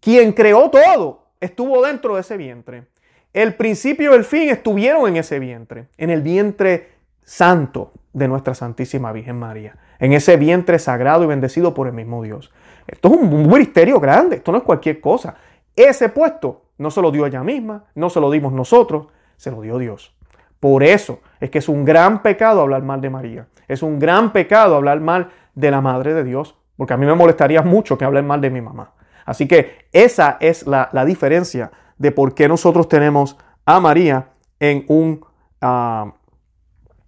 quien 0.01 0.33
creó 0.33 0.71
todo, 0.71 1.27
estuvo 1.41 1.85
dentro 1.85 2.15
de 2.15 2.21
ese 2.21 2.37
vientre. 2.37 2.87
El 3.33 3.55
principio 3.55 4.13
y 4.13 4.15
el 4.15 4.25
fin 4.25 4.49
estuvieron 4.49 5.09
en 5.09 5.17
ese 5.17 5.39
vientre, 5.39 5.89
en 5.99 6.11
el 6.11 6.23
vientre 6.23 6.93
santo 7.23 7.93
de 8.13 8.29
nuestra 8.29 8.55
Santísima 8.55 9.13
Virgen 9.13 9.39
María 9.39 9.77
en 9.99 10.13
ese 10.13 10.37
vientre 10.37 10.79
sagrado 10.79 11.25
y 11.25 11.27
bendecido 11.27 11.75
por 11.75 11.87
el 11.87 11.93
mismo 11.93 12.23
Dios. 12.23 12.53
Esto 12.87 13.09
es 13.09 13.17
un 13.17 13.49
misterio 13.49 14.01
grande, 14.01 14.37
esto 14.37 14.53
no 14.53 14.59
es 14.59 14.65
cualquier 14.65 15.01
cosa. 15.01 15.37
Ese 15.75 16.09
puesto 16.09 16.63
no 16.79 16.91
se 16.91 17.03
lo 17.03 17.11
dio 17.11 17.27
ella 17.27 17.43
misma, 17.43 17.85
no 17.95 18.11
se 18.11 18.21
lo 18.21 18.31
dimos 18.31 18.53
nosotros, 18.53 19.09
se 19.37 19.51
lo 19.51 19.61
dio 19.61 19.79
Dios. 19.79 20.15
Por 20.61 20.83
eso 20.83 21.21
es 21.41 21.51
que 21.51 21.59
es 21.59 21.69
un 21.69 21.85
gran 21.85 22.23
pecado 22.23 22.61
hablar 22.61 22.83
mal 22.83 23.01
de 23.01 23.11
María. 23.11 23.47
Es 23.69 23.83
un 23.83 23.99
gran 23.99 24.33
pecado 24.33 24.77
hablar 24.77 25.01
mal 25.01 25.31
de 25.55 25.71
la 25.71 25.81
Madre 25.81 26.15
de 26.15 26.25
Dios, 26.25 26.57
porque 26.77 26.95
a 26.95 26.97
mí 26.97 27.07
me 27.07 27.15
molestaría 27.15 27.63
mucho 27.63 27.99
que 27.99 28.05
hablen 28.05 28.27
mal 28.27 28.41
de 28.41 28.51
mi 28.51 28.61
mamá. 28.61 28.93
Así 29.25 29.49
que 29.49 29.87
esa 29.93 30.37
es 30.41 30.67
la, 30.67 30.89
diferencia 31.05 31.73
de 31.99 32.13
por 32.13 32.35
qué 32.35 32.49
nosotros 32.49 32.89
tenemos 32.89 33.37
a 33.65 33.81
María 33.81 34.29
en 34.61 34.85
un, 34.89 35.25
ah, 35.61 36.13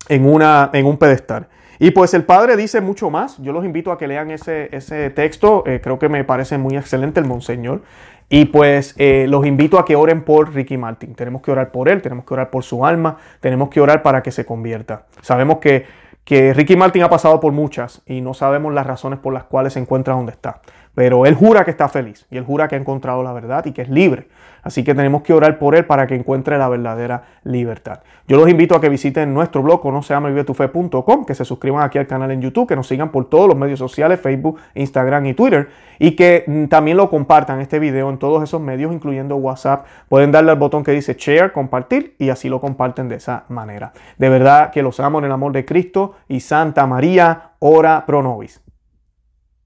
en, 0.09 0.27
una, 0.27 0.71
en 0.73 0.87
un 0.87 0.97
pedestal. 0.97 1.49
Y 1.79 1.93
pues 1.93 2.13
el 2.15 2.25
padre 2.25 2.57
dice 2.57 2.81
mucho 2.81 3.09
más. 3.09 3.39
Yo 3.39 3.53
los 3.53 3.65
invito 3.65 3.93
a 3.93 3.99
que 3.99 4.09
lean 4.09 4.33
ese, 4.33 4.69
ese 4.77 5.11
texto. 5.11 5.63
Eh, 5.65 5.81
creo 5.81 5.99
que 5.99 6.09
me 6.09 6.25
parece 6.25 6.59
muy 6.59 6.77
excelente 6.77 7.21
el 7.21 7.27
monseñor. 7.27 7.83
Y 8.29 8.47
pues 8.47 8.95
eh, 8.99 9.27
los 9.29 9.47
invito 9.47 9.79
a 9.79 9.85
que 9.85 9.97
oren 9.97 10.23
por 10.23 10.53
Ricky 10.53 10.77
Martin. 10.77 11.15
Tenemos 11.15 11.41
que 11.41 11.51
orar 11.51 11.73
por 11.73 11.89
él, 11.89 12.03
tenemos 12.03 12.25
que 12.25 12.35
orar 12.35 12.51
por 12.51 12.63
su 12.63 12.85
alma, 12.85 13.17
tenemos 13.41 13.71
que 13.71 13.81
orar 13.81 14.03
para 14.03 14.23
que 14.23 14.33
se 14.33 14.45
convierta. 14.45 15.07
Sabemos 15.23 15.59
que, 15.59 15.87
que 16.25 16.53
Ricky 16.53 16.77
Martin 16.77 17.03
ha 17.03 17.11
pasado 17.11 17.41
por 17.41 17.53
muchas 17.53 18.03
y 18.07 18.21
no 18.21 18.35
sabemos 18.35 18.75
las 18.75 18.87
razones 18.87 19.19
por 19.19 19.33
las 19.33 19.45
cuales 19.45 19.73
se 19.73 19.81
encuentra 19.81 20.15
donde 20.15 20.33
está. 20.33 20.61
Pero 20.99 21.27
él 21.27 21.37
jura 21.37 21.65
que 21.65 21.71
está 21.71 21.89
feliz 21.89 22.27
y 22.29 22.39
él 22.39 22.45
jura 22.45 22.67
que 22.67 22.75
ha 22.75 22.79
encontrado 22.79 23.23
la 23.23 23.33
verdad 23.33 23.65
y 23.67 23.71
que 23.71 23.83
es 23.83 23.89
libre. 23.89 24.27
Así 24.65 24.83
que 24.83 24.97
tenemos 24.97 25.23
que 25.23 25.33
orar 25.33 25.57
por 25.61 25.77
él 25.77 25.85
para 25.87 26.09
que 26.09 26.17
encuentre 26.17 26.59
la 26.59 26.69
verdadera 26.69 27.23
libertad. 27.45 28.01
Yo 28.27 28.37
los 28.37 28.49
invito 28.49 28.75
a 28.75 28.81
que 28.81 28.89
visiten 28.89 29.33
nuestro 29.33 29.63
blog, 29.63 29.87
no 29.93 30.03
se 30.03 30.13
llama 30.13 30.35
que 30.35 31.35
se 31.37 31.45
suscriban 31.45 31.85
aquí 31.85 31.99
al 31.99 32.09
canal 32.09 32.33
en 32.33 32.43
YouTube, 32.43 32.67
que 32.67 32.75
nos 32.75 32.89
sigan 32.89 33.13
por 33.13 33.27
todos 33.27 33.47
los 33.47 33.57
medios 33.57 33.79
sociales, 33.79 34.19
Facebook, 34.19 34.59
Instagram 34.75 35.27
y 35.27 35.35
Twitter, 35.35 35.69
y 36.01 36.17
que 36.17 36.43
mm, 36.45 36.65
también 36.65 36.97
lo 36.97 37.09
compartan 37.11 37.61
este 37.61 37.79
video 37.79 38.11
en 38.11 38.19
todos 38.19 38.43
esos 38.43 38.61
medios, 38.61 38.93
incluyendo 38.93 39.37
WhatsApp. 39.37 39.87
Pueden 40.09 40.33
darle 40.33 40.51
al 40.51 40.59
botón 40.59 40.83
que 40.83 40.91
dice 40.91 41.15
share, 41.17 41.53
compartir, 41.53 42.17
y 42.19 42.31
así 42.31 42.49
lo 42.49 42.61
comparten 42.61 43.09
de 43.09 43.15
esa 43.15 43.45
manera. 43.51 43.93
De 44.17 44.29
verdad 44.29 44.73
que 44.73 44.83
los 44.83 44.99
amo 44.99 45.21
en 45.21 45.27
el 45.27 45.33
amor 45.33 45.53
de 45.53 45.65
Cristo 45.65 46.17
y 46.27 46.41
Santa 46.41 46.89
María, 46.89 47.53
ora 47.61 48.03
pro 48.05 48.21
nobis. 48.21 48.61